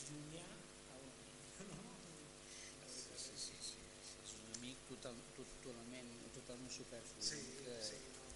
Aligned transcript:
més 0.00 0.10
llunyà 0.10 0.46
a 0.92 1.00
un 1.00 1.10
amic, 1.12 1.60
no? 1.70 1.96
Sí, 2.94 3.18
sí, 3.24 3.34
sí, 3.44 3.58
sí. 3.70 3.82
És 4.24 4.32
un 4.40 4.54
amic 4.56 4.86
total, 4.88 5.20
totalment, 5.36 6.14
totalment 6.36 6.72
superflu. 6.80 7.26
Sí, 7.32 7.42
que, 7.60 7.76
sí, 7.90 8.00
no, 8.16 8.28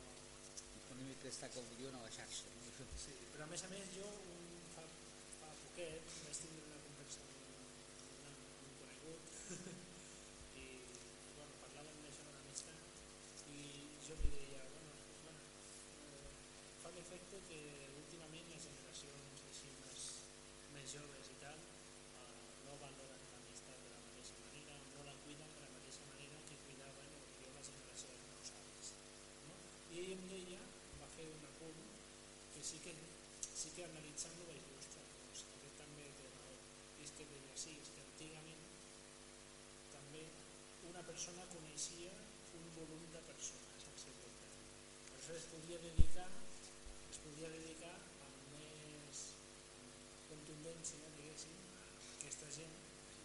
Un 0.94 1.00
amic 1.06 1.24
que 1.24 1.30
està 1.32 1.48
com 1.50 1.72
diuen 1.78 1.96
a 1.98 2.02
la 2.04 2.12
xarxa. 2.14 2.52
No? 2.54 2.64
sí, 3.04 3.12
però 3.32 3.44
a 3.44 3.50
més 3.50 3.62
a 3.64 3.68
més 3.70 3.90
jo 3.94 4.06
un, 4.06 4.54
fa, 4.74 4.82
fa 5.40 5.48
poquet 5.62 6.14
vaig 6.24 6.38
tindre 6.42 6.64
una 6.68 6.80
conversa 6.84 7.22
amb 7.24 7.32
un, 7.34 7.56
amb 8.28 8.42
un, 8.42 8.50
amb 8.50 8.66
un 8.66 8.74
conegut 8.80 9.22
i 10.62 10.66
bueno, 11.36 11.54
parlàvem 11.62 12.00
d'això 12.04 12.26
de 12.26 12.32
l'amistat 12.34 13.48
i 13.54 13.60
jo 14.06 14.18
li 14.22 14.30
deia, 14.34 14.62
bueno, 14.74 14.94
bueno 15.22 15.42
eh, 16.02 16.32
fa 16.82 16.92
l'efecte 16.96 17.42
que 17.50 17.60
últimament 18.02 18.50
les 18.54 18.66
generacions 18.68 19.46
així 19.50 19.70
més, 19.84 20.06
més 20.74 20.96
joves 20.96 21.32
i 21.34 21.38
tal 21.44 21.58
eh, 21.62 22.28
no 22.66 22.78
valoren 22.82 23.26
l'amistat 23.34 23.86
de 23.86 23.94
la 23.94 24.02
mateixa 24.08 24.38
manera 24.46 24.78
o 24.80 24.86
no 24.96 25.08
la 25.10 25.18
cuiden 25.26 25.54
de 25.58 25.66
la 25.66 25.72
mateixa 25.78 26.10
manera 26.12 26.42
que 26.50 26.62
cuidaven 26.66 27.18
o 27.18 27.26
millor 27.32 27.58
la 27.58 27.66
generació 27.70 28.14
dels 28.14 28.30
meus 28.34 28.54
avis 28.62 28.94
no? 29.50 29.58
i 29.90 30.04
ell 30.04 30.14
em 30.18 30.26
deia, 30.34 30.62
em 30.62 31.02
va 31.04 31.12
fer 31.18 31.30
un 31.34 31.50
apunt 31.52 31.84
sí 32.68 32.80
que, 32.84 32.92
sí 33.60 33.72
que 33.76 33.84
analitzant-lo 33.88 34.46
vaig 34.48 34.60
dir, 34.64 34.76
ostres, 34.80 35.10
doncs 35.20 35.44
aquest 35.56 35.76
també 35.82 36.06
té 36.20 36.30
raó. 36.36 36.54
I 37.00 37.06
és 37.06 37.12
que 37.18 37.28
deia, 37.32 37.56
sí, 37.64 37.76
és 37.82 37.90
que 37.96 38.04
antigament 38.06 38.64
també 39.94 40.24
una 40.92 41.02
persona 41.10 41.46
coneixia 41.52 42.14
un 42.60 42.66
volum 42.78 43.04
de 43.14 43.22
persones 43.30 43.88
al 43.90 43.98
seu 44.04 44.16
voltant. 44.22 44.58
Per 45.10 45.18
això 45.20 45.38
es 45.40 45.48
podia 45.52 45.78
dedicar, 45.84 46.28
es 47.10 47.20
podia 47.26 47.52
dedicar 47.54 47.94
amb 48.28 48.56
més 48.56 49.24
contundència, 50.30 51.12
diguéssim, 51.18 51.60
a 51.80 51.84
aquesta 52.18 52.50
gent. 52.58 52.76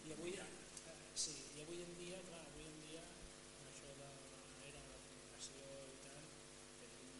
I 0.08 0.14
avui, 0.16 0.36
eh, 0.36 0.50
sí, 1.24 1.34
i 1.56 1.64
avui 1.64 1.82
en 1.86 1.92
dia, 1.98 2.20
clar, 2.28 2.44
avui 2.50 2.66
en 2.68 2.78
dia, 2.84 3.02
amb 3.06 3.68
això 3.72 3.90
de 4.00 4.08
l'era 4.60 4.80
de 4.84 4.92
la 4.92 5.00
comunicació 5.06 5.66
i 5.94 5.98
tal, 6.06 6.24
tenim, 6.80 7.10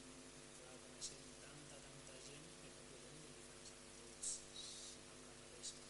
clar, 0.60 0.76
coneixem 0.86 1.22
tanta, 1.44 1.80
tanta 1.86 2.16
gent 2.28 2.48
que 2.62 2.72
no 2.76 2.86
podem 2.90 3.20
dedicar-nos 3.26 3.74
a 3.76 3.80
tots 4.00 4.32
amb 5.04 5.28
la 5.28 5.36
mateixa 5.42 5.84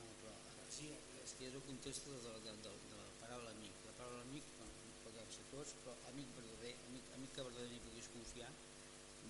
No, 0.00 0.10
però 0.20 0.34
energia. 0.56 0.98
és 0.98 1.28
que 1.40 1.48
és 1.48 1.54
el 1.56 1.62
context 1.64 2.04
de, 2.04 2.18
de, 2.20 2.32
de, 2.44 2.52
de, 2.66 2.70
de 2.90 2.96
la 3.00 3.12
paraula 3.22 3.52
amic. 3.56 3.76
La 3.86 3.94
paraula 3.96 4.24
amic, 4.26 4.48
bueno, 4.58 4.88
podem 5.06 5.30
ser 5.32 5.46
tots, 5.48 5.72
però 5.80 5.94
amic 6.10 6.34
verdader, 6.36 6.74
amic, 6.90 7.06
amic 7.16 7.32
que 7.32 7.46
verdaderament 7.46 7.86
puguis 7.86 8.10
confiar, 8.12 8.50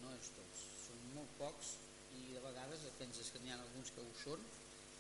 no 0.02 0.10
és 0.16 0.32
tots. 0.34 0.64
Són 0.88 1.04
molt 1.14 1.36
pocs 1.38 1.76
i 2.18 2.24
de 2.34 2.42
vegades 2.42 2.82
penses 2.98 3.30
que 3.30 3.42
n'hi 3.44 3.54
ha 3.54 3.60
alguns 3.60 3.94
que 3.94 4.02
ho 4.02 4.10
són 4.24 4.42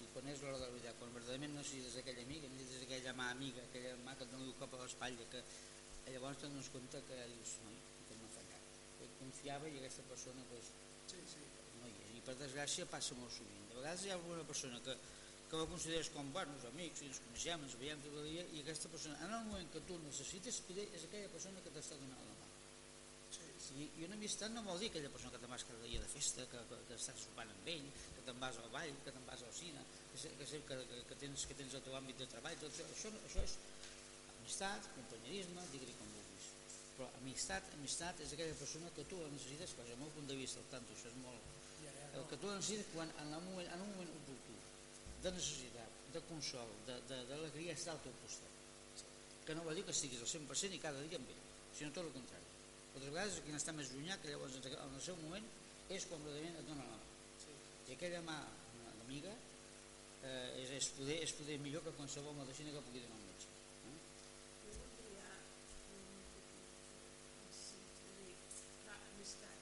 i 0.00 0.06
quan 0.14 0.30
és 0.30 0.44
l'hora 0.44 0.60
de 0.60 0.68
la 0.68 0.72
veritat, 0.76 1.00
quan 1.02 1.16
verdaderament 1.18 1.58
necessites 1.58 1.98
aquell 1.98 2.22
amic, 2.22 2.46
necessites 2.54 2.86
aquella 2.86 3.16
mà 3.18 3.26
amiga, 3.34 3.66
aquella 3.66 3.96
mà 4.06 4.14
que 4.14 4.28
et 4.28 4.32
dona 4.36 4.46
un 4.46 4.54
cop 4.62 4.78
a 4.78 4.84
l'espatlla, 4.84 5.26
que 5.34 5.42
llavors 6.14 6.38
te'n 6.40 6.54
dones 6.54 6.70
compte 6.76 7.02
que 7.10 7.18
dius, 7.34 7.56
noi, 7.66 7.80
que 8.06 8.20
m'ha 8.22 8.30
fallat. 8.38 8.70
Que 9.00 9.10
confiava 9.18 9.66
i 9.66 9.82
aquesta 9.82 10.06
persona 10.12 10.46
pues, 10.52 10.70
Sí, 11.10 11.18
sí. 11.26 11.42
no 11.80 11.90
hi 11.90 11.96
és. 12.06 12.14
I 12.20 12.22
per 12.22 12.36
desgràcia 12.38 12.86
passa 12.86 13.18
molt 13.18 13.34
sovint. 13.34 13.66
De 13.66 13.80
vegades 13.80 14.06
hi 14.06 14.12
ha 14.12 14.16
alguna 14.16 14.46
persona 14.46 14.78
que, 14.86 14.94
que 15.50 15.58
la 15.58 15.66
consideres 15.66 16.08
com 16.14 16.28
bons 16.34 16.64
amics, 16.68 17.00
i 17.02 17.08
ens 17.10 17.18
coneixem, 17.24 17.62
ens 17.66 17.72
veiem 17.80 18.02
tot 18.04 18.18
el 18.20 18.26
dia, 18.28 18.44
i 18.54 18.60
aquesta 18.62 18.90
persona, 18.92 19.16
en 19.26 19.32
el 19.34 19.48
moment 19.48 19.72
que 19.74 19.82
tu 19.88 19.96
necessites, 20.04 20.60
és 20.70 21.06
aquella 21.08 21.30
persona 21.32 21.62
que 21.64 21.72
t'està 21.74 21.98
donant 21.98 22.22
la 22.28 22.36
mà. 22.38 22.46
Sí, 23.34 23.48
sí. 23.64 23.80
I, 23.82 23.88
I 23.98 24.06
una 24.06 24.18
amistat 24.18 24.54
no 24.54 24.62
vol 24.66 24.78
dir 24.78 24.92
aquella 24.92 25.10
persona 25.10 25.34
que 25.34 25.42
te'n 25.42 25.50
vas 25.50 25.66
cada 25.66 25.82
dia 25.88 26.04
de 26.04 26.12
festa, 26.12 26.46
que, 26.52 26.62
que, 26.70 26.78
que 26.86 27.00
estàs 27.00 27.26
sopant 27.26 27.50
amb 27.50 27.72
ell, 27.74 27.90
que 28.14 28.24
te'n 28.28 28.38
vas 28.44 28.62
al 28.62 28.70
ball, 28.76 28.94
que 29.02 29.16
te'n 29.16 29.26
vas 29.26 29.42
al 29.48 29.54
cine, 29.58 29.82
que, 30.12 30.22
que, 30.38 30.48
que, 30.70 30.80
que, 30.92 31.02
que, 31.10 31.20
tens, 31.24 31.46
que 31.50 31.58
tens 31.58 31.78
el 31.78 31.86
teu 31.88 31.98
àmbit 31.98 32.22
de 32.22 32.30
treball, 32.30 32.58
tot 32.62 32.70
això, 32.70 32.86
això, 32.94 33.14
això 33.26 33.46
és 33.48 33.58
amistat, 34.36 34.90
companyerisme, 34.94 35.66
digue-li 35.74 35.98
com 35.98 36.14
vulguis. 36.14 36.50
Però 36.94 37.10
amistat, 37.24 37.74
amistat 37.74 38.22
és 38.22 38.38
aquella 38.38 38.54
persona 38.62 38.94
que 38.94 39.06
tu 39.10 39.18
la 39.18 39.34
necessites, 39.34 39.74
però 39.74 39.90
el 39.90 40.04
meu 40.04 40.14
punt 40.14 40.30
de 40.30 40.38
vista, 40.38 40.62
al 40.62 40.70
tanto, 40.76 40.94
això 40.94 41.10
és 41.10 41.18
molt, 41.24 41.50
el 42.18 42.26
que 42.26 42.38
tu 42.42 42.50
necessites 42.50 42.90
quan 42.94 43.10
en 43.22 43.34
un 43.36 43.44
moment, 43.46 43.68
en 43.70 43.82
un 43.84 43.90
moment 43.94 44.10
de 45.22 45.30
necessitat, 45.36 45.90
de 46.14 46.20
consol, 46.28 46.70
d'alegria 46.86 47.74
està 47.76 47.92
al 47.94 48.00
teu 48.04 48.14
costat. 48.22 48.48
Que 49.46 49.54
no 49.54 49.64
vol 49.66 49.74
dir 49.78 49.84
que 49.84 49.94
estiguis 49.94 50.20
al 50.22 50.30
100% 50.30 50.74
i 50.76 50.80
cada 50.82 51.00
dia 51.06 51.18
amb 51.20 51.28
ell 51.34 51.42
sinó 51.76 51.90
tot 51.92 52.04
el 52.06 52.12
contrari. 52.16 52.48
Altres 52.94 53.12
vegades 53.12 53.40
qui 53.44 53.52
n'està 53.54 53.72
més 53.76 53.92
llunyà 53.94 54.16
que 54.22 54.30
llavors 54.32 54.56
en 54.58 54.94
el 54.96 55.02
seu 55.04 55.16
moment 55.22 55.46
és 55.90 56.06
quan 56.10 56.22
verdaderament 56.24 56.58
et 56.62 56.66
dona 56.70 56.84
la 56.90 56.96
mà. 56.96 57.06
Sí. 57.44 57.52
i 57.90 57.94
aquella 57.96 58.20
mà 58.26 58.36
amiga 59.06 59.32
eh, 60.22 60.62
és, 60.62 60.70
és, 60.78 60.88
poder, 60.98 61.16
és 61.24 61.32
poder 61.38 61.56
millor 61.58 61.82
que 61.86 61.94
qualsevol 61.98 62.34
medicina 62.38 62.70
que 62.76 62.82
pugui 62.86 63.00
donar 63.02 63.18
un 63.18 63.24
metge 63.30 63.48
eh? 63.48 63.96
Jo 64.66 64.76
voldria 64.78 65.26
un 65.96 66.04
petit 66.34 66.52
incís, 67.46 67.96
vull 68.04 68.20
dir, 68.28 68.36
clar, 68.84 68.98
amistat. 69.10 69.58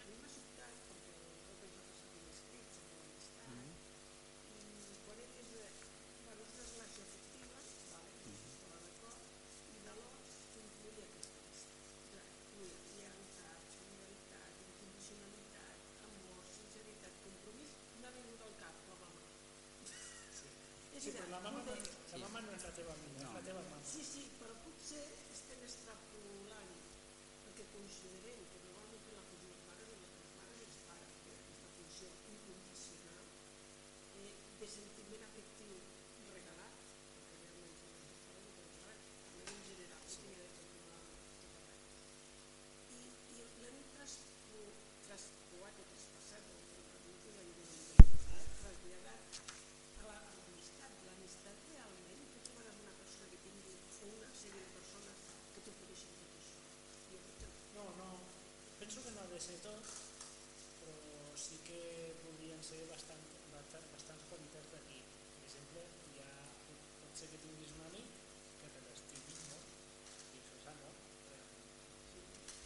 A 0.00 0.08
mi 0.08 0.14
m'ha 0.22 0.30
sobtat, 0.34 0.74
perquè 0.88 1.12
totes 1.20 1.70
nosaltres 1.76 2.02
tenim 2.02 2.26
escrits 2.34 2.80
amb 2.82 2.90
l'amistat, 2.98 3.50
Mhm. 3.52 3.70
i 4.90 4.98
quan 5.06 5.18
he 5.22 5.26
vist, 5.36 5.54
eh, 5.62 5.70
bueno, 6.24 6.42
és 6.42 6.52
una 6.56 6.66
relació 6.72 7.02
afectiva, 7.06 7.58
vale, 7.92 8.10
Mhm. 8.26 8.42
estava 8.50 8.76
d'acord, 8.82 9.20
i 9.70 9.78
d'alors 9.86 10.30
incluïa 10.62 11.06
aquesta 11.12 11.38
amistat. 11.42 11.78
Clar, 12.10 12.26
incluïa 12.42 12.78
lleialtat, 12.90 13.60
solidaritat, 13.76 14.50
incondicionalitat, 14.66 15.76
amor, 16.10 16.42
sinceritat, 16.58 17.12
compromís, 17.26 17.70
m'ha 18.00 18.10
vingut 18.18 18.40
al 18.48 18.54
cap 18.62 18.74
la 18.90 18.96
mama. 19.02 19.20
És 20.96 21.02
Sí, 21.02 21.10
però 21.10 21.26
la 21.34 21.40
mama, 21.42 21.58
no, 21.58 21.64
poder- 21.66 21.90
la 22.12 22.18
mama 22.28 22.40
no 22.46 22.52
és 22.56 22.62
la 22.62 22.70
teva 22.78 22.92
amiga, 22.94 23.16
és 23.18 23.22
No. 23.26 23.32
la 23.34 23.40
teva 23.42 23.60
mama. 23.62 23.81
Sí, 23.92 24.00
sí, 24.08 24.22
però 24.40 24.54
potser 24.64 25.02
estem 25.34 25.60
extrapolant 25.66 26.70
perquè 27.44 27.64
considerem 27.74 28.40
que 28.52 28.60
normalment 28.64 29.16
la 29.18 29.24
funció 29.28 29.50
dels 29.52 29.66
mares 29.68 29.90
i 29.92 29.98
les 30.02 30.32
mares 30.38 30.62
i 30.62 30.66
els 30.68 30.78
pares, 30.88 31.18
eh, 31.28 31.36
aquesta 31.42 31.68
funció 31.76 32.08
incondicional 32.32 33.24
eh, 34.22 34.32
de 34.62 34.68
sentiment 34.76 35.26
afectiu 35.28 35.74
regalat, 36.32 36.80
perquè 37.16 37.40
realment 37.42 37.76
són 37.82 37.92
els 37.98 38.06
dos 38.08 38.24
pares 38.30 38.48
que 38.56 38.64
regalat, 38.70 39.00
també 39.28 39.44
en 39.52 39.62
general, 39.68 40.02
sí. 40.16 40.24
que 40.32 40.40
de 40.40 40.48
tot 40.56 40.68
una 40.80 40.98
regalat. 41.42 41.80
I, 42.96 43.04
i 43.36 43.46
l'hem 43.60 43.78
traspo- 43.92 44.76
traspoat 45.08 45.82
o 45.84 45.88
traspassat, 45.92 46.48
o 46.48 46.86
no 46.88 47.04
tinc 47.04 47.28
la 47.36 47.44
idea, 47.52 48.48
traslladat 48.62 49.42
a 50.00 50.08
la- 50.08 50.22
a 50.22 50.34
l'amistat. 50.40 50.92
L'amistat 51.10 51.66
realment, 51.74 52.22
tu 52.32 52.40
trobaràs 52.48 52.80
una 52.86 52.94
persona 53.02 53.28
que 53.32 53.40
tingui 53.44 53.76
o 54.02 54.06
una 54.18 54.30
sèrie 54.34 54.62
de 54.66 54.70
persones 54.76 55.18
que 55.54 55.60
t'ofereixen 55.66 56.14
tot 56.20 56.32
això. 56.40 56.62
Jo 57.12 57.18
crec 57.26 57.36
que 57.42 57.50
No, 57.76 57.84
no, 57.98 58.08
penso 58.80 59.02
que 59.04 59.12
no 59.14 59.20
ha 59.22 59.28
de 59.32 59.38
ser 59.40 59.58
tot, 59.66 59.92
però 60.82 61.36
sí 61.44 61.56
que 61.68 61.78
podrien 62.24 62.60
ser 62.70 62.80
bastant, 62.90 63.22
bastant, 63.54 63.86
bastants 63.94 64.26
qualitats 64.30 64.68
d'aquí. 64.74 64.98
Per 65.36 65.46
exemple, 65.46 65.84
hi 66.12 66.20
ha, 66.26 66.32
pot 67.02 67.14
ser 67.20 67.30
que 67.32 67.40
tinguis 67.44 67.72
un 67.78 67.86
amic 67.88 68.18
que 68.60 68.72
te 68.74 68.82
l'estimi 68.88 69.38
molt, 69.46 69.70
i 70.34 70.42
això 70.42 70.58
és 70.60 70.66
amor. 70.74 70.94
realment. 71.30 71.70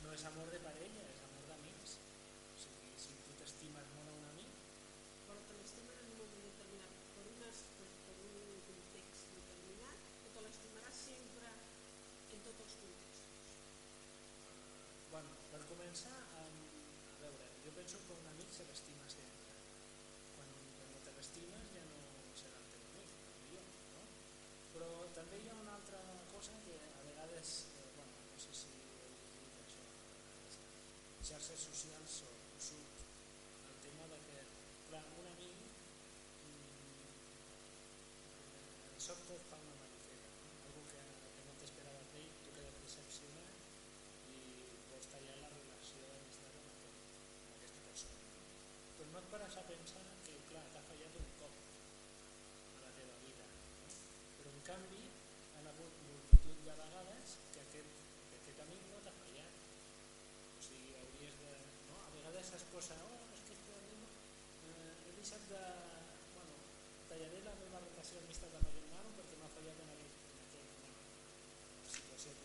No 0.07 0.13
és 0.17 0.25
amor 0.33 0.51
de 0.57 0.61
parella, 0.67 1.05
és 1.15 1.23
amor 1.29 1.47
d'amics. 1.53 1.97
O 2.55 2.59
sigui, 2.65 2.93
si 3.05 3.13
tu 3.27 3.37
t'estimes 3.43 3.93
molt 3.99 4.11
a 4.11 4.17
un 4.21 4.27
amic, 4.33 4.59
però 5.29 5.39
te 5.51 5.61
l'estimen 5.61 6.01
en 6.03 6.11
un 6.13 6.19
moment 6.25 6.45
determinat, 6.49 6.93
per, 7.15 7.25
unes, 7.37 7.63
per, 7.79 7.91
per 8.09 8.17
un 8.27 8.61
context 8.73 9.31
determinat, 9.39 10.11
o 10.27 10.35
te 10.37 10.45
l'estimaràs 10.49 11.05
sempre 11.07 11.55
en 11.55 12.45
tots 12.49 12.61
els 12.67 12.77
contextos. 12.83 13.55
Bueno, 15.11 15.31
per 15.87 15.93
començar, 15.93 16.19
um, 16.43 16.55
a 17.15 17.19
veure, 17.21 17.47
jo 17.65 17.71
penso 17.77 17.99
que 18.03 18.15
un 18.19 18.27
amic 18.27 18.49
se 18.51 18.65
l'estima 18.67 19.07
sempre. 19.07 19.53
Quan, 20.35 20.49
quan 20.79 20.91
no 20.91 21.03
te 21.05 21.13
l'estimes 21.15 21.69
ja 21.75 21.85
no 21.87 22.01
serà 22.41 22.59
el 22.59 22.67
teu 22.73 22.83
amic, 22.89 23.13
potser, 23.29 23.63
no? 23.95 24.03
Però 24.73 24.89
també 25.15 25.39
hi 25.39 25.53
ha 25.53 25.61
una 25.61 25.77
altra 25.79 26.01
cosa 26.33 26.59
que 26.67 26.75
a 26.89 27.05
vegades, 27.07 27.53
eh, 27.79 27.87
bueno, 27.95 28.27
no 28.33 28.43
sé 28.47 28.57
si 28.63 28.73
heu 28.75 29.15
llegit 29.31 29.63
això, 29.63 29.87
xarxes 31.31 31.69
socials 31.71 32.19
o 32.27 32.36
esas 62.47 62.63
cosas, 62.71 62.95
oh, 63.03 63.27
es 63.35 63.43
que 63.43 63.59
este 63.59 63.71
domingo 63.75 64.07
eh, 64.07 65.11
Elisa 65.11 65.35
da, 65.51 65.67
bueno, 66.39 66.55
tallaré 67.11 67.43
la 67.43 67.51
nueva 67.59 67.83
rotación 67.83 68.23
esta 68.31 68.47
de 68.47 68.55
la 68.55 68.63
mañana 68.63 69.03
porque 69.19 69.35
me 69.35 69.51
ha 69.51 69.51
fallado 69.51 69.83
en 69.83 69.91
la 69.91 69.99
situación 71.91 72.39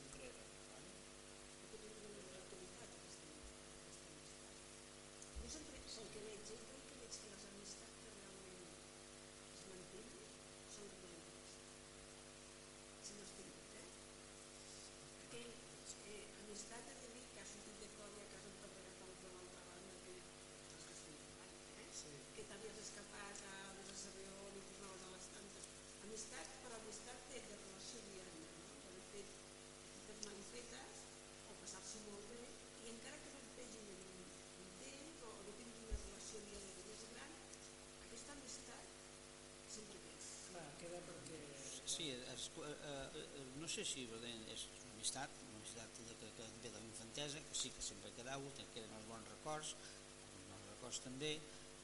Amistat 26.21 26.49
per 26.61 26.71
amistat 26.77 27.21
té 27.29 27.39
de 27.49 27.55
relació 27.57 27.99
diària, 28.07 28.49
no? 28.57 28.65
de 28.95 28.99
fet, 29.11 29.29
petites 29.77 30.19
malifetes 30.27 30.99
o 31.49 31.55
passar-s'ho 31.61 32.01
molt 32.03 32.27
bé 32.29 32.41
i 32.83 32.91
encara 32.91 33.17
que 33.23 33.31
no 33.33 33.39
et 33.41 33.55
vegin 33.57 33.87
en 33.93 34.03
un, 34.09 34.27
un 34.65 34.67
temps 34.83 35.23
o 35.25 35.31
no 35.47 35.55
tinguis 35.57 35.87
una 35.87 35.97
relació 36.03 36.43
diària 36.45 36.75
de 36.77 36.83
més 36.91 37.01
gran, 37.13 37.33
aquesta 38.03 38.35
amistat 38.35 38.93
sempre 39.77 40.03
queda. 40.03 40.27
Clar, 40.51 40.67
queda 40.83 40.99
perquè... 41.07 41.41
Sí, 41.95 42.11
es, 42.35 42.45
eh, 42.67 42.75
eh, 43.23 43.47
no 43.63 43.71
sé 43.77 43.87
si 43.93 44.05
és 44.05 44.67
una 44.75 44.93
amistat, 44.93 45.41
una 45.47 45.57
amistat 45.63 46.03
de, 46.11 46.19
que, 46.21 46.29
que 46.37 46.51
ve 46.59 46.75
de 46.75 46.77
la 46.77 46.85
infantesa, 46.91 47.41
que 47.49 47.57
sí 47.63 47.73
que 47.73 47.87
sempre 47.87 48.13
quedau, 48.19 48.45
que 48.59 48.69
queden 48.77 48.93
els 48.99 49.09
bons 49.09 49.33
records, 49.39 49.73
els 49.73 50.45
bons 50.53 50.69
records 50.75 51.01
també, 51.07 51.33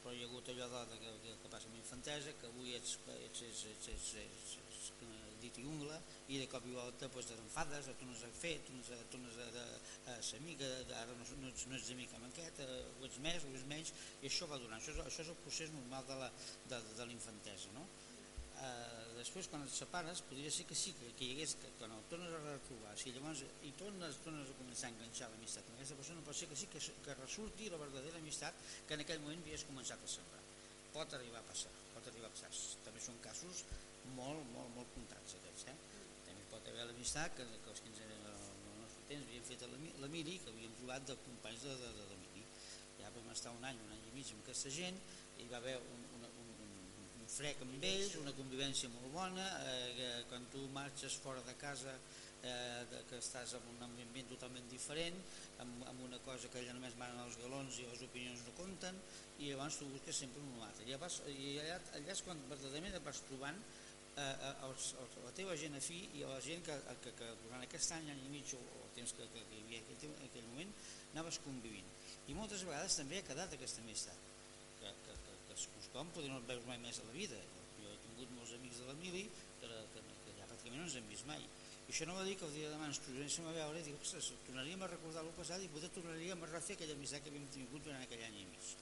però 0.07 0.15
hi 0.15 0.23
ha 0.23 0.27
hagut 0.29 0.47
allò 0.47 0.67
de, 0.71 0.81
de, 0.87 0.97
que, 1.19 1.31
que, 1.43 1.49
passa 1.51 1.67
amb 1.67 1.75
infantesa, 1.75 2.31
que 2.39 2.47
avui 2.47 2.77
ets, 2.77 2.93
ets, 3.11 3.41
ets, 3.43 3.63
ets, 3.67 3.87
ets, 3.91 4.13
ets, 4.21 4.53
ets, 4.61 4.85
dit 5.41 5.59
i 5.59 5.65
ungla, 5.67 5.97
i 6.31 6.39
de 6.39 6.45
cop 6.47 6.63
i 6.63 6.71
volta 6.71 7.09
doncs, 7.11 7.27
t'enfades, 7.27 7.89
tornes 7.99 8.21
a 8.23 8.29
fer, 8.39 8.53
tornes 8.69 8.87
a, 8.95 9.01
tornes 9.11 9.35
a, 9.43 9.47
a, 9.51 9.65
a 10.13 10.15
ser 10.23 10.39
amiga, 10.39 10.69
ara 11.01 11.11
no, 11.11 11.27
no, 11.41 11.51
ets, 11.51 11.67
no 11.67 11.75
ets 11.75 11.91
amic 11.91 12.15
amb 12.15 12.29
aquest, 12.29 12.63
eh, 12.63 12.79
ho 12.95 13.03
ets 13.09 13.19
més, 13.25 13.43
ho 13.43 13.51
ets 13.51 13.67
menys, 13.67 13.91
i 14.23 14.31
això 14.31 14.47
va 14.47 14.61
donant, 14.63 14.79
això 14.79 14.95
és, 14.95 15.03
això 15.11 15.25
és 15.25 15.33
el 15.35 15.39
procés 15.43 15.75
normal 15.75 16.07
de 16.07 16.19
la, 16.23 16.31
de, 16.71 16.81
de 16.87 17.09
la 17.11 17.17
infantesa, 17.19 17.75
no? 17.75 17.83
eh, 18.63 19.06
després 19.27 19.49
quan 19.51 19.63
et 19.65 19.73
separes 19.75 20.21
podria 20.29 20.51
ser 20.53 20.63
que 20.69 20.75
sí, 20.77 20.93
que, 20.95 21.09
que 21.19 21.25
hi 21.25 21.33
hagués 21.35 21.57
que 21.59 21.71
quan 21.79 21.91
el 21.91 22.03
tornes 22.11 22.31
a 22.31 22.39
retrobar 22.45 22.93
si 22.95 23.11
llavors 23.11 23.41
i 23.67 23.73
tornes, 23.79 24.21
tornes 24.23 24.53
a 24.53 24.55
començar 24.61 24.87
a 24.87 24.93
enganxar 24.93 25.27
l'amistat 25.33 25.67
amb 25.67 25.75
aquesta 25.75 25.97
persona 25.99 26.23
pot 26.23 26.39
ser 26.39 26.47
que 26.47 26.59
sí 26.61 26.69
que, 26.71 26.79
que 26.79 27.17
resulti 27.19 27.67
la 27.73 27.81
verdadera 27.81 28.21
amistat 28.23 28.63
que 28.87 28.95
en 28.95 29.03
aquell 29.03 29.19
moment 29.25 29.43
havies 29.43 29.67
començat 29.67 29.99
a 29.99 30.13
sembrar. 30.15 30.39
Pot 30.95 31.17
arribar 31.19 31.43
a 31.43 31.49
passar 31.49 31.73
pot 31.97 32.07
arribar 32.07 32.31
a 32.31 32.35
passar, 32.37 32.53
també 32.87 33.03
són 33.03 33.19
casos 33.25 33.65
molt, 34.15 34.47
molt, 34.55 34.71
molt 34.77 34.95
comptats 34.95 35.35
aquests 35.41 35.67
eh? 35.73 35.77
també 36.29 36.47
pot 36.53 36.71
haver 36.71 36.87
l'amistat 36.87 37.35
que, 37.35 37.47
que 37.65 37.73
els 37.73 37.83
15 37.83 38.07
en 38.07 38.15
el 38.15 38.79
nostre 38.79 39.05
temps 39.11 39.27
havíem 39.27 39.47
fet 39.51 39.67
la, 39.67 40.11
Miri 40.13 40.39
que 40.39 40.53
havíem 40.53 40.75
trobat 40.79 41.03
de 41.09 41.19
companys 41.25 41.67
de, 41.67 41.75
de, 41.83 41.93
de 41.99 42.09
la 42.13 42.19
Miri 42.23 42.45
ja 43.01 43.11
vam 43.11 43.31
estar 43.35 43.51
un 43.51 43.67
any, 43.67 43.83
un 43.83 43.95
any 43.97 44.07
i 44.07 44.15
mig 44.15 44.31
amb 44.31 44.45
aquesta 44.45 44.71
gent 44.71 45.01
i 45.37 45.43
hi 45.43 45.51
va 45.51 45.59
haver 45.59 45.75
un 45.83 46.06
frec 47.37 47.59
amb 47.61 47.83
ells, 47.85 48.15
una 48.17 48.33
convivència 48.37 48.89
molt 48.89 49.11
bona, 49.13 49.45
eh, 49.69 50.23
quan 50.29 50.47
tu 50.53 50.63
marxes 50.73 51.17
fora 51.21 51.43
de 51.45 51.53
casa 51.61 51.93
eh, 51.93 52.85
de, 52.89 53.01
que 53.09 53.19
estàs 53.21 53.53
en 53.57 53.67
un 53.73 53.83
ambient 53.85 54.29
totalment 54.31 54.65
diferent, 54.71 55.17
amb, 55.63 55.83
amb 55.91 56.05
una 56.07 56.19
cosa 56.25 56.49
que 56.49 56.61
allà 56.61 56.73
només 56.73 56.97
manen 56.97 57.21
els 57.25 57.37
galons 57.41 57.77
i 57.81 57.85
les 57.89 58.01
opinions 58.07 58.45
no 58.47 58.55
compten, 58.57 58.97
i 59.37 59.51
llavors 59.51 59.77
tu 59.77 59.89
busques 59.91 60.23
sempre 60.23 60.41
un 60.41 60.63
altre. 60.65 60.85
I, 60.85 60.93
llavors, 60.93 61.19
i 61.33 61.57
allà, 61.61 61.77
allà 61.99 62.15
és 62.15 62.23
quan 62.25 62.41
verdaderament 62.49 62.97
et 62.97 63.05
vas 63.05 63.21
trobant 63.29 63.59
eh, 63.61 64.21
eh, 64.21 64.53
els, 64.69 64.91
els, 65.03 65.19
la 65.25 65.33
teva 65.37 65.57
gent 65.61 65.77
afí 65.77 65.99
i 66.17 66.25
la 66.25 66.39
gent 66.43 66.65
que, 66.65 66.77
que, 67.03 67.13
que 67.19 67.33
durant 67.43 67.65
aquest 67.65 67.93
any, 67.99 68.09
any 68.13 68.23
i 68.25 68.33
mig 68.33 68.55
o, 68.57 68.61
o 68.61 68.85
el 68.87 68.95
temps 68.97 69.13
que, 69.17 69.29
que, 69.35 69.45
que 69.51 69.59
hi 69.59 69.65
havia 69.67 69.83
aquell, 69.97 70.17
aquell 70.29 70.49
moment 70.53 70.73
anaves 71.13 71.41
convivint. 71.45 71.93
I 72.27 72.35
moltes 72.37 72.65
vegades 72.67 72.97
també 72.97 73.21
ha 73.21 73.29
quedat 73.29 73.53
aquesta 73.55 73.85
amistat 73.85 74.25
que, 74.81 74.91
que, 75.05 75.19
que, 75.25 75.37
que 75.47 75.61
segons 75.67 75.86
com 75.97 76.09
podria 76.13 76.33
no 76.33 76.43
veus 76.45 76.65
mai 76.69 76.77
més 76.83 76.99
a 77.01 77.07
la 77.07 77.15
vida. 77.15 77.37
Jo 77.81 77.89
he 77.89 78.01
tingut 78.03 78.33
molts 78.37 78.53
amics 78.57 78.81
de 78.81 78.89
la 78.89 78.97
Mili 79.01 79.23
que, 79.61 79.69
que, 79.93 80.03
que 80.25 80.35
ja 80.37 80.49
pràcticament 80.49 80.83
no 80.83 80.85
ens 80.85 80.97
hem 80.99 81.09
vist 81.09 81.25
mai. 81.29 81.41
I 81.87 81.93
això 81.93 82.05
no 82.05 82.17
vol 82.17 82.27
dir 82.27 82.35
que 82.37 82.45
el 82.45 82.53
dia 82.53 82.67
de 82.67 82.75
demà 82.75 82.89
ens 82.91 82.99
tornéssim 83.01 83.47
a 83.47 83.53
veure 83.55 83.79
i 83.79 83.85
dir, 83.87 83.95
ostres, 83.97 84.29
tornaríem 84.45 84.81
a 84.83 84.89
recordar 84.91 85.23
el 85.23 85.31
passat 85.37 85.63
i 85.63 85.69
poder 85.71 85.89
tornaríem 85.95 86.43
a 86.43 86.49
refer 86.51 86.75
aquella 86.75 86.97
amistat 86.99 87.23
que 87.23 87.31
havíem 87.31 87.47
tingut 87.53 87.85
durant 87.85 88.03
aquell 88.03 88.25
any 88.27 88.41
i 88.41 88.49
mig. 88.49 88.73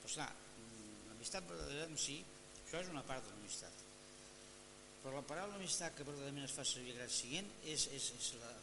Però 0.00 0.10
esclar, 0.10 0.30
mm, 0.32 1.10
l'amistat 1.10 1.50
verdadera 1.50 1.90
en 1.90 2.00
si, 2.00 2.16
això 2.62 2.80
és 2.80 2.90
una 2.94 3.04
part 3.06 3.28
de 3.28 3.34
l'amistat. 3.34 3.84
Però 5.02 5.20
la 5.20 5.26
paraula 5.28 5.60
amistat 5.60 5.94
que 5.94 6.08
verdaderament 6.08 6.48
es 6.48 6.56
fa 6.56 6.64
servir 6.64 6.96
a 6.96 7.02
Grat 7.02 7.12
Siguent 7.14 7.52
és, 7.74 7.86
és, 7.94 8.08
és 8.16 8.32
la, 8.40 8.54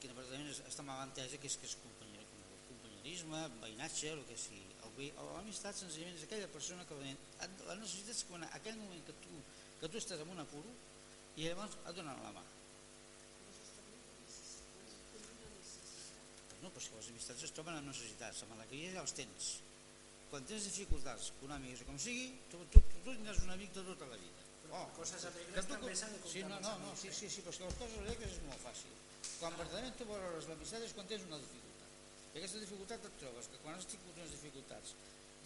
que 0.00 0.08
verdaderament 0.10 0.64
està 0.72 0.86
mal 0.86 1.04
entesa, 1.04 1.38
que 1.38 1.52
és 1.52 1.58
que 1.60 1.68
és 1.68 1.76
companyer, 1.84 2.24
companyerisme, 2.70 3.44
veïnatge, 3.60 4.16
el 4.16 4.24
que 4.26 4.40
sigui. 4.40 4.72
L'amistat 4.98 5.78
senzillament 5.78 6.16
és 6.18 6.24
aquella 6.26 6.50
persona 6.50 6.84
que 6.88 6.96
la 6.98 7.76
necessites 7.78 8.24
quan 8.26 8.46
aquell 8.48 8.78
moment 8.80 9.04
que 9.06 9.14
tu, 9.22 9.42
que 9.80 9.90
tu 9.90 10.00
estàs 10.00 10.24
en 10.24 10.32
un 10.34 10.42
apuro 10.42 10.72
i 11.38 11.46
llavors 11.46 11.76
et 11.84 11.94
donen 11.94 12.18
la 12.24 12.32
mà. 12.34 12.42
No, 16.58 16.72
però 16.74 16.82
si 16.82 16.90
les 16.96 17.10
amistats 17.12 17.44
es 17.46 17.54
troben 17.54 17.78
en 17.78 17.86
necessitats, 17.86 18.42
amb 18.42 18.56
alegria 18.56 18.96
ja 18.96 19.04
els 19.04 19.14
tens. 19.14 19.52
Quan 20.32 20.44
tens 20.50 20.66
dificultats 20.66 21.30
econòmiques 21.36 21.84
o 21.84 21.88
com 21.88 22.00
sigui, 22.02 22.32
tu, 22.50 22.58
tu, 22.72 22.82
tu, 22.82 23.04
tu 23.04 23.14
tindràs 23.14 23.38
un 23.46 23.54
amic 23.54 23.70
de 23.76 23.86
tota 23.86 24.10
la 24.10 24.18
vida. 24.18 24.46
Oh, 24.68 24.84
coses 24.98 25.22
alegres 25.30 25.64
tu, 25.64 25.72
també 25.72 25.94
s'han 25.96 26.10
de 26.12 26.18
comptar 26.20 26.34
sí, 26.34 26.42
no, 26.44 26.58
no, 26.60 26.74
no, 26.82 26.90
sí, 26.98 27.08
eh? 27.08 27.14
sí, 27.16 27.30
sí, 27.32 27.44
però 27.44 27.54
és 27.54 27.60
que 27.62 27.70
les 27.70 27.78
coses 27.78 28.02
alegres 28.02 28.34
és 28.34 28.42
molt 28.50 28.60
fàcil. 28.66 28.98
Quan 29.38 29.56
verdaderament 29.62 29.96
tu 29.96 30.08
valores 30.10 30.50
l'amistat 30.50 30.84
és 30.84 30.92
quan 30.98 31.08
tens 31.08 31.24
una 31.30 31.38
dificultat. 31.40 31.57
I 32.34 32.40
aquesta 32.40 32.60
dificultat 32.62 33.06
et 33.08 33.18
trobes 33.22 33.48
que 33.50 33.60
quan 33.64 33.78
has 33.78 33.88
tingut 33.88 34.18
unes 34.20 34.34
dificultats, 34.36 34.94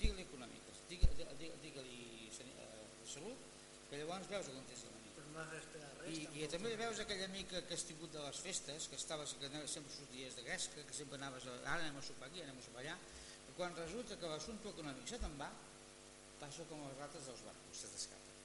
digue-li 0.00 0.26
econòmiques, 0.26 0.82
digue-li 0.90 1.26
digue, 1.38 1.56
digue 1.62 1.84
eh, 1.84 2.86
salut, 3.06 3.48
que 3.90 4.00
llavors 4.00 4.28
veus 4.30 4.48
on 4.52 4.68
tens 4.70 4.84
l'amic. 4.88 5.10
Però 5.18 5.26
no 5.34 5.42
has 5.42 5.50
d'esperar 5.52 5.90
res. 6.00 6.18
I, 6.18 6.28
I 6.42 6.48
també 6.52 6.72
veus 6.80 7.02
aquell 7.04 7.24
amic 7.26 7.50
que, 7.52 7.62
has 7.76 7.84
tingut 7.88 8.14
de 8.14 8.22
les 8.24 8.40
festes, 8.46 8.88
que 8.88 8.98
estaves, 9.00 9.34
que 9.38 9.50
anaves, 9.50 9.76
sempre 9.78 9.94
sorties 9.94 10.38
de 10.38 10.46
gresca, 10.46 10.86
que 10.88 10.96
sempre 10.96 11.20
anaves, 11.20 11.46
a, 11.46 11.58
ara 11.66 11.78
anem 11.84 12.00
a 12.00 12.06
sopar 12.06 12.30
aquí, 12.30 12.42
anem 12.44 12.58
a 12.58 12.66
sopar 12.66 12.82
allà, 12.84 12.96
i 13.50 13.56
quan 13.58 13.76
resulta 13.76 14.16
que 14.16 14.32
l'assumpte 14.32 14.72
econòmic 14.72 15.12
se 15.12 15.20
te'n 15.22 15.36
va, 15.40 15.50
passa 16.40 16.66
com 16.70 16.82
les 16.86 16.98
rates 16.98 17.28
dels 17.30 17.44
barcos, 17.46 17.84
se 17.84 17.92
t'escapa. 17.92 18.36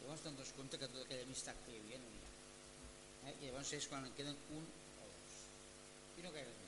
Llavors 0.00 0.24
te'n 0.24 0.40
dones 0.40 0.56
compte 0.56 0.80
que 0.80 0.90
tota 0.90 1.04
aquella 1.06 1.28
amistat 1.28 1.60
que 1.66 1.76
hi 1.76 1.80
havia 1.82 2.00
no 2.02 2.10
n'hi 2.10 2.24
ha. 2.24 2.32
Eh? 3.28 3.34
I 3.34 3.46
llavors 3.46 3.76
és 3.76 3.88
quan 3.92 4.08
en 4.08 4.16
queden 4.18 4.40
un 4.56 4.64
o 4.64 5.08
dos. 5.12 5.40
I 6.18 6.26
no 6.26 6.32
gaires 6.34 6.58
més. 6.58 6.63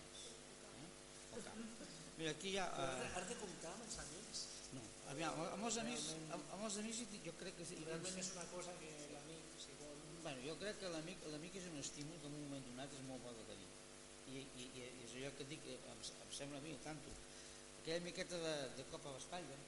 Eh? 1.36 1.88
Mira, 2.18 2.30
aquí 2.32 2.52
hi 2.54 2.58
ha... 2.62 2.66
Però 2.72 2.86
has 2.86 2.98
de, 3.00 3.06
Eh, 3.06 3.14
has 3.20 3.28
de 3.30 3.36
comptar 3.42 3.72
amb 3.74 3.84
els 3.86 3.96
amics. 4.04 4.42
no, 4.76 4.82
aviam, 5.12 5.40
amb 5.46 5.64
els 5.68 5.78
amics, 5.82 6.06
amb, 6.36 6.52
amb 6.56 6.64
els 6.68 6.78
amics 6.82 7.02
jo 7.26 7.34
crec 7.40 7.56
que... 7.58 7.66
sí, 7.68 7.78
Realment 7.84 8.20
és 8.22 8.30
una 8.36 8.46
cosa 8.52 8.74
que 8.80 8.92
l'amic, 9.12 9.50
si 9.64 9.76
vol... 9.82 10.00
Bueno, 10.24 10.40
jo 10.48 10.56
crec 10.62 10.80
que 10.82 10.92
l'amic 10.94 11.58
és 11.60 11.68
un 11.70 11.78
estímul 11.82 12.20
que 12.22 12.30
en 12.30 12.38
un 12.38 12.44
moment 12.48 12.64
donat 12.70 12.96
és 12.98 13.04
molt 13.10 13.22
bo 13.26 13.34
de 13.36 13.44
tenir. 13.52 13.68
I, 14.26 14.42
i, 14.42 14.64
i 14.80 14.86
és 15.06 15.12
allò 15.20 15.30
que 15.36 15.44
et 15.46 15.52
dic, 15.54 15.66
eh, 15.70 15.78
em, 15.92 16.00
em 16.26 16.32
sembla 16.34 16.58
a 16.58 16.64
mi, 16.64 16.72
tanto. 16.82 17.12
Aquella 17.82 18.02
miqueta 18.08 18.40
de, 18.42 18.54
de 18.80 18.86
cop 18.90 19.04
a 19.06 19.12
l'espatlla, 19.14 19.58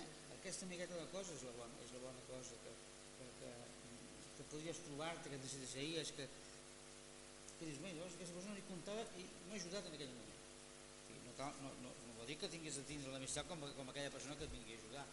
eh? 0.00 0.06
aquesta 0.38 0.66
miqueta 0.70 0.96
de 0.96 1.10
cosa 1.12 1.34
és 1.36 1.42
la 1.44 1.52
bona, 1.58 1.76
és 1.84 1.92
la 1.92 2.00
bona 2.06 2.22
cosa 2.30 2.56
que, 2.64 2.72
que, 3.18 3.26
que, 3.42 3.50
que 4.38 4.46
podries 4.54 4.80
trobar-te, 4.86 5.28
que 5.28 5.36
et 5.36 5.44
decideixeries, 5.44 6.14
que, 6.16 6.28
que 7.58 7.68
dius, 7.68 7.82
mira, 7.84 7.98
llavors 7.98 8.16
aquesta 8.16 8.38
persona 8.38 8.56
li 8.56 8.64
comptava 8.70 9.04
i 9.20 9.26
m'ha 9.50 9.58
ajudat 9.60 9.90
en 9.90 9.98
aquell 9.98 10.14
moment. 10.16 10.31
No, 11.32 11.38
cal, 11.38 11.52
no, 11.64 11.70
no, 11.80 11.90
no 12.06 12.14
vol 12.18 12.26
dir 12.28 12.36
que 12.36 12.48
tinguis 12.52 12.76
de 12.76 12.84
tindre 12.84 13.12
l'amistat 13.12 13.48
com, 13.48 13.60
com 13.78 13.88
aquella 13.88 14.12
persona 14.12 14.36
que 14.36 14.44
et 14.44 14.52
vingui 14.52 14.76
a 14.76 14.80
ajudar. 14.82 15.04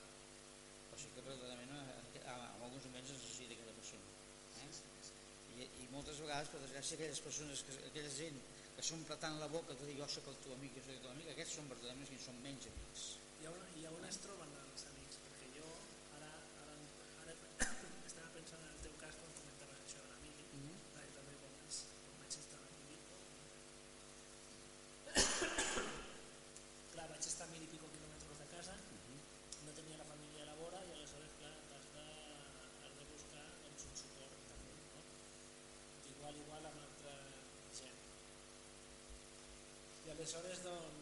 Però 0.90 1.00
sí 1.00 1.08
que 1.16 1.24
verdaderament 1.24 1.72
en, 1.80 1.90
en 2.20 2.64
alguns 2.68 2.86
moments 2.90 3.12
es 3.16 3.22
necessita 3.24 3.56
aquella 3.56 3.76
persona. 3.80 4.06
Eh? 4.60 4.70
I, 5.60 5.70
I 5.84 5.90
moltes 5.96 6.20
vegades, 6.20 6.52
per 6.52 6.60
desgràcia, 6.66 7.00
aquelles 7.00 7.24
persones, 7.24 7.64
que, 7.64 7.78
aquella 7.92 8.12
gent 8.18 8.40
que 8.76 8.84
s'omple 8.88 9.16
tant 9.20 9.40
la 9.40 9.48
boca 9.52 9.74
de 9.80 9.88
dir 9.88 9.98
jo 10.00 10.06
soc 10.12 10.28
el 10.32 10.38
teu 10.44 10.54
amic, 10.56 10.76
jo 10.76 10.84
soc 10.86 10.94
el 10.98 11.02
teu 11.04 11.12
amic, 11.16 11.32
aquests 11.34 11.56
són 11.60 11.72
verdaderament 11.72 12.08
qui 12.12 12.20
són 12.26 12.38
menys 12.44 12.68
amics. 12.74 13.08
I 13.44 13.48
on, 13.52 13.58
i 13.80 13.88
on 13.88 14.06
es 14.08 14.20
troben 14.24 14.54
els 14.62 14.86
amics? 14.92 15.20
Perquè 15.24 15.48
jo 15.58 15.68
ara, 16.20 16.30
ara, 16.64 16.76
ara 17.24 17.34
estava 18.08 18.30
pensant 18.36 18.64
en 18.64 18.72
el 18.76 18.80
teu 18.86 18.96
cas 19.02 19.16
quan 19.20 19.32
comentaves 19.40 19.80
això 19.86 20.04
de 20.04 20.10
l'amic, 20.14 20.36
Mm 20.50 20.62
-hmm. 20.64 20.78
perquè 20.94 21.12
també 21.18 21.34
quan 21.42 21.54
vaig, 21.60 21.76
quan 22.04 22.16
vaig 22.22 22.34
estar 22.44 22.60
a 22.60 22.72
Munic, 22.78 23.04
clar, 26.94 27.08
vaig 27.12 27.24
estar 27.32 27.48
a 27.48 27.52
mil 27.52 27.64
i 27.64 27.70
pico 27.74 27.88
quilòmetres 27.96 28.38
de 28.44 28.48
casa, 28.56 28.74
no 29.66 29.72
tenia 29.80 29.98
la 30.02 30.08
família 30.12 30.42
a 30.44 30.50
la 30.52 30.56
vora 30.62 30.80
i 30.88 30.92
aleshores, 30.96 31.32
clar, 31.40 31.56
has 31.76 31.86
de, 31.96 32.06
has 32.84 32.94
de 33.00 33.06
buscar 33.14 33.46
doncs, 33.64 33.84
un 33.90 33.96
suport 34.04 34.40
també, 34.52 34.72
no? 34.94 35.00
d'igual 36.04 36.34
a 36.34 36.40
igual 36.44 36.64
amb 36.72 36.80
altra 36.88 37.14
gent. 37.80 38.00
I 40.20 40.22
aleshores, 40.22 40.99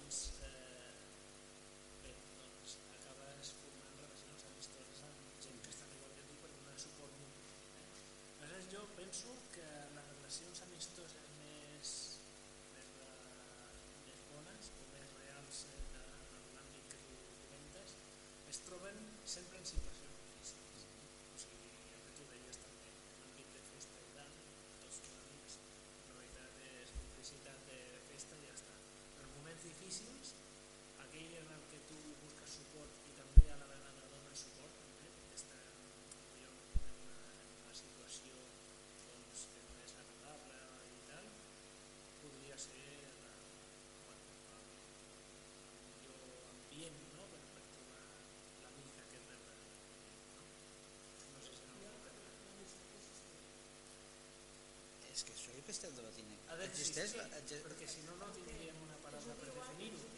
existeix 55.78 55.98
de 55.98 56.04
la 56.06 56.12
tècnica. 56.16 56.44
Ha 56.50 56.56
d'existir, 56.58 57.62
perquè 57.66 57.88
si 57.94 58.06
no, 58.08 58.16
no 58.22 58.30
tindríem 58.34 58.78
una 58.88 58.98
paraula 59.04 59.36
per 59.42 59.52
definir-ho. 59.54 60.17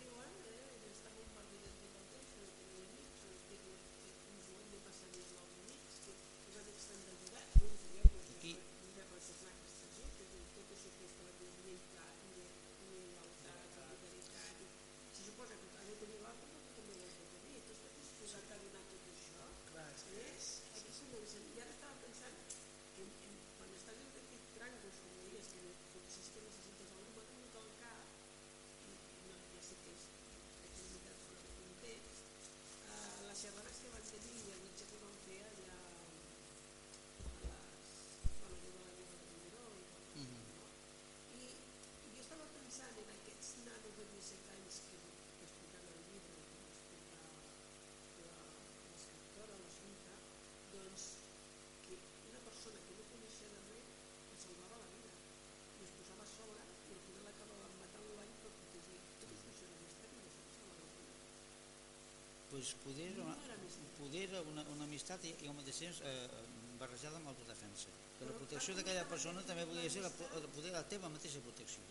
pues, 62.60 62.76
poder, 62.84 63.12
una, 63.24 63.36
poder 63.98 64.28
una, 64.52 64.66
una 64.76 64.84
amistat 64.84 65.24
i, 65.24 65.32
i 65.46 65.48
al 65.48 65.56
mateix 65.56 65.80
temps 65.86 66.02
eh, 66.04 66.16
barrejada 66.80 67.20
amb 67.20 67.32
autodefensa. 67.32 67.94
Que 68.20 68.28
la 68.28 68.36
protecció 68.36 68.76
d'aquella 68.76 69.06
persona 69.08 69.44
també 69.48 69.64
podria 69.70 69.92
ser 69.94 70.04
la, 70.04 70.12
poder 70.58 70.74
la 70.76 70.84
teva 70.92 71.12
mateixa 71.14 71.40
protecció. 71.46 71.86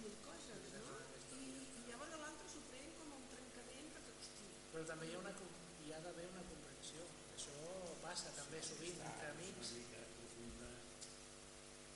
mil 0.00 0.14
coses, 0.24 0.68
no? 0.76 0.96
I, 1.38 1.46
i 1.78 1.84
llavors 1.88 2.16
l'altre 2.22 2.48
s'ho 2.52 2.62
pren 2.70 2.90
com 2.98 3.14
un 3.18 3.24
trencament 3.32 3.90
perquè, 3.96 4.14
hosti... 4.18 4.48
Però 4.72 4.84
també 4.90 5.08
hi 5.10 5.14
ha, 5.16 5.22
una, 5.22 5.32
hi 5.86 5.92
ha 5.92 6.00
d'haver 6.06 6.26
una 6.30 6.44
comprensió. 6.50 7.06
Això 7.36 7.56
passa 8.04 8.34
també 8.38 8.60
sovint 8.64 8.98
clar, 9.00 9.12
entre 9.12 9.30
amics. 9.34 9.72
Una 9.72 9.84
mica 9.84 10.04
profunda, 10.18 10.70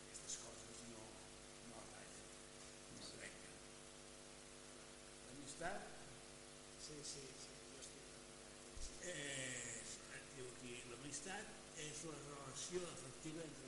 aquestes 0.04 0.38
coses 0.44 0.82
no, 0.92 1.04
no 1.72 1.84
ratllen, 1.90 2.32
no 2.94 3.04
sí. 3.10 3.20
trenquen. 3.20 3.60
L'amistat... 5.28 5.92
Sí, 6.86 6.96
sí, 7.02 7.22
sí, 7.42 7.54
jo 7.72 7.80
estic. 7.82 8.10
Eh, 9.10 9.80
diu 10.36 10.46
aquí, 10.52 10.76
l'amistat 10.92 11.80
és 11.82 12.04
una 12.06 12.20
relació 12.28 12.84
afectiva 12.92 13.42
entre 13.42 13.65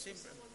Simple 0.00 0.49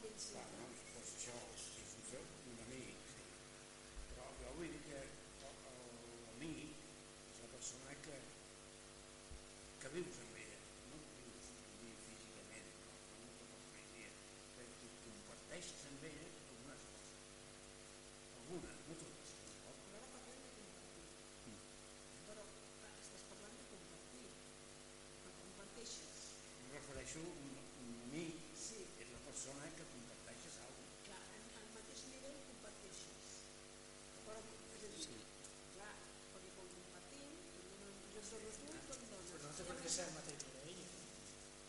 potser 39.56 39.72
perquè 39.72 39.90
ser 39.92 40.04
el 40.04 40.16
mateix 40.18 40.42
que 40.44 40.64
ell. 40.68 40.80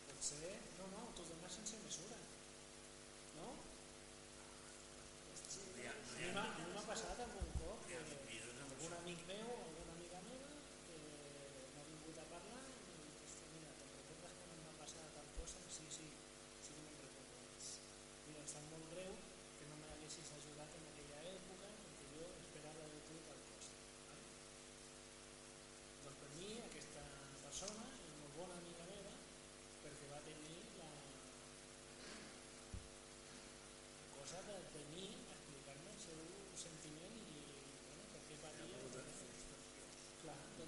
Potser, 0.09 0.55
no, 0.79 0.87
no, 0.91 1.03
autodonar 1.07 1.51
sense 1.55 1.79
mesura. 1.85 2.16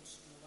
school. 0.08 0.37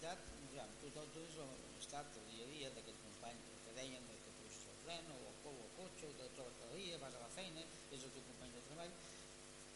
La 0.00 0.16
complicitat 0.16 0.54
ja, 0.56 0.64
tu, 0.80 0.88
tu 1.12 1.20
és 1.20 1.34
l'estat 1.76 2.06
del 2.14 2.24
dia 2.32 2.44
a 2.44 2.50
dia 2.50 2.68
d'aquest 2.72 3.00
company 3.04 3.36
que 3.64 3.72
deien 3.76 4.04
que 4.24 4.32
tu 4.38 4.44
el 4.48 4.78
tren 4.84 5.04
o 5.12 5.16
el 5.28 5.36
cou 5.44 5.52
o 5.52 5.64
el 5.66 5.72
cotxe 5.76 6.06
o 6.08 6.10
et 6.10 6.32
trobes 6.36 6.56
cada 6.60 6.74
dia, 6.74 6.98
vas 7.02 7.14
a 7.14 7.20
la 7.20 7.28
feina, 7.36 7.60
és 7.92 8.00
el 8.00 8.12
teu 8.14 8.24
company 8.30 8.50
de 8.56 8.62
treball 8.68 8.92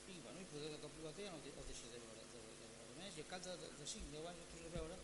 i, 0.09 0.17
bueno, 0.25 0.41
i 0.41 0.47
poder 0.53 0.71
de 0.73 0.81
cop 0.81 0.97
i 0.97 1.05
volta 1.05 1.23
ja 1.27 1.31
no 1.33 1.39
el 1.41 1.45
de- 1.45 1.67
deixes 1.69 1.93
de 1.93 2.01
veure, 2.01 2.25
de, 2.33 2.41
de 2.61 2.69
veure 2.73 2.97
més 3.03 3.19
i 3.19 3.25
al 3.25 3.31
cap 3.35 3.45
de, 3.45 3.57
de, 3.61 3.69
de 3.81 3.87
5 3.93 4.13
10 4.17 4.31
anys 4.33 4.43
el 4.45 4.51
tornes 4.55 4.73
a 4.73 4.81
veure 4.81 4.99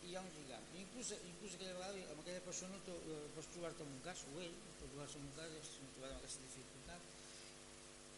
i 0.00 0.10
hi 0.10 0.16
ha 0.16 0.24
un 0.24 0.30
lligam. 0.36 0.64
I 0.76 0.80
inclús, 0.84 1.08
inclús 1.28 1.56
aquella 1.56 1.76
vegada 1.80 2.04
amb 2.12 2.20
aquella 2.22 2.44
persona 2.44 2.84
tu, 2.86 2.94
eh, 3.14 3.20
pots 3.36 3.50
trobar-te 3.54 3.84
en 3.84 3.92
un 3.96 4.00
cas, 4.04 4.24
o 4.28 4.40
ell 4.44 4.56
pot 4.80 4.88
trobar-se 4.92 5.20
en 5.20 5.26
un 5.28 5.34
cas, 5.40 5.56
i 5.56 5.64
s'ha 5.70 5.90
trobat 5.96 6.12
amb 6.12 6.20
aquesta 6.20 6.44
dificultat 6.46 7.00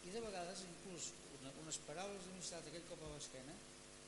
i 0.02 0.10
de 0.14 0.20
vegades 0.26 0.62
inclús 0.66 1.12
una, 1.38 1.50
unes 1.62 1.78
paraules 1.86 2.26
d'amistat 2.26 2.66
aquell 2.70 2.86
cop 2.90 3.02
a 3.06 3.10
l'esquena 3.14 3.54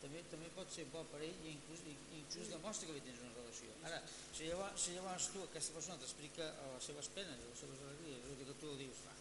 també, 0.02 0.22
també 0.32 0.48
pot 0.56 0.70
ser 0.72 0.86
bo 0.92 1.04
per 1.12 1.20
ell 1.24 1.38
i 1.44 1.52
inclús, 1.54 1.84
inclús 2.18 2.52
demostra 2.52 2.88
que 2.88 2.96
li 2.96 3.04
tens 3.06 3.22
una 3.24 3.34
relació. 3.38 3.74
Ara, 3.88 4.00
si 4.08 4.48
llavors, 4.50 4.78
si 4.80 4.96
llavors 4.96 5.28
tu, 5.32 5.42
aquesta 5.46 5.76
persona 5.76 6.00
t'explica 6.02 6.50
les 6.74 6.88
seves 6.90 7.10
penes, 7.16 7.44
les 7.50 7.62
seves 7.64 7.84
alegries 7.88 8.30
i 8.32 8.48
que 8.48 8.56
tu 8.62 8.72
dius, 8.80 9.04
va, 9.06 9.14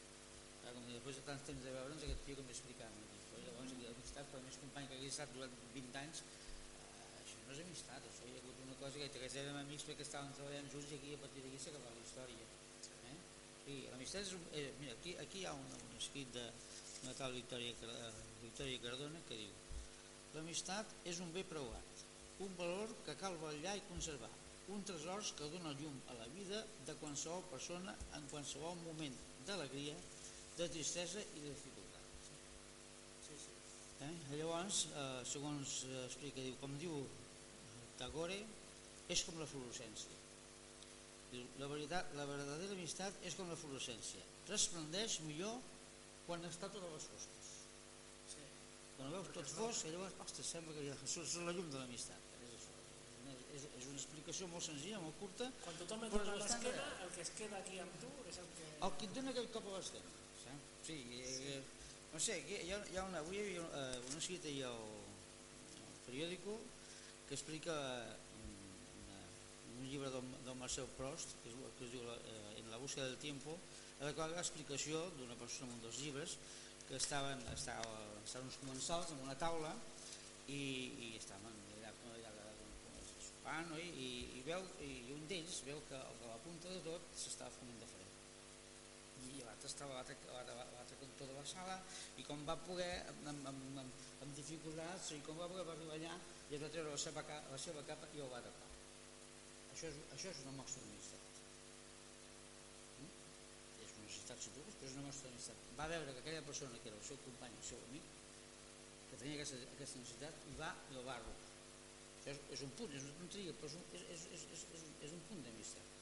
ara, 0.64 0.76
com 0.76 0.88
després 0.90 1.20
de 1.20 1.26
tants 1.30 1.48
temps 1.50 1.66
de 1.68 1.76
veure'ns 1.78 2.08
aquest 2.08 2.26
tio 2.28 2.40
que 2.40 2.48
però 2.48 3.42
llavors 3.44 3.76
l'amistat 3.84 4.30
per 4.32 4.42
més 4.46 4.60
company 4.62 4.90
que 4.90 4.98
hagués 4.98 5.16
estat 5.16 5.32
durant 5.36 5.56
20 5.76 6.00
anys 6.04 6.24
eh, 6.24 7.22
això 7.22 7.40
no 7.46 7.56
és 7.56 7.64
amistat, 7.64 8.10
això 8.10 8.28
hi 8.30 8.36
ha 8.36 8.42
hagut 8.44 8.62
una 8.66 8.78
cosa 8.82 9.00
que 9.00 9.10
aquests 9.10 9.40
érem 9.42 9.60
amics 9.62 9.88
perquè 9.88 10.06
estàvem 10.08 10.36
treballant 10.38 10.70
junts 10.74 10.92
i 10.92 11.00
aquí 11.00 11.16
a 11.16 11.22
partir 11.24 11.46
d'aquí 11.46 11.62
s'ha 11.64 11.74
acabat 11.74 11.98
la 11.98 12.06
història 12.08 12.48
eh? 13.12 13.18
i 13.74 13.80
l'amistat 13.92 14.28
és 14.28 14.36
eh, 14.60 14.70
mira, 14.82 14.96
aquí, 15.00 15.16
aquí 15.26 15.44
hi 15.44 15.48
ha 15.50 15.56
un, 15.58 15.68
un 15.80 15.98
escrit 16.00 16.34
de 16.38 16.46
una 17.04 17.14
tal 17.20 17.36
Victòria, 17.36 17.74
eh, 17.74 18.12
Victòria 18.44 18.84
Cardona 18.86 19.24
que 19.28 19.40
diu 19.42 19.63
l'amistat 20.34 20.96
és 21.10 21.20
un 21.24 21.32
bé 21.36 21.44
preuat 21.50 22.06
un 22.44 22.56
valor 22.58 22.92
que 23.06 23.16
cal 23.20 23.38
vetllar 23.42 23.76
i 23.78 23.86
conservar 23.90 24.32
un 24.74 24.84
tresor 24.88 25.22
que 25.38 25.50
dona 25.52 25.74
llum 25.80 25.96
a 26.10 26.18
la 26.18 26.28
vida 26.36 26.64
de 26.88 26.96
qualsevol 27.02 27.44
persona 27.52 27.96
en 28.18 28.28
qualsevol 28.32 28.78
moment 28.86 29.16
d'alegria, 29.48 29.96
de 30.58 30.68
tristesa 30.72 31.20
i 31.20 31.40
de 31.44 31.50
dificultat 31.50 31.84
Sí, 33.28 33.36
sí. 33.44 33.52
Eh? 34.08 34.12
Llavors, 34.38 34.86
eh, 34.96 35.22
segons 35.28 35.84
eh, 35.90 36.06
explica, 36.06 36.42
diu, 36.42 36.56
com 36.62 36.78
diu 36.80 36.96
Tagore, 38.00 38.40
és 39.12 39.24
com 39.28 39.40
la 39.40 39.48
fluorescència. 39.50 40.22
La, 41.60 41.68
veritat, 41.68 42.12
la 42.18 42.26
verdadera 42.30 42.76
amistat 42.78 43.26
és 43.28 43.36
com 43.38 43.50
la 43.50 43.58
fluorescència. 43.60 44.22
Resplendeix 44.50 45.20
millor 45.28 45.58
quan 46.28 46.46
està 46.50 46.70
tot 46.70 46.84
a 46.84 46.92
les 46.94 47.08
fosques. 47.10 47.43
Sí. 49.04 49.10
Quan 49.10 49.12
ho 49.12 49.20
veus 49.20 49.34
tot 49.36 49.50
fosc, 49.52 49.88
i 49.88 49.92
llavors, 49.92 50.16
ostres, 50.24 50.48
sembla 50.48 50.74
que 50.78 50.96
surt, 51.04 51.28
surt 51.28 51.48
la 51.48 51.54
llum 51.56 51.70
de 51.74 51.80
l'amistat. 51.82 52.28
És 52.48 52.54
això. 52.56 52.76
És 53.04 53.18
una, 53.20 53.36
és, 53.58 53.66
és 53.82 53.88
una 53.92 54.00
explicació 54.00 54.48
molt 54.48 54.64
senzilla, 54.64 55.02
molt 55.04 55.18
curta. 55.20 55.50
Quan 55.66 55.80
tothom 55.82 56.06
et 56.08 56.14
Però 56.14 56.24
dona 56.24 56.38
és 56.40 56.44
l'esquena, 56.46 56.86
el 57.04 57.12
que 57.18 57.26
es 57.26 57.32
queda 57.36 57.60
aquí 57.60 57.80
amb 57.84 57.98
tu 58.00 58.12
és 58.32 58.40
el 58.40 58.48
que... 58.56 58.68
El 58.88 58.96
que 59.00 59.10
et 59.10 59.18
dona 59.18 59.34
aquell 59.34 59.50
cop 59.58 59.68
a 59.68 59.76
l'esquena. 59.76 60.16
saps? 60.44 60.70
Sí, 60.88 60.98
eh, 61.20 61.60
no 62.14 62.20
sé, 62.22 62.40
aquí 62.40 62.62
hi 62.64 62.72
ha, 62.72 62.80
hi 62.94 62.98
ha 63.02 63.04
una, 63.10 63.20
avui 63.26 63.40
hi 63.40 63.44
havia 63.44 63.68
eh, 63.82 64.00
una 64.08 64.24
ahir 64.24 64.66
al, 64.70 64.82
al 65.84 66.02
periòdico 66.08 66.58
que 67.28 67.36
explica 67.36 67.76
mm, 67.76 68.66
una, 69.04 69.22
un 69.80 69.88
llibre 69.90 70.12
del, 70.16 70.34
del 70.46 70.60
Marcel 70.60 70.88
Prost 70.96 71.36
que 71.44 71.50
es, 71.50 71.56
que 71.80 71.88
es 71.88 71.96
diu 71.96 72.04
eh, 72.08 72.60
En 72.62 72.70
la 72.72 72.78
búsqueda 72.78 73.08
del 73.08 73.18
tiempo 73.18 73.58
en 74.00 74.08
la 74.08 74.14
qual 74.14 74.34
ha 74.36 74.44
explicació 74.44 75.00
d'una 75.18 75.36
persona 75.40 75.72
en 75.72 75.80
un 75.80 75.84
dels 75.88 76.00
llibres 76.04 76.38
que 76.88 77.00
estaven, 77.00 77.42
estava, 77.54 78.00
estaven 78.24 78.50
uns 78.50 78.62
comensals 78.62 79.14
en 79.16 79.24
una 79.26 79.38
taula 79.40 79.74
i, 80.48 80.64
i 81.08 81.16
estaven 81.18 81.64
sopant 83.44 83.68
no? 83.70 83.78
I, 83.78 83.90
i, 83.92 84.10
i, 84.40 84.42
veu, 84.48 84.64
i 84.80 85.12
un 85.12 85.24
d'ells 85.28 85.60
veu 85.68 85.80
que 85.90 86.00
a 86.00 86.30
la 86.30 86.40
punta 86.46 86.72
de 86.72 86.80
tot 86.86 87.10
s'estava 87.20 87.52
fonent 87.52 87.80
de 87.82 87.90
fred 87.92 88.12
i 89.34 89.44
l'altre 89.44 89.68
estava 89.68 90.00
a 90.00 90.04
l'altre 90.04 91.00
cantó 91.02 91.28
de 91.28 91.36
la 91.36 91.46
sala 91.46 91.76
i 92.18 92.24
com 92.24 92.46
va 92.48 92.56
poder 92.68 92.92
amb, 93.12 93.28
amb, 93.34 93.50
amb, 93.52 93.82
amb, 94.24 94.32
dificultats 94.38 95.12
i 95.12 95.20
com 95.28 95.40
va 95.40 95.50
poder 95.52 95.66
va 95.68 95.76
arribar 95.76 96.00
allà 96.00 96.16
i 96.50 96.56
es 96.56 96.64
va 96.64 96.72
treure 96.72 96.96
la 96.96 97.02
seva, 97.06 97.26
la 97.52 97.60
seva 97.66 97.84
capa 97.90 98.08
i 98.16 98.24
el 98.24 98.32
va 98.32 98.44
tapar 98.48 98.72
això 99.74 99.92
és, 99.92 100.00
això 100.16 100.32
és 100.32 100.46
una 100.48 100.58
mostra 100.62 100.86
d'amistat 100.86 101.22
Mm? 103.04 103.10
Tu 104.42 104.52
vols, 104.58 104.76
però 104.80 104.90
és 104.90 104.98
una 104.98 105.08
mostra 105.08 105.30
d'amistat. 105.30 105.64
Va 105.78 105.88
veure 105.92 106.14
que 106.14 106.22
aquella 106.24 106.44
persona 106.50 106.82
que 106.82 106.92
era 106.92 107.00
el 107.00 107.08
seu 107.08 107.20
company 107.26 107.56
el 107.60 107.66
seu 107.70 107.82
amic 107.90 108.12
que 109.10 109.20
tenia 109.22 109.38
aquesta, 109.40 109.60
aquesta 109.78 110.02
necessitat 110.02 110.46
i 110.52 110.56
va 110.60 110.72
i 110.92 111.00
el 111.00 111.08
va 111.08 111.18
això 111.22 112.32
és, 112.32 112.40
és 112.56 112.62
un 112.64 112.72
punt, 112.80 112.94
és 112.96 113.04
una 113.04 113.16
tonteria 113.20 113.54
però 113.60 113.70
és 113.70 113.76
un, 113.76 113.84
és, 113.98 114.04
és, 114.16 114.26
és, 114.38 114.44
és, 114.56 114.66
és, 114.78 114.84
un, 114.88 114.94
és 115.08 115.16
un 115.18 115.24
punt 115.30 115.42
d'amistat. 115.48 115.96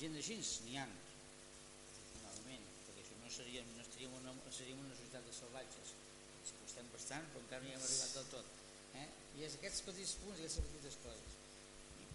Gent 0.00 0.18
així 0.20 0.36
n'hi 0.66 0.76
ha 0.80 0.86
afortunadament, 0.86 2.66
perquè 2.88 3.06
si 3.08 3.20
no 3.22 3.30
seríem, 3.32 3.70
no 3.76 3.86
estaríem 3.86 4.16
una, 4.20 4.34
seríem 4.50 4.82
una 4.84 4.96
societat 4.98 5.28
de 5.28 5.36
salvatges. 5.38 5.94
Si 6.42 6.58
costem 6.58 6.90
bastant 6.92 7.28
però 7.32 7.44
encara 7.44 7.64
no 7.64 7.70
hi 7.70 7.76
hem 7.76 7.86
arribat 7.86 8.16
del 8.18 8.28
tot 8.32 8.46
eh? 8.98 9.06
i 9.38 9.44
és 9.46 9.54
aquests 9.58 9.84
petits 9.86 10.14
punts 10.20 10.40
aquestes 10.40 10.68
petites 10.68 11.00
coses. 11.04 11.36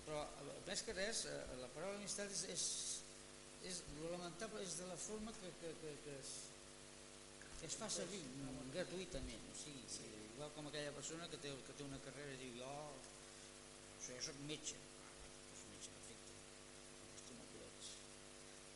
Però 0.06 0.24
eh, 0.24 0.56
més 0.68 0.84
que 0.86 0.96
res 0.98 1.24
eh, 1.32 1.38
la 1.62 1.70
paraula 1.76 1.98
amistat 1.98 2.34
és, 2.34 2.44
és, 2.54 2.66
és 3.68 3.82
lo 4.00 4.12
lamentable 4.14 4.64
és 4.64 4.78
de 4.80 4.88
la 4.88 4.98
forma 5.08 5.34
que, 5.40 5.52
que, 5.62 5.74
que, 5.82 5.96
que 6.06 6.16
es 6.22 6.32
que 7.60 7.66
es 7.66 7.76
fa 7.80 7.88
servir 7.90 8.22
gratuïtament 8.74 9.46
o 9.52 9.54
sigui, 9.58 9.86
sí. 9.90 10.08
igual 10.34 10.52
com 10.56 10.68
aquella 10.70 10.94
persona 10.94 11.28
que 11.32 11.40
té, 11.42 11.54
que 11.66 11.76
té 11.78 11.86
una 11.86 12.00
carrera 12.06 12.36
i 12.36 12.42
diu 12.44 12.60
jo, 12.60 12.74
jo, 13.98 14.12
jo 14.12 14.18
soc 14.28 14.38
metge. 14.50 14.78
Doncs 15.48 15.64
metge, 15.72 15.94
perfecte. 15.96 16.36
Tu 17.30 17.38
no 17.40 17.48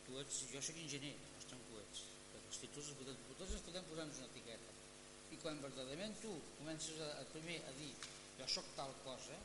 tu 0.08 0.17
ets, 0.23 0.39
jo 0.56 0.63
soc 0.65 0.82
enginyer 0.82 1.13
no 1.51 1.60
ho 1.60 1.84
ets 1.84 2.06
perquè 2.32 2.47
els 2.47 2.62
títols 2.63 2.89
els 2.91 2.99
podem, 3.01 3.21
tots 3.38 3.54
ens 3.58 3.65
podem 3.67 3.89
posar 3.91 4.08
una 4.08 4.30
etiqueta. 4.32 4.77
I 5.32 5.39
quan 5.43 5.62
verdaderament 5.63 6.17
tu 6.23 6.32
comences 6.58 6.99
a, 7.06 7.12
a 7.21 7.27
primer 7.36 7.60
a 7.67 7.75
dir 7.77 7.91
jo 8.39 8.49
sóc 8.56 8.73
tal 8.80 8.95
cosa 9.06 9.38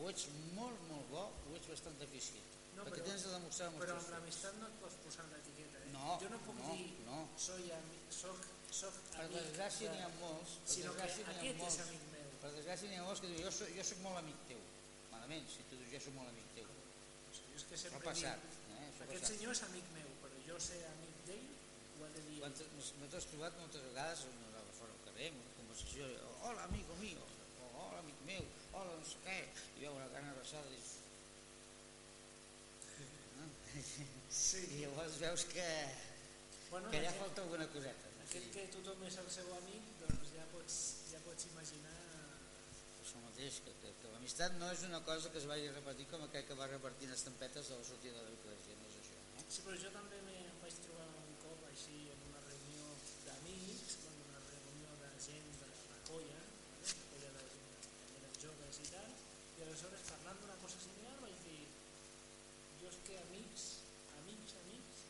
o 0.00 0.08
ets 0.10 0.26
molt 0.56 0.88
molt 0.88 1.14
bo 1.14 1.28
o 1.28 1.54
ets 1.58 1.70
bastant 1.70 1.96
deficient 2.00 2.61
No, 2.76 2.84
perquè 2.86 3.00
però- 3.02 3.08
tens 3.10 3.22
de 3.26 3.30
demostrar 3.36 3.66
amb 3.68 3.78
Però 3.82 3.96
amb 3.98 4.10
l'amistat 4.14 4.54
no 4.60 4.66
et 4.70 4.76
pots 4.82 4.96
posar 5.04 5.24
una 5.28 5.38
etiqueta, 5.42 5.78
eh? 5.82 5.90
No, 5.96 6.18
jo 6.22 6.28
no 6.32 6.38
puc 6.46 6.56
no, 6.62 6.72
dir, 6.76 6.86
no. 7.08 7.18
soy 7.46 7.70
ami, 7.78 7.98
soc, 8.20 8.38
soc 8.72 8.94
per 9.12 9.24
amic 9.26 9.36
desgràcia 9.38 9.90
de- 9.90 9.96
n'hi 9.96 10.02
ha 10.06 10.10
molts 10.20 10.50
per 10.62 10.72
sinó 10.74 10.92
que 10.96 11.02
desgràcia 11.02 11.26
ha 11.26 11.34
aquest 11.36 11.58
molts 11.62 11.76
és 11.76 11.84
amic 11.86 12.02
meu. 12.14 12.28
per 12.42 12.50
desgràcia 12.56 12.88
n'hi 12.88 12.96
ha 13.00 13.04
molts 13.08 13.20
que 13.20 13.28
diuen 13.32 13.44
jo 13.44 13.50
soc, 13.58 13.68
jo 13.76 13.84
soc 13.90 13.98
molt 14.06 14.18
amic 14.22 14.38
teu 14.48 14.60
malament, 15.12 15.44
si 15.52 15.62
tu 15.68 15.76
dius 15.82 15.90
jo 15.92 16.00
soc 16.06 16.14
molt 16.18 16.28
amic 16.32 16.48
teu 16.56 16.68
O 16.72 17.34
sigui, 17.36 17.54
és 17.60 17.64
que 17.68 17.74
això 17.76 17.86
ha 17.86 17.92
sempre 17.92 18.08
passat 18.08 18.40
dic, 18.42 18.56
eh? 18.72 18.88
això 18.88 19.02
ha 19.02 19.04
aquest 19.06 19.22
passat 19.22 19.36
senyor 19.36 19.52
és 19.52 19.62
amic 19.68 19.86
meu, 19.98 20.08
però 20.22 20.40
jo 20.48 20.58
ser 20.68 20.80
amic 20.94 21.16
d'ell 21.28 21.46
ho 22.00 22.06
he 22.06 22.10
de 22.16 22.22
dir. 22.30 22.38
Quantes, 22.40 22.66
m'he 22.98 23.08
trobat 23.12 23.58
moltes 23.60 23.82
vegades 23.90 24.24
fora 24.80 24.90
al 24.96 25.02
carrer, 25.06 25.28
en 25.28 25.36
una 25.44 25.52
conversació, 25.60 26.08
hola 26.48 26.64
amigo 26.64 26.96
mío, 27.04 27.20
o 27.60 27.68
hola 27.84 27.98
amic 28.00 28.18
meu, 28.26 28.44
hola 28.72 28.96
no 28.98 29.04
sé 29.06 29.20
què, 29.28 29.38
i 29.76 29.84
veu 29.84 29.94
una 29.94 30.08
gran 30.08 30.26
abraçada 30.32 30.66
i 30.72 30.74
dius... 30.80 30.98
No? 33.72 33.82
Sí. 34.28 34.60
I 34.76 34.82
llavors 34.84 35.18
veus 35.20 35.44
que, 35.48 35.66
Bueno, 36.70 36.90
que 36.90 37.00
ja 37.00 37.08
aquest, 37.08 37.20
falta 37.20 37.42
alguna 37.42 37.66
coseta. 37.72 38.10
aquest 38.24 38.48
que 38.52 38.66
tothom 38.74 39.02
és 39.08 39.16
el 39.22 39.28
seu 39.32 39.48
amic, 39.58 39.88
doncs 40.00 40.32
ja 40.36 40.44
pots, 40.52 40.76
ja 41.10 41.20
pots 41.24 41.48
imaginar... 41.50 41.96
Això 43.02 43.20
mateix, 43.24 43.60
que, 43.64 43.72
que, 43.82 43.92
que 44.00 44.12
l'amistat 44.12 44.56
no 44.60 44.70
és 44.72 44.84
una 44.88 45.00
cosa 45.08 45.32
que 45.32 45.40
es 45.40 45.48
vagi 45.50 45.68
a 45.68 45.74
repetir 45.76 46.06
com 46.12 46.24
aquell 46.26 46.46
que 46.48 46.56
va 46.60 46.68
repartint 46.70 47.12
estampetes 47.16 47.70
a 47.72 47.80
la 47.80 47.84
sortida 47.88 48.20
de 48.20 48.30
l'església, 48.30 48.76
no 48.80 48.88
és 48.88 48.98
això. 49.00 49.18
Eh? 49.40 49.44
Sí, 49.48 49.64
però 49.66 49.76
jo 49.84 49.92
també 49.96 50.20
me 50.28 50.38
vaig 50.62 50.80
trobar 50.86 51.08
un 51.24 51.36
cop 51.44 51.66
així 51.68 51.98
en 52.12 52.24
una 52.30 52.40
reunió 52.46 52.88
d'amics, 53.26 53.98
bueno, 54.04 54.28
una 54.30 54.44
reunió 54.48 54.96
de 55.02 55.12
gent 55.28 55.52
de 55.60 55.70
la 55.92 56.00
colla, 56.08 56.40
¿vale? 56.40 56.92
la 56.92 57.06
colla 57.12 57.30
de 57.36 57.48
que 57.52 58.20
eren 58.20 58.40
joves 58.46 58.82
i 58.84 58.90
tal, 58.94 59.12
i 59.58 59.68
aleshores 59.68 60.08
parlant 60.12 60.40
d'una 60.44 60.60
cosa 60.64 60.76
similar 60.80 61.01
dir, 61.01 61.01
jo 62.82 62.88
és 62.90 62.98
que 63.06 63.16
amics, 63.22 63.64
amics, 64.18 64.54
amics, 64.60 65.02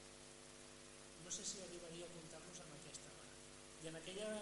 no 1.24 1.30
sé 1.32 1.44
si 1.48 1.60
arribaria 1.64 2.04
a 2.04 2.12
comptar-nos 2.12 2.58
amb 2.64 2.74
aquesta 2.76 3.12
vegada. 3.14 3.38
I 3.82 3.88
en 3.88 3.96
aquella 4.00 4.32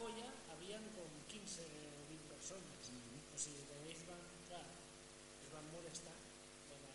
colla 0.00 0.26
havien 0.54 0.88
com 0.96 1.12
15 1.30 1.66
o 1.98 2.00
20 2.08 2.32
persones. 2.32 2.90
Mm 2.90 2.98
-hmm. 3.04 3.34
O 3.34 3.38
sigui, 3.44 3.62
que 3.68 3.76
ells 3.86 4.02
van, 4.08 4.24
clar, 4.48 4.66
es 5.44 5.52
van 5.54 5.66
molestar 5.74 6.16
de 6.70 6.76
la, 6.82 6.94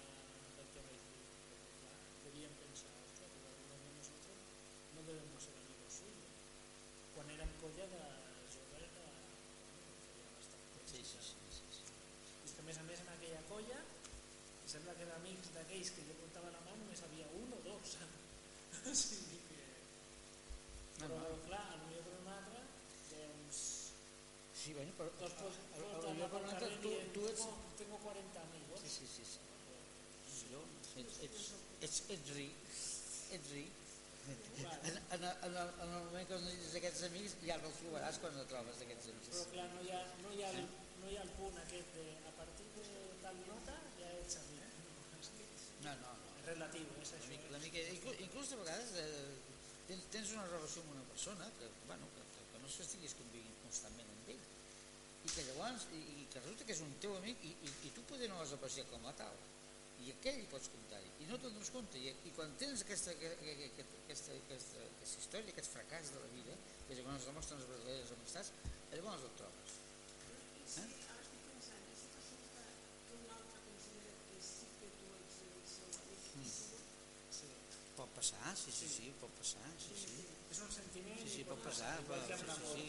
del 0.57 0.67
que 0.73 0.83
vaig 0.87 1.01
dir. 1.13 1.23
Perquè, 1.47 1.71
clar, 1.79 1.95
devien 2.25 2.53
pensar, 2.63 2.91
ostres, 3.07 3.31
probablement 3.37 3.95
nosaltres 3.99 4.37
no 4.95 5.01
devem 5.07 5.39
ser 5.45 5.55
amigos 5.63 5.93
suyos. 5.99 6.35
Quan 7.15 7.33
érem 7.37 7.51
colla 7.63 7.85
de 7.95 8.03
joves 8.55 8.83
eh, 8.83 8.91
de... 8.97 9.07
Doncs 10.75 10.91
sí, 10.91 10.99
sí, 11.11 11.19
sí, 11.29 11.39
sí, 11.57 11.65
sí. 11.79 11.83
I 12.41 12.45
és 12.45 12.53
que 12.55 12.61
a 12.61 12.67
més 12.67 12.77
a 12.77 12.87
més 12.89 12.99
en 12.99 13.09
aquella 13.15 13.43
colla 13.53 13.79
sembla 14.71 14.93
que 14.99 15.05
d'amics 15.09 15.49
d'aquells 15.55 15.89
que 15.95 16.05
jo 16.07 16.15
comptava 16.21 16.51
la 16.55 16.61
mà 16.67 16.73
només 16.79 17.01
havia 17.07 17.27
un 17.41 17.53
o 17.57 17.59
dos. 17.67 17.95
o 18.91 18.95
sigui 19.01 19.39
que... 19.49 19.65
No, 21.01 21.07
Però, 21.07 21.17
no. 21.21 21.37
clar, 21.47 21.63
potser 21.81 22.03
per 22.07 22.15
un 22.21 22.29
altre, 22.37 22.63
doncs, 23.11 23.61
Sí, 24.61 24.73
bueno, 24.77 24.91
però... 24.97 25.09
dos 25.19 25.33
pues, 25.41 25.55
a- 25.57 25.81
a- 25.81 26.25
a- 26.25 26.31
per 26.35 26.41
altra, 26.45 26.67
tu, 26.85 26.91
tu 27.15 27.27
ets... 27.31 27.41
tengo, 27.45 27.75
tengo 27.81 27.97
40 28.05 28.41
amigos. 28.47 28.79
Sí, 28.85 28.89
sí, 28.97 29.07
sí. 29.15 29.23
sí. 29.33 29.39
Jo, 30.51 30.61
ets, 31.01 31.15
ets, 31.27 31.45
ets, 31.87 31.97
ets 32.15 32.33
ric, 32.37 32.73
ets 33.37 33.49
ric. 33.55 33.77
En, 34.31 34.37
en, 34.85 34.97
en, 35.17 35.23
el, 35.25 35.69
en 35.81 35.93
el 35.97 36.03
moment 36.05 36.27
que 36.29 36.37
no 36.37 36.49
tens 36.51 36.75
aquests 36.77 37.01
amics 37.07 37.33
ja 37.41 37.55
no 37.57 37.71
els 37.71 37.79
trobaràs 37.81 38.19
quan 38.21 38.35
no 38.37 38.43
trobes 38.51 38.83
aquests 38.85 39.07
Però 39.09 39.15
amics. 39.17 39.39
clar, 39.55 39.65
no 39.73 39.81
hi 39.87 39.91
ha, 39.97 40.01
no 40.21 40.33
hi 40.37 40.43
ha, 40.45 40.51
el, 40.59 40.67
no 41.01 41.09
hi 41.09 41.17
ha 41.17 41.23
el 41.25 41.31
punt 41.39 41.57
aquest 41.63 41.95
de 41.97 42.05
a 42.29 42.33
partir 42.37 42.67
de 42.75 42.99
tal 43.23 43.39
nota 43.49 43.79
ja 43.97 44.11
ets 44.19 44.37
amic. 44.43 44.60
No, 45.83 45.93
és, 45.93 46.01
No, 46.03 46.15
és 46.39 46.47
relatiu, 46.49 46.87
és 47.03 47.13
això. 47.17 47.29
L'amic, 47.29 47.47
l'amic, 47.53 47.77
inclús, 48.27 48.51
de 48.53 48.59
vegades 48.61 48.93
eh, 49.01 49.07
tens, 49.89 50.09
tens 50.15 50.33
una 50.37 50.47
relació 50.49 50.83
amb 50.85 50.95
una 50.97 51.05
persona 51.11 51.47
que, 51.59 51.69
bueno, 51.87 52.09
que, 52.15 52.25
que, 52.33 52.47
que 52.51 52.63
no 52.63 52.73
s'estiguis 52.75 53.15
convivint 53.21 53.57
constantment 53.63 54.11
amb 54.15 54.33
ell. 54.35 54.43
I 55.21 55.31
que 55.35 55.47
llavors, 55.51 55.87
i, 55.93 56.01
i 56.23 56.27
que 56.33 56.41
resulta 56.41 56.67
que 56.67 56.75
és 56.77 56.83
un 56.85 56.93
teu 57.05 57.15
amic 57.17 57.43
i, 57.45 57.55
i, 57.69 57.73
i 57.89 57.95
tu 57.95 58.05
poder 58.09 58.29
no 58.31 58.39
l'has 58.41 58.53
apreciat 58.57 58.89
com 58.93 59.05
a 59.09 59.15
tal. 59.21 59.41
I 60.01 60.09
aquell 60.15 60.39
hi 60.41 60.47
pots 60.49 60.69
comptar-hi 60.73 61.11
i 61.21 61.27
no 61.29 61.37
te'n 61.37 61.53
dones 61.53 61.69
compte. 61.69 61.99
I, 62.01 62.13
i 62.25 62.31
quan 62.33 62.53
tens 62.57 62.81
aquesta, 62.81 63.13
aquesta, 63.13 63.97
aquesta, 64.09 64.37
aquesta, 64.45 64.85
aquesta 64.97 65.19
història, 65.21 65.53
aquest 65.53 65.69
fracàs 65.75 66.09
de 66.15 66.23
la 66.23 66.31
vida 66.33 66.55
que 66.87 66.95
llavors 66.97 67.21
es 67.21 67.27
demostren 67.29 67.59
les 67.61 67.69
verdaderes 67.69 68.09
amistats 68.17 68.49
llavors 68.91 69.21
el 69.23 69.35
trobes 69.39 69.75
I 70.59 70.65
si, 70.73 70.81
ara 71.07 71.21
estic 71.23 71.45
pensant, 71.47 71.85
i 71.87 71.95
si 71.99 72.09
resulta 72.15 72.65
que 73.05 73.15
un 73.15 73.29
altre 73.35 73.61
considera 73.67 74.17
que 74.31 74.41
sí 74.47 74.67
que 74.81 74.89
tu 74.97 75.13
ets 75.19 75.37
el 75.45 75.63
seu 75.75 75.93
amic 76.01 76.25
i 76.25 76.33
tu 76.33 76.41
no, 76.41 76.81
Sí. 77.37 77.47
pot 77.99 78.10
passar, 78.21 78.53
sí, 78.63 78.71
sí, 78.79 78.87
sí, 78.95 79.11
pot 79.21 79.31
passar 79.41 79.67
sí, 79.81 79.93
sí. 79.97 80.15
És 80.53 80.59
un 80.65 80.71
sentiment 80.77 81.19
Sí, 81.23 81.29
sí, 81.35 81.43
pot 81.49 81.61
passar, 81.65 81.93
que 82.05 82.37
sí, 82.37 82.45
sí, 82.55 82.65
sí. 82.71 82.87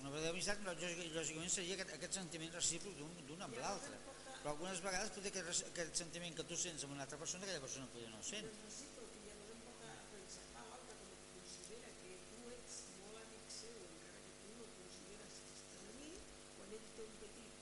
una 0.00 0.10
verdadera 0.14 0.32
amistat 0.34 0.60
lògic- 0.66 1.12
lògicament 1.16 1.50
seria 1.56 1.74
aquest, 1.76 1.92
aquest 1.98 2.14
sentiment 2.20 2.52
recíproc 2.56 2.94
d'un 3.28 3.42
amb 3.48 3.58
l'altre 3.62 3.96
però 4.40 4.52
algunes 4.54 4.80
vegades 4.84 5.10
aquest, 5.18 5.36
res- 5.50 5.64
aquest 5.72 5.96
sentiment 6.04 6.36
que 6.38 6.44
tu 6.50 6.56
sents 6.64 6.84
amb 6.86 6.92
una 6.96 7.02
altra 7.06 7.18
persona 7.22 7.44
aquella 7.44 7.64
persona 7.66 7.88
potser 7.92 8.10
no 8.12 8.20
el 8.22 8.26
sent 8.30 8.46
no 8.46 8.52
és 8.54 8.64
recíproc 8.68 9.16
i 9.18 9.24
llavors 9.26 9.52
em 9.56 9.60
porta 9.66 9.90
a 9.92 10.06
pensar 10.14 10.44
que 10.46 10.64
l'altre 10.70 10.94
com 11.00 11.10
que 11.16 11.26
considera 11.34 11.90
que 12.00 12.12
tu 12.30 12.40
ets 12.56 12.76
molt 13.02 13.18
amic 13.24 13.50
seu 13.58 13.76
encara 13.88 14.20
que 14.26 14.32
tu 14.44 14.52
no 14.60 14.68
consideres 14.78 15.34
que 15.42 15.50
és 15.56 15.64
tan 15.72 15.84
amic 15.90 16.30
quan 16.56 16.76
ell 16.78 16.86
té 16.96 17.02
un 17.08 17.16
petit 17.24 17.52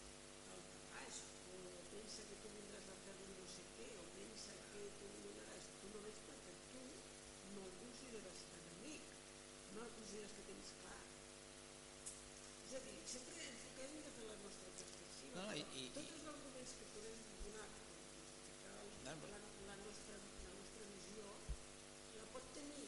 al 0.52 0.62
calaix 0.74 1.22
o 1.54 1.62
pensa 1.94 2.28
que 2.30 2.36
tu 2.44 2.52
vindràs 2.58 2.86
a 2.92 3.00
fer-li 3.06 3.32
no 3.40 3.48
sé 3.56 3.64
què 3.78 3.88
o 4.02 4.04
pensa 4.18 4.52
que 4.74 4.84
tu 5.00 5.08
li 5.14 5.24
donaràs 5.30 5.70
tu 5.80 5.86
no 5.94 6.04
veig 6.04 6.20
perquè 6.28 6.54
tu 6.74 6.84
no 7.56 7.64
el 7.70 7.74
consideres 7.80 8.44
tan 8.52 8.68
amic 8.76 9.16
no 9.72 9.88
el 9.88 9.92
consideres 9.96 10.36
que 10.36 10.44
tens 10.52 10.76
clar 10.82 11.00
és 12.66 12.72
a 12.76 12.80
dir, 12.84 12.96
sempre 13.14 13.34
enfoquem 13.48 13.92
des 14.04 14.14
de 14.20 14.24
la 14.32 14.36
nostra 14.44 14.68
perspectiva 14.76 15.32
No, 15.34 15.42
no, 15.48 15.52
i- 15.58 15.64
però 15.64 15.80
i- 15.82 15.90
tots 15.96 16.12
els 16.14 16.26
arguments 16.30 16.72
que 16.78 16.86
podem 16.94 17.18
donar 17.44 17.66
per 17.74 17.84
justificar 17.90 18.74
el, 18.82 18.88
No, 19.06 19.12
però- 19.22 19.30
la, 19.34 19.40
la, 19.68 19.76
nostra, 19.84 20.16
la 20.46 20.52
nostra 20.58 20.82
visió 20.94 21.24
la 22.18 22.26
pot 22.34 22.46
tenir 22.58 22.84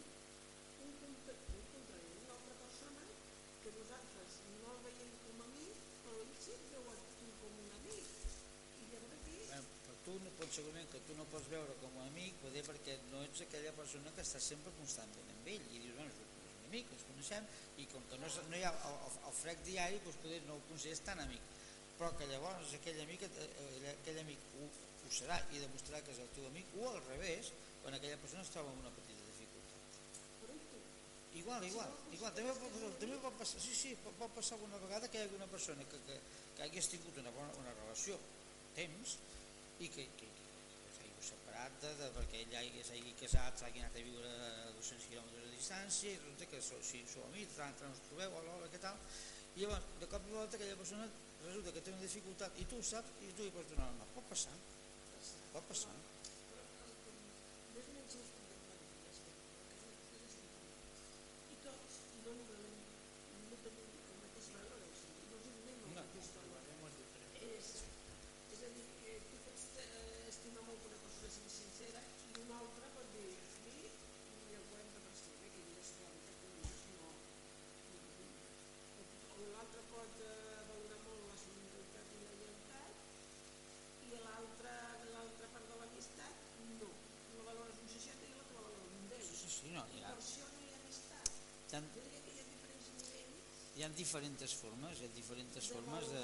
un, 0.87 0.90
compa- 1.03 1.37
un 1.59 1.64
contrari, 1.75 2.11
una 2.25 2.35
altra 2.38 2.55
persona 2.64 3.03
que 3.62 3.71
nosaltres 3.79 4.31
no 4.62 4.69
el 4.75 4.81
veiem 4.87 5.12
com 5.27 5.42
a 5.42 5.49
amic 5.51 5.77
però 6.05 6.16
ell 6.25 6.35
sí 6.47 6.53
et 6.57 6.64
veu 6.75 6.85
a 6.95 6.97
tu 7.19 7.27
com 7.42 7.53
un 7.64 7.71
amic 7.79 8.07
i 8.81 8.90
llavors 8.95 9.16
aquí 9.21 9.37
Bueno, 9.51 9.66
però 9.85 9.95
tu 10.07 10.14
no 10.25 10.31
pots 10.40 10.46
segurament 10.57 10.88
que 10.92 11.03
tu 11.09 11.16
no 11.19 11.27
pots 11.33 11.49
veure 11.53 11.75
com 11.83 11.99
a 12.01 12.07
amic 12.11 12.38
poder 12.42 12.62
perquè 12.66 12.97
no 13.11 13.21
ets 13.27 13.45
aquella 13.45 13.75
persona 13.77 14.12
que 14.16 14.25
està 14.25 14.40
sempre 14.42 14.73
constantment 14.79 15.33
amb 15.35 15.51
ell 15.53 15.66
i 15.75 15.83
dius, 15.83 15.95
bueno, 15.99 16.12
és 16.12 16.23
un 16.23 16.71
amic, 16.71 16.90
ens 16.97 17.05
coneixem 17.11 17.49
i 17.83 17.87
com 17.92 18.09
que 18.11 18.19
no, 18.23 18.31
no 18.51 18.59
hi 18.59 18.64
ha 18.64 18.73
el, 18.88 18.97
el, 19.09 19.21
el 19.31 19.37
frec 19.40 19.62
diari 19.69 20.01
doncs 20.07 20.21
poder 20.25 20.40
no 20.49 20.57
el 20.59 20.64
consideres 20.71 21.05
tan 21.09 21.23
amic 21.27 21.53
però 21.97 22.11
que 22.16 22.29
llavors 22.33 22.75
aquell 22.77 22.99
amic, 23.05 23.25
eh, 23.29 23.95
aquell 23.95 24.21
amic 24.25 24.51
ho, 24.61 24.69
ho 25.07 25.12
serà 25.21 25.38
i 25.53 25.62
demostrarà 25.62 26.03
que 26.05 26.12
és 26.16 26.21
el 26.25 26.33
teu 26.37 26.49
amic 26.51 26.77
o 26.81 26.90
al 26.90 27.01
revés 27.09 27.53
quan 27.83 27.97
aquella 27.97 28.21
persona 28.25 28.45
es 28.45 28.53
troba 28.53 28.73
en 28.73 28.85
una 28.85 28.95
petita 28.97 29.21
dificultat 29.21 29.37
Igual, 31.37 31.62
igual, 31.69 31.90
igual. 32.16 32.33
També 32.33 32.53
pot, 32.57 32.95
també 32.97 33.16
pot 33.21 33.35
passar, 33.37 33.61
sí, 33.61 33.75
sí, 33.77 33.90
pot, 34.01 34.14
pot 34.16 34.33
passar 34.38 34.57
alguna 34.57 34.81
vegada 34.81 35.11
que 35.12 35.21
hi 35.21 35.27
hagi 35.27 35.37
una 35.37 35.49
persona 35.53 35.85
que, 35.85 36.01
que, 36.09 36.16
que 36.57 36.64
hagués 36.64 36.88
tingut 36.88 37.21
una, 37.21 37.33
bona, 37.37 37.53
una 37.61 37.75
relació 37.77 38.16
temps 38.79 39.19
i 39.85 39.90
que, 39.92 40.07
que 40.16 40.31
separat 41.57 41.81
de, 41.81 41.90
de, 41.97 42.07
perquè 42.12 42.40
ell 42.45 42.55
hagi, 42.59 42.83
s'hagi 42.85 43.12
casat, 43.16 43.57
s'hagi 43.61 43.81
anat 43.81 43.95
a 43.97 44.03
viure 44.05 44.29
a 44.29 44.73
200 44.77 45.07
quilòmetres 45.09 45.45
de 45.47 45.53
distància 45.57 46.11
i 46.12 46.19
resulta 46.21 46.49
que 46.51 46.61
sou, 46.61 46.81
si 46.85 47.01
sou 47.09 47.25
amics, 47.31 47.57
tant 47.57 47.81
ens 47.88 48.03
trobeu, 48.09 48.31
hola, 48.37 48.57
hola, 48.59 48.69
què 48.73 48.81
tal? 48.83 48.97
I 49.57 49.62
llavors, 49.64 49.87
de 50.03 50.07
cop 50.12 50.27
i 50.29 50.35
volta, 50.37 50.57
aquella 50.61 50.77
persona 50.77 51.09
resulta 51.47 51.73
que 51.73 51.81
té 51.87 51.95
una 51.95 52.05
dificultat 52.05 52.61
i 52.61 52.66
tu 52.69 52.77
ho 52.77 52.85
saps 52.85 53.09
i 53.25 53.33
tu 53.38 53.47
li 53.49 53.55
pots 53.57 53.73
donar 53.73 53.88
una 53.88 54.03
mà. 54.03 54.11
Pot 54.19 54.29
passar, 54.35 54.53
pot 55.55 55.64
passar. 55.73 55.97
però 56.53 56.61
el 56.85 56.92
que 57.07 57.11
més 57.73 57.88
o 57.88 57.97
menys 57.97 58.19
ens 58.21 58.31
contemplem 58.37 58.81
és 59.09 59.16
que 59.25 59.33
el 59.33 59.97
que 60.11 60.19
és 60.27 60.35
i 61.55 61.61
tots 61.64 61.92
no, 62.27 62.37
no, 62.37 62.61
no 63.49 63.57
tenim 63.64 63.88
el 63.97 64.21
mateix 64.27 64.47
valor 64.59 64.81
o 64.85 64.92
sigui, 65.01 65.25
no 65.31 65.40
ens 65.40 65.49
donem 65.57 65.73
el 65.73 65.88
No. 65.88 66.05
mateix 66.05 66.29
valor 66.37 66.61
Valorem 66.69 67.01
diferent. 67.01 67.33
és, 67.49 67.66
és 68.53 68.61
a 68.61 68.73
dir, 68.77 68.88
eh, 69.09 69.19
tu 69.33 69.37
pots 69.49 69.64
eh, 69.81 69.88
estimar 70.35 70.62
molt 70.69 70.79
que 70.85 70.88
una 70.92 71.01
persona 71.07 71.29
sigui 71.37 71.53
sincera 71.57 72.01
i 72.27 72.40
una 72.45 72.57
altra 72.64 72.87
pot 72.97 73.07
dir 73.16 73.31
a 73.37 73.49
mi 73.64 73.79
ni 73.81 74.59
el 74.61 74.64
40% 74.73 75.47
eh, 75.47 75.51
que 75.55 75.62
dius 75.71 75.88
la 76.03 76.11
veritat 76.12 76.37
que 76.42 76.49
dius 76.57 76.81
no, 76.97 77.09
no, 77.92 78.03
no. 78.21 78.27
o 79.33 79.49
l'altre 79.55 79.83
pot 79.92 80.12
eh, 80.27 80.61
valorar 80.71 81.01
molt 81.07 81.23
la 81.31 81.37
solidaritat 81.45 82.07
i 82.16 82.23
la 82.27 82.35
lleialtat 82.40 82.92
i 84.07 84.12
l'altra 84.25 84.75
l'altra 85.14 85.47
part 85.55 85.66
de 85.73 85.77
l'amistat 85.81 86.35
no 86.83 86.90
la 87.38 87.45
valores 87.51 87.77
un 87.85 87.88
60 87.95 88.29
i 88.29 88.33
l'altra 88.35 88.55
la 88.59 88.64
valora 88.69 88.87
un 89.01 89.09
10 89.14 89.25
Sí, 89.31 89.35
sí, 89.42 89.51
sí, 89.59 89.66
no, 89.77 89.87
hi 89.95 90.03
ha, 90.03 91.81
no 91.81 92.07
hi 93.77 93.85
ha 93.85 93.89
diferents 93.93 94.55
formes, 94.57 95.01
hi 95.01 95.05
ha 95.05 95.15
diferents 95.15 95.67
formes 95.69 96.07
de... 96.09 96.21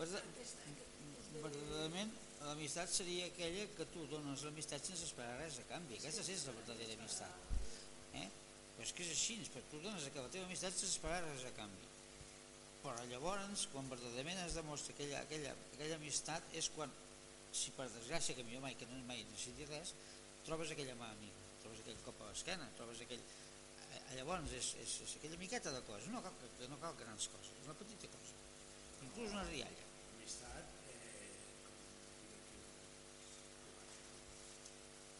Verdaderament, 0.00 2.10
l'amistat 2.42 2.90
seria 2.90 3.28
aquella 3.30 3.68
que 3.76 3.86
tu 3.94 4.02
dones 4.10 4.42
l'amistat 4.46 4.88
sense 4.88 5.06
esperar 5.06 5.36
res 5.38 5.60
a 5.62 5.66
canvi. 5.68 6.00
Aquesta 6.00 6.24
sí 6.26 6.34
és 6.34 6.42
la 6.48 6.56
verdadera 6.56 6.96
amistat. 6.98 7.54
Eh? 8.18 8.26
Però 8.74 8.88
és 8.88 8.94
que 8.96 9.06
és 9.06 9.12
així, 9.14 9.36
però 9.54 9.62
tu 9.70 9.82
dones 9.84 10.08
la 10.08 10.26
teva 10.34 10.48
amistat 10.48 10.74
sense 10.74 10.96
esperar 10.96 11.22
res 11.28 11.46
a 11.46 11.54
canvi. 11.60 11.92
Però 12.82 13.06
llavors, 13.12 13.68
quan 13.70 13.92
verdaderament 13.92 14.42
es 14.42 14.58
demostra 14.58 14.96
aquella, 14.96 15.22
aquella, 15.22 15.54
aquella 15.76 16.00
amistat, 16.00 16.50
és 16.56 16.72
quan, 16.74 16.90
si 17.52 17.70
per 17.76 17.86
desgràcia, 17.92 18.34
que 18.34 18.48
millor 18.48 18.66
mai 18.66 18.74
que 18.80 18.90
no 18.90 18.98
mai 19.06 19.22
necessiti 19.30 19.70
res, 19.70 19.94
trobes 20.48 20.74
aquella 20.74 20.98
mà 20.98 21.12
amiga, 21.14 21.46
trobes 21.62 21.84
aquell 21.84 22.06
cop 22.08 22.19
l'esquena, 22.30 22.70
trobes 22.78 23.00
aquell... 23.06 23.22
eh, 23.90 24.02
Llavors 24.16 24.52
és, 24.58 24.68
és, 24.84 24.92
és 25.06 25.12
aquella 25.18 25.38
miqueta 25.42 25.70
de 25.74 25.82
coses, 25.88 26.08
no 26.14 26.22
cal, 26.24 26.34
que 26.58 26.68
no 26.70 26.78
cal 26.82 26.94
grans 27.02 27.28
coses, 27.34 27.54
una 27.66 27.76
petita 27.78 28.10
cosa, 28.16 28.34
inclús 29.06 29.30
una 29.36 29.44
rialla. 29.50 29.84
Eh, 30.20 30.28
aquí, 31.70 32.58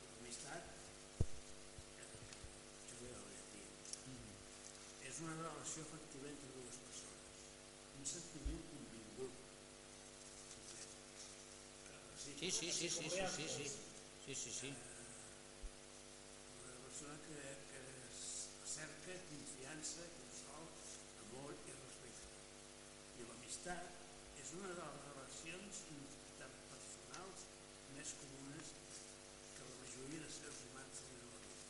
l'amistat, 0.06 0.64
eh, 1.98 2.08
del 3.00 3.24
llatí, 3.34 3.62
és 5.10 5.16
una 5.26 5.34
relació 5.42 5.82
efectiva 5.88 6.26
entre 6.34 6.48
dues 6.56 6.78
persones, 6.86 7.34
un 7.98 8.04
sentiment 8.14 8.62
convingut. 8.72 9.34
Sí, 12.20 12.30
Sí, 12.40 12.50
sí, 12.50 12.68
sí, 12.72 12.88
sí, 12.88 13.08
sí, 13.10 13.24
sí, 13.36 13.44
sí, 13.48 13.66
sí, 14.24 14.34
sí, 14.34 14.50
sí. 14.60 14.70
Una 16.60 16.76
persona 16.84 17.16
que, 17.26 17.36
que 17.68 17.80
es 18.08 18.20
cerca 18.64 19.12
confiança, 19.28 20.06
consol, 20.16 20.64
amor 21.26 21.52
i 21.68 21.74
respecte. 21.76 22.28
I 23.20 23.28
l'amistat 23.60 24.40
és 24.40 24.50
una 24.56 24.68
de 24.72 24.84
les 24.84 25.00
relacions 25.06 25.80
interpersonals 25.94 27.42
més 27.96 28.12
comunes 28.20 28.70
que 29.56 29.66
la 29.68 29.74
majoria 29.80 30.20
de 30.22 30.30
seres 30.36 30.60
humans 30.64 31.02
tenen 31.04 31.26
a 31.26 31.32
la 31.34 31.40
vida. 31.44 31.66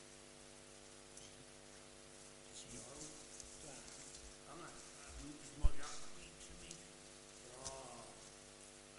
Jo, 2.60 2.84
Clar, 3.64 3.80
home, 4.52 4.68
amics 5.08 5.50
molt 5.58 5.74
llocs, 5.80 5.98
amics, 6.12 6.46
amics, 6.54 6.86
però 7.42 7.74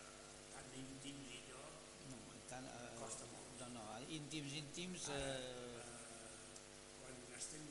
eh, 0.03 0.35
tan 0.51 0.75
íntims 0.83 1.31
i 1.37 1.41
jo, 1.47 1.63
No, 2.11 2.19
tant, 2.51 2.67
eh, 2.75 2.91
Costa 2.99 3.29
molt. 3.31 3.55
No, 3.63 3.71
no, 3.77 3.87
íntims, 4.19 4.57
íntims... 4.65 5.07
eh, 5.15 5.21
Eh, 5.21 5.87
quan 6.99 7.23
estem, 7.39 7.63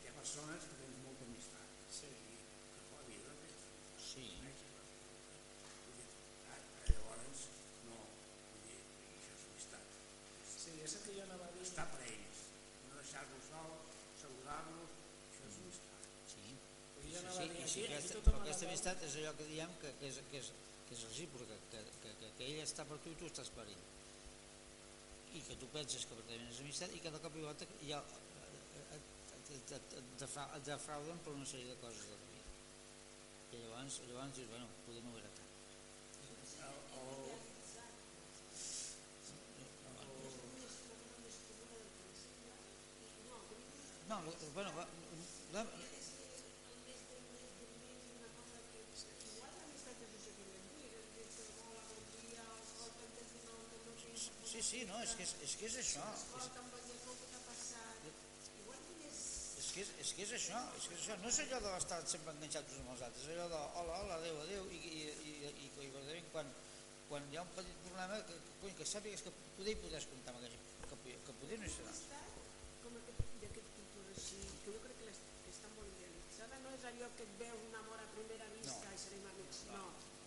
hi 0.00 0.08
ha 0.08 0.16
persones 0.16 0.64
que 0.70 0.80
tenen 0.80 1.04
molta 1.04 1.28
amistat, 1.28 1.78
sí. 2.00 2.08
que 2.72 2.88
la 2.96 3.04
vida 3.10 3.36
sí, 4.12 4.26
Aquí 17.72 17.84
aquesta, 17.88 18.18
però 18.24 18.36
aquesta 18.42 18.66
amistat 18.68 19.02
és 19.06 19.14
allò 19.20 19.30
que 19.38 19.44
diem 19.48 19.70
que, 19.80 19.90
que, 20.00 20.08
és, 20.12 20.16
que, 20.30 20.40
és, 20.42 20.48
que 20.88 20.92
és 20.96 21.04
recíproca, 21.06 21.54
que, 21.72 21.78
que, 22.02 22.10
que, 22.20 22.28
que 22.36 22.48
ell 22.50 22.58
està 22.64 22.84
per 22.90 22.98
tu 23.00 23.12
i 23.14 23.16
tu 23.16 23.30
estàs 23.30 23.48
per 23.56 23.64
ell. 23.64 23.84
I 25.32 25.40
que 25.46 25.56
tu 25.62 25.70
penses 25.72 26.04
que 26.04 26.18
verdaderament 26.18 26.52
és 26.52 26.60
amistat 26.66 26.92
i 26.92 27.00
que 27.00 27.12
de 27.14 27.20
cop 27.24 27.38
i 27.40 27.44
volta 27.46 27.68
ja 27.88 28.02
eh, 28.02 28.98
et, 28.98 29.08
et, 29.56 29.72
et, 29.78 29.96
et, 30.02 30.10
defra- 30.20 30.50
et 30.58 30.68
defrauden 30.68 31.24
per 31.24 31.32
una 31.38 31.48
sèrie 31.48 31.70
de 31.72 31.78
coses 31.80 32.04
de 32.10 32.18
la 32.18 32.28
vida. 32.34 32.44
I 33.56 33.62
llavors, 33.64 33.96
llavors 34.10 34.36
dius, 34.36 34.52
bueno, 34.52 34.68
poder 34.84 35.06
no 35.06 35.14
ho 35.16 35.22
era 35.22 35.32
tant. 35.38 35.48
No, 44.08 44.20
bueno, 44.54 44.70
la, 45.52 45.64
no, 54.92 55.00
és 55.02 55.14
que 55.18 55.24
és, 55.26 55.32
és, 55.48 55.56
que 55.60 55.66
és 55.70 55.76
això. 55.82 56.04
És, 56.12 56.22
és, 59.58 59.68
que 59.72 59.80
és, 59.80 59.90
és 60.04 60.10
que 60.16 60.22
és 60.26 60.32
això, 60.36 60.58
és 60.76 60.86
que 60.88 60.94
és 60.96 61.02
això. 61.04 61.14
No 61.22 61.28
és 61.32 61.38
allò 61.44 61.58
d'estar 61.64 61.98
sempre 62.10 62.32
enganxats 62.34 62.74
uns 62.76 62.82
amb 62.82 62.92
els 62.94 63.04
altres, 63.06 63.24
és 63.24 63.30
allò 63.36 63.46
de 63.52 63.60
hola, 63.80 63.94
hola, 64.02 64.18
adéu, 64.20 64.40
adéu, 64.44 64.66
i, 64.68 64.78
i, 64.90 65.02
i, 65.30 65.32
i, 65.48 65.68
i 65.68 65.90
verdaderament 65.94 66.28
quan, 66.34 66.50
quan 67.08 67.28
hi 67.32 67.38
ha 67.40 67.44
un 67.46 67.52
petit 67.56 67.78
problema 67.86 68.18
que, 68.28 68.36
que, 68.42 68.56
cony, 68.60 68.74
que 68.80 68.88
sàpigues 68.92 69.24
que 69.26 69.32
poder 69.56 69.74
hi 69.76 69.80
podràs 69.84 70.08
comptar 70.12 70.34
amb 70.34 70.42
aquella 70.42 70.52
gent, 70.58 70.68
que, 70.90 70.98
pu- 71.06 71.18
que 71.28 71.36
poder 71.40 71.58
no 71.62 71.68
hi 71.70 71.72
serà. 71.76 71.94
com 72.84 72.98
aquest, 73.00 73.24
d'aquest 73.44 73.72
tipus 73.78 74.12
així, 74.16 74.40
que 74.64 74.76
jo 74.76 74.80
crec 74.84 75.00
que, 75.00 75.08
les, 75.08 75.22
que 75.46 75.54
està 75.56 75.72
molt 75.78 75.88
idealitzada, 75.96 76.60
no 76.66 76.74
és 76.76 76.86
allò 76.92 77.10
que 77.16 77.28
et 77.28 77.34
veus 77.40 77.64
un 77.70 77.78
amor 77.84 78.02
a 78.04 78.08
primera 78.16 78.50
vista 78.58 78.88
No. 78.92 78.96
i 78.96 79.00
serem 79.06 79.24
amics, 79.32 79.64
no. 79.72 79.84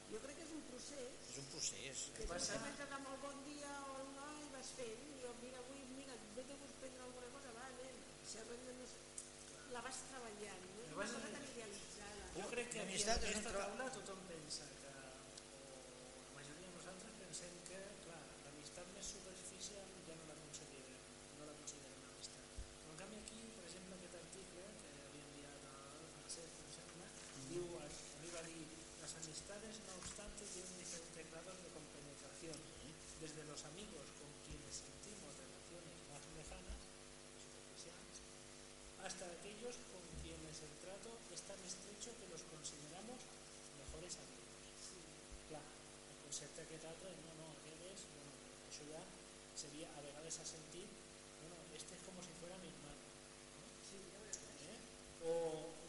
Jo 0.09 0.19
crec 0.25 0.37
que 0.41 0.45
és 0.49 0.53
un 0.57 0.65
procés 0.71 1.29
És 1.33 1.37
un 1.43 1.47
procés. 1.53 2.03
que 2.17 2.27
passa? 2.33 2.53
tu 2.53 2.59
comences 2.65 2.91
amb 2.97 3.13
el 3.13 3.21
bon 3.27 3.39
dia 3.49 3.71
o 3.93 3.94
vas 4.65 4.73
fent, 4.81 5.01
i 5.13 5.21
jo, 5.21 5.31
mira, 5.43 5.59
avui, 5.61 5.81
mira, 5.93 6.13
ve 6.35 6.43
de 6.49 6.55
gust 6.57 6.73
prendre 6.81 7.01
alguna 7.05 7.27
cosa, 7.33 7.51
va, 7.53 7.65
nen, 7.77 7.97
si 8.25 8.39
arrem 8.41 8.61
de 8.65 8.73
més... 8.79 8.93
La 9.75 9.81
vas 9.85 9.99
treballant, 10.09 10.63
no 10.65 10.85
una 10.87 10.95
vas- 10.97 11.11
cosa 11.13 11.29
tan 11.35 11.45
idealitzada. 11.51 12.29
Jo 12.37 12.47
crec 12.53 12.71
que 12.73 12.79
aquí 12.81 12.95
en 12.97 13.03
L'amistat 13.05 13.27
és 13.27 13.29
un 13.29 13.35
aquesta 13.35 13.53
taula 13.59 13.89
tothom 13.97 14.23
pensa 14.31 14.65
que, 14.79 14.93
o 14.95 16.23
la 16.23 16.33
majoria 16.39 16.65
de 16.65 16.73
nosaltres 16.79 17.13
pensem 17.21 17.53
que, 17.69 17.81
clar, 18.07 18.21
l'amistat 18.47 18.89
més 18.95 19.11
superficial 19.13 19.93
ja 20.09 20.17
no 20.21 20.25
la 20.31 20.37
considerem, 20.41 21.05
no 21.37 21.49
la 21.51 21.55
considerem 21.61 22.09
amistat. 22.09 22.57
Però 22.81 22.95
en 22.95 22.99
canvi 23.03 23.21
aquí, 23.21 23.41
per 23.59 23.67
exemple, 23.69 23.99
aquest 24.01 24.17
article 24.23 24.65
que 24.81 24.95
havia 25.05 25.27
enviat 25.29 25.69
al 25.75 26.09
francès, 26.15 26.57
em 26.65 26.73
sembla, 26.79 27.11
diu, 27.53 27.69
arriba 27.85 28.41
a 28.41 28.47
dir, 28.49 28.65
las 29.05 29.13
amistades 29.21 29.83
no 29.85 30.01
obstante 30.01 30.49
tienen 30.57 30.75
diferentes 30.81 31.31
grados 31.35 31.61
de 31.61 31.69
compenetración, 31.77 32.57
desde 33.21 33.43
los 33.45 33.61
amigos 33.65 34.05
sentimos 34.75 35.31
relaciones 35.39 35.95
más 36.11 36.21
lejanas, 36.35 36.81
superficiales, 37.39 38.17
hasta 38.99 39.23
aquellos 39.31 39.75
con 39.91 40.03
quienes 40.19 40.55
el 40.59 40.73
trato 40.83 41.15
es 41.31 41.41
tan 41.47 41.59
estrecho 41.63 42.11
que 42.19 42.27
los 42.27 42.43
consideramos 42.51 43.19
mejores 43.79 44.13
amigos. 44.19 44.63
Clar, 45.47 45.63
el 45.63 46.17
concepte 46.27 46.59
aquest 46.67 46.83
altre, 46.91 47.09
no, 47.23 47.31
no, 47.39 47.47
aquest 47.63 47.81
és, 47.95 47.99
bueno, 48.11 48.31
això 48.67 48.83
ja 48.91 49.03
seria, 49.55 49.87
a 49.95 50.03
vegades 50.03 50.35
ha 50.41 50.45
sentit, 50.45 50.89
bueno, 51.39 51.55
este 51.71 51.95
es 51.95 52.01
como 52.03 52.19
si 52.19 52.33
fuera 52.41 52.59
mi 52.59 52.67
hermano, 52.73 53.05
¿no? 53.55 53.63
¿Eh? 54.67 54.77
o 55.25 55.33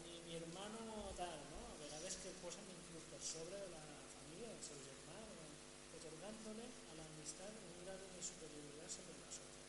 mi, 0.05 0.21
mi 0.25 0.33
hermano 0.39 1.11
tal, 1.19 1.37
no? 1.51 1.59
a 1.73 1.75
vegades 1.83 2.15
que 2.23 2.29
el 2.31 2.37
posen 2.39 2.63
inclús 2.71 3.03
per 3.11 3.21
sobre 3.21 3.57
de 3.59 3.69
la 3.75 3.83
família, 4.15 4.49
del 4.55 4.63
seu 4.63 4.79
germà, 4.79 5.17
o- 5.19 5.51
la 7.27 7.43
amistad 7.43 7.51
un 7.59 7.75
grado 7.83 8.07
de 8.15 8.21
superioridad 8.23 8.87
sobre 8.87 9.11
las 9.19 9.35
otras. 9.35 9.59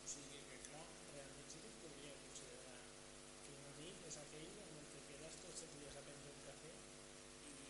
O 0.00 0.06
sigui 0.08 0.40
que, 0.48 0.56
clar, 0.72 0.86
realment 1.12 1.48
sí 1.52 1.58
que 1.60 1.68
es 1.68 1.76
podria 1.84 2.12
considerar 2.16 2.80
que 3.44 3.50
un 3.52 3.64
amic 3.76 3.96
és 4.08 4.16
aquell 4.24 4.54
amb 4.64 4.72
el 4.80 4.86
que 4.88 5.00
quedes 5.10 5.34
tots 5.44 5.60
els 5.66 5.74
dies 5.76 5.98
a 6.00 6.04
prendre 6.06 6.32
un 6.32 6.40
cafè 6.48 6.72
i 6.72 7.66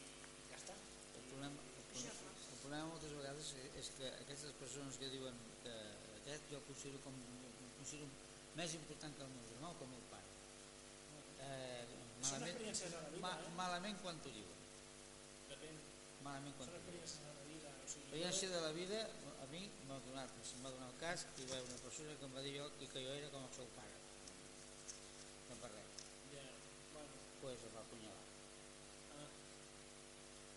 ja 0.52 0.58
està. 0.62 0.76
El 1.18 1.24
problema, 1.32 1.58
el, 1.66 1.84
problema, 1.90 2.30
el 2.30 2.58
problema 2.62 2.86
moltes 2.92 3.16
vegades 3.18 3.50
és- 3.82 3.90
que 3.98 4.06
aquestes 4.22 4.52
persones 4.60 4.98
que 5.02 5.10
diuen 5.10 5.34
que 5.66 5.74
aquest 6.22 6.46
jo 6.52 6.62
considero 6.70 7.02
com 7.02 7.14
considero 7.80 8.06
més 8.54 8.74
important 8.78 9.18
que 9.18 9.24
el 9.26 9.32
meu 9.34 9.46
germà 9.50 9.70
o 9.72 9.78
que 9.78 9.84
el 9.88 9.92
meu 9.96 10.04
pare. 10.14 10.30
Eh, 11.42 11.84
malament, 12.22 12.58
vida, 12.62 13.02
ma, 13.24 13.34
eh? 13.34 13.50
malament 13.58 13.98
quan 14.02 14.22
t'ho 14.22 14.30
diuen. 14.30 14.62
Depèn, 15.50 15.82
Malament 16.22 16.54
quan 16.58 16.70
t'ho 16.70 16.80
diuen. 16.86 17.34
L'experiència 17.86 18.48
de 18.50 18.60
la 18.66 18.72
vida 18.74 18.98
a 19.42 19.46
mi 19.52 19.60
m'ha 19.86 19.96
donat, 20.06 20.30
se'm 20.48 20.64
va 20.66 20.70
donar 20.74 20.88
el 20.90 20.96
cas 21.02 21.22
que 21.36 21.44
hi 21.44 21.50
va 21.52 21.58
una 21.62 21.76
persona 21.84 22.14
que 22.18 22.24
em 22.26 22.32
va 22.36 22.42
dir 22.46 22.54
jo 22.58 22.64
que 22.80 23.02
jo 23.04 23.12
era 23.14 23.28
com 23.34 23.44
el 23.46 23.52
seu 23.56 23.68
pare. 23.76 23.94
No 25.50 25.58
per 25.62 25.70
res, 25.74 25.92
Ja, 26.32 26.42
bueno, 26.94 27.20
pues 27.42 27.62
em 27.68 27.76
va 27.76 27.82
apunyalar. 27.84 28.24
ah, 29.20 29.28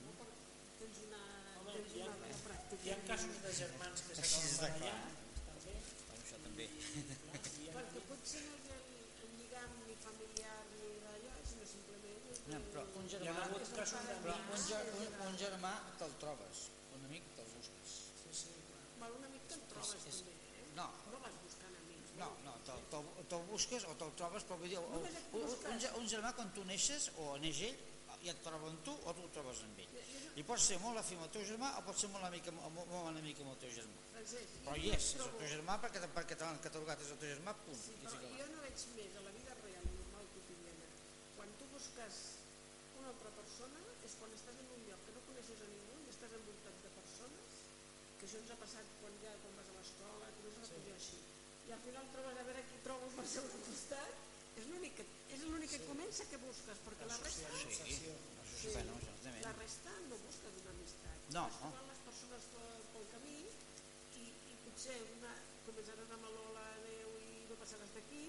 No, 0.05 0.13
però 0.17 0.33
tens 0.79 0.97
una, 1.05 1.21
Home, 1.59 1.75
tens 1.77 1.93
hi 1.93 2.01
ha, 2.01 2.07
una 2.09 2.17
bona 2.23 2.39
pràctica. 2.47 2.81
hi 2.87 2.93
ha 2.95 2.97
casos 3.11 3.37
de 3.45 3.53
germans 3.59 4.05
que 4.07 4.17
s'acaben 4.21 4.57
barallant, 4.63 5.05
també, 5.53 5.75
Bueno, 6.09 6.23
això 6.23 6.41
també. 6.47 6.67
clar, 6.81 7.43
i 7.45 7.61
hi 7.61 7.69
ha, 7.69 7.77
Perquè 7.77 8.03
potser 8.09 8.41
no 8.47 8.57
és 8.57 8.73
el, 8.79 8.89
el 9.27 9.37
lligam 9.37 9.77
ni 9.85 9.99
familiar 10.07 10.57
ni 10.73 10.91
d'allò, 11.05 11.37
sinó 11.53 11.69
simplement... 11.75 12.25
No, 12.49 12.63
però 12.73 12.87
un 13.03 13.05
hi 13.05 13.13
ha 13.13 13.21
germà, 13.21 13.45
hagut 13.45 13.71
casos 13.77 14.11
però 14.25 14.35
un, 14.41 14.99
un, 15.05 15.15
un 15.29 15.39
germà 15.45 15.73
te'l 16.01 16.17
trobes, 16.25 16.65
un 16.97 17.05
amic 17.11 17.27
te'l 17.37 17.49
busques. 17.53 17.91
sí, 18.39 18.49
Val, 18.99 19.13
un 19.19 19.25
amic 19.29 19.45
te'n 19.51 19.61
trobes 19.71 19.93
és- 20.09 20.21
també, 20.21 20.33
eh? 20.59 20.65
no. 20.79 20.87
No 21.13 21.19
vas 21.25 21.35
buscant 21.43 21.75
amics. 21.83 22.15
No, 22.21 22.29
no, 22.45 22.53
te'l 22.67 22.81
te, 22.91 23.03
te 23.33 23.37
busques 23.51 23.85
o 23.85 23.93
te'l 24.01 24.13
trobes, 24.19 24.43
però 24.49 24.57
vull 24.59 24.69
dir, 24.73 24.77
o, 24.79 24.83
un, 25.39 25.85
un, 26.01 26.07
germà 26.15 26.33
quan 26.35 26.51
tu 26.53 26.63
neixes 26.67 27.11
o 27.17 27.37
neix 27.45 27.61
ell, 27.69 27.77
ja 28.23 28.33
et 28.33 28.41
troba 28.43 28.67
amb 28.67 28.81
tu 28.83 28.91
o 28.91 29.13
tu 29.15 29.21
el 29.23 29.31
trobes 29.31 29.61
amb 29.63 29.79
ell. 29.79 29.93
I 30.39 30.43
pots 30.43 30.65
ser 30.71 30.77
molt 30.83 30.99
afí 30.99 31.15
amb 31.15 31.23
el 31.27 31.31
teu 31.35 31.43
germà 31.47 31.69
o 31.79 31.83
pots 31.87 32.01
ser 32.03 32.09
molt, 32.11 32.25
amic, 32.27 32.47
amb- 32.51 32.61
molt, 32.75 32.87
molt 32.91 33.07
enemic 33.13 33.39
amb 33.43 33.53
el 33.53 33.57
teu 33.63 33.71
germà. 33.77 34.01
Francesc, 34.11 34.57
Però 34.65 34.75
hi 34.75 34.89
és, 34.91 35.05
és 35.15 35.23
el 35.25 35.31
teu 35.39 35.47
germà 35.55 35.77
perquè, 35.83 36.03
perquè 36.17 36.35
t'han 36.39 36.59
catalogat 36.65 36.99
és 37.05 37.11
el 37.15 37.19
teu 37.23 37.29
germà, 37.35 37.55
punt. 37.63 37.79
Sí, 37.79 37.95
I 37.95 38.05
però 38.05 38.19
jo 38.39 38.47
no 38.51 38.61
veig 38.67 38.83
més 38.99 39.15
a 39.15 39.23
la 39.27 39.31
vida 39.39 39.55
real 39.63 39.83
i 39.87 39.93
normal 39.95 40.27
quotidiana. 40.35 40.87
Quan 41.37 41.49
tu 41.59 41.65
busques 41.73 42.15
una 42.99 43.07
altra 43.13 43.31
persona 43.39 43.79
és 44.03 44.15
quan 44.19 44.31
estàs 44.35 44.59
en 44.63 44.67
un 44.75 44.81
lloc 44.89 44.99
que 45.07 45.15
no 45.15 45.21
coneixes 45.31 45.59
a 45.63 45.67
ningú 45.71 45.95
i 46.03 46.09
estàs 46.15 46.35
envoltat 46.39 46.75
de 46.83 46.89
persones, 46.89 46.98
que 48.19 48.27
això 48.27 48.39
ens 48.43 48.51
ha 48.53 48.57
passat 48.63 48.95
quan 49.01 49.13
ja 49.23 49.33
quan 49.43 49.53
vas 49.59 49.69
a 49.71 49.75
l'escola, 49.77 50.31
comences 50.39 50.71
a 50.71 50.79
pujar 50.79 50.95
així. 50.99 51.19
I 51.69 51.75
al 51.75 51.83
final 51.85 52.09
trobes 52.15 52.41
a 52.41 52.47
veure 52.49 52.65
qui 52.71 52.81
trobes 52.87 53.15
per 53.19 53.27
seu 53.33 53.47
costat, 53.55 54.25
és 54.59 54.67
l'únic 54.71 54.97
que, 54.99 55.05
és 55.37 55.45
l'únic 55.47 55.71
que 55.75 55.81
comença 55.87 56.25
que 56.31 56.41
busques, 56.43 56.81
perquè 56.87 57.07
la 57.11 57.19
resta, 57.23 57.53
Sí, 57.59 57.69
això 57.69 57.85
sí, 58.59 58.73
bueno, 58.75 58.97
exactament. 58.99 59.43
la 59.45 59.53
resta 59.61 59.91
no 60.09 60.17
busques 60.25 60.57
una 60.63 60.73
amistat. 60.75 61.29
No. 61.37 61.43
Vas 61.47 61.59
trobant 61.61 61.87
les 61.93 62.01
persones 62.09 62.47
pel, 62.55 62.81
pel 62.95 63.05
camí 63.13 63.37
i, 64.19 64.25
i 64.51 64.57
potser 64.65 64.97
una 65.15 65.31
començaràs 65.69 66.11
amb 66.17 66.27
l'hola, 66.33 66.65
adeu 66.81 67.13
i 67.23 67.29
no 67.47 67.55
passaràs 67.61 67.93
d'aquí 67.95 68.23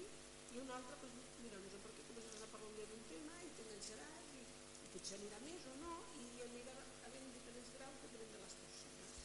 i 0.53 0.61
una 0.61 0.77
altra, 0.77 0.95
doncs, 1.03 1.35
mira, 1.43 1.59
no 1.63 1.73
sé 1.73 1.81
per 1.83 1.91
què 1.97 2.05
començaràs 2.11 2.45
a 2.47 2.51
parlar 2.53 2.69
un 2.69 2.77
dia 2.79 2.87
d'un 2.93 3.03
tema 3.11 3.35
i 3.43 3.51
t'enganxaràs 3.57 4.31
i, 4.39 4.45
i 4.85 4.91
potser 4.93 5.17
anirà 5.19 5.41
més 5.47 5.67
o 5.71 5.75
no 5.81 5.97
i 6.21 6.27
anirà 6.47 6.77
havent 7.09 7.27
diferents 7.35 7.73
graus 7.75 7.99
depenent 8.05 8.31
de 8.37 8.43
les 8.45 8.55
persones. 8.61 9.19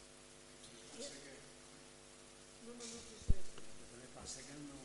I, 0.72 0.85
no, 0.96 2.72
no, 2.72 2.74
no, 2.74 2.84
sí, 2.86 3.16
sí. 3.24 3.36
també 3.90 4.06
passa 4.14 4.44
que 4.46 4.56
no 4.64 4.78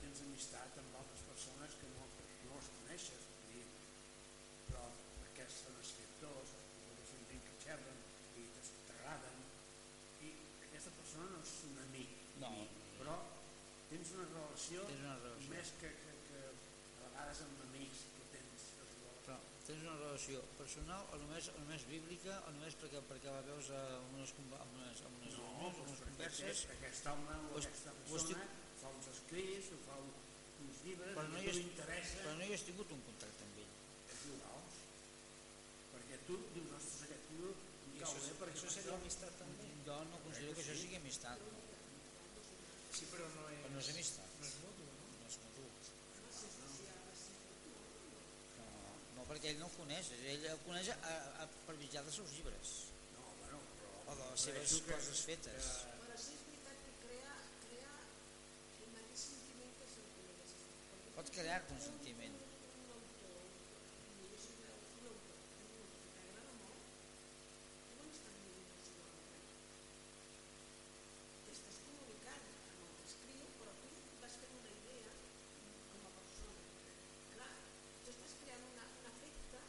tens 0.00 0.20
amistat 0.26 0.78
amb 0.82 0.98
altres 1.00 1.24
persones 1.30 1.74
que 1.80 1.90
no, 1.96 2.06
no 2.46 2.58
les 2.60 2.68
coneixes, 2.76 3.26
dir, 3.50 3.64
però 4.68 4.84
perquè 5.18 5.48
són 5.56 5.80
escriptors, 5.82 6.54
perquè 6.86 7.08
són 7.10 7.26
gent 7.32 7.42
que 7.48 7.56
xerren 7.66 8.00
i 8.38 8.46
t'agraden, 8.88 9.42
i 10.28 10.32
aquesta 10.68 10.94
persona 11.00 11.30
no 11.34 11.42
és 11.42 11.56
un 11.70 11.80
amic, 11.88 12.14
No. 12.44 12.50
però 12.98 13.14
tens 13.90 14.08
una 14.16 14.24
relació, 14.30 14.86
Tens 14.90 15.04
una 15.04 15.18
relació. 15.22 15.50
més 15.54 15.74
que, 15.82 15.90
que, 16.04 16.14
que 16.30 16.40
a 16.44 17.04
vegades 17.08 17.42
amb 17.44 17.60
amics 17.68 18.06
que 18.16 18.24
tens. 18.32 18.64
que 18.78 18.88
tu 18.90 18.96
vols. 19.04 19.20
Però 19.26 19.36
tens 19.66 19.80
una 19.84 19.94
relació 19.96 20.40
personal 20.58 21.06
o 21.14 21.18
només, 21.22 21.48
o 21.48 21.58
només 21.62 21.84
bíblica 21.88 22.34
o 22.48 22.50
només 22.56 22.74
perquè, 22.80 23.00
perquè 23.10 23.30
la 23.32 23.40
veus 23.48 23.70
a 23.72 23.80
unes, 24.12 24.32
conva- 24.36 24.60
a 24.60 24.66
unes, 24.74 25.00
a 25.00 25.08
unes 25.18 25.32
No, 25.38 25.44
reunions, 25.44 25.64
a 25.64 25.78
doncs 25.78 25.88
unes 25.88 26.00
converses, 26.08 26.64
aquest, 26.76 27.06
home 27.12 27.36
o 27.52 27.56
aquesta 27.62 27.90
ho 27.94 28.18
estic- 28.20 28.44
persona 28.44 28.46
fa 28.82 28.88
uns 28.98 29.06
escrits 29.14 29.66
o 29.72 29.78
fa 29.86 29.94
un- 30.04 30.14
uns 30.64 30.76
llibres 30.84 31.14
però 31.16 31.26
no, 31.32 31.38
hi 31.40 31.48
has, 31.48 31.58
t'interessa 31.62 32.16
però 32.24 32.32
no 32.38 32.44
hi 32.44 32.52
has 32.58 32.64
tingut 32.68 32.88
un 32.98 33.02
contacte 33.08 33.40
amb 33.48 33.56
ell. 33.64 33.72
és 34.14 34.20
perquè 35.94 36.16
tu 36.28 36.34
dius, 36.54 36.70
ostres, 36.78 37.02
aquest 37.08 37.24
tio 37.30 37.48
em 37.54 37.94
I 37.94 37.98
cau 38.04 38.12
això, 38.12 38.20
bé 38.28 38.34
perquè 38.44 38.56
això 38.60 38.70
seria 38.76 38.94
amistat 39.00 39.32
també? 39.40 39.64
Jo 39.88 39.96
no 40.10 40.16
considero 40.26 40.52
que 40.54 40.62
això 40.64 40.76
sigui 40.82 40.96
amistat, 41.00 41.38
no, 41.40 41.62
Sí, 42.94 43.04
però 43.10 43.24
no 43.34 43.42
és, 43.50 43.58
però 43.64 43.70
no 43.74 43.78
és 43.82 43.88
amistat, 43.90 44.28
no 44.40 44.44
és 44.46 44.54
mutu, 44.62 44.82
no? 44.86 44.92
no 45.18 45.26
és 45.26 45.36
mutu. 45.42 45.64
No, 48.58 48.66
no, 49.13 49.13
perquè 49.28 49.48
ell 49.52 49.60
no 49.62 49.68
el 49.70 49.76
coneix, 49.78 50.10
ell 50.34 50.46
el 50.52 50.60
coneix 50.66 50.88
a, 50.94 51.14
a, 51.44 51.48
per 51.66 51.74
mitjà 51.80 52.02
dels 52.06 52.16
seus 52.20 52.30
llibres 52.36 52.68
No, 53.16 53.24
bueno, 53.40 53.58
però... 53.74 53.90
o 54.12 54.16
de 54.20 54.24
les 54.30 54.40
seves 54.48 54.74
que- 54.84 54.92
coses 54.94 55.20
fetes. 55.30 55.64
que- 55.82 55.92
Però 56.04 56.16
sí 56.24 56.32
és 56.36 56.42
veritat 56.48 56.76
que 56.84 56.92
crea, 57.04 57.34
crea 57.66 57.94
el 58.80 58.88
mateix 58.96 59.20
sentiment 59.30 59.72
que 59.80 59.86
Pot 61.16 61.26
un 61.70 61.78
un- 61.78 61.84
sentiment. 61.88 62.34
Un, 62.34 62.42
un 62.84 62.90
autor, 62.98 63.38
i 64.04 64.28
jo 64.32 64.38
soc 64.44 64.56
un 64.60 64.68
autor, 64.74 65.14
un 65.14 65.68
autor 65.68 65.86
que 65.94 66.08
t'agrada 66.16 66.52
molt, 66.60 66.82
tu 67.84 67.92
quan 67.98 68.08
estàs 68.14 68.36
llegint 68.44 68.72
el 68.74 68.80
seu 68.88 68.96
obra, 69.04 69.38
t'estàs 71.46 71.76
comunicant 71.86 72.44
amb 72.50 72.82
el 72.84 72.92
que 72.98 73.06
escriu, 73.10 73.44
però 73.60 73.72
tu 73.80 73.88
vas 74.24 74.34
fent 74.42 74.54
una 74.60 74.72
idea 74.80 75.12
com 75.92 76.08
a 76.08 76.12
persona. 76.18 76.62
Clar, 77.36 77.52
tu 78.04 78.08
estàs 78.14 78.34
creant 78.42 78.64
una, 78.72 78.84
un 79.00 79.06
efecte 79.14 79.62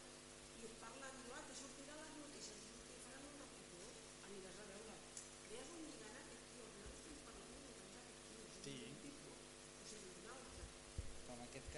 i 0.60 0.68
et 0.70 0.76
parlen, 0.84 1.14
no, 1.30 1.38
te 1.50 1.60
sortirà 1.62 1.94
a 2.00 2.02
les 2.04 2.16
notícies, 2.24 2.66
te 2.90 3.00
faran 3.06 3.30
una 3.36 3.48
foto, 3.54 3.86
aniràs 4.32 4.58
a 4.66 4.68
veure. 4.74 4.98
Crees 5.46 5.74
un 5.78 5.82
lligant 5.92 6.18
afectiu, 6.24 6.66
no 6.82 6.90
estem 6.96 7.16
parlant 7.30 7.54
de 7.54 7.60
lligants 7.70 8.00
afectius, 8.02 8.60
Sí. 8.66 8.76
d'un 8.82 8.98
tipus, 9.06 9.40
o 9.82 9.90
sigui, 9.94 10.10
d'un 10.18 10.34
altre. 10.36 10.64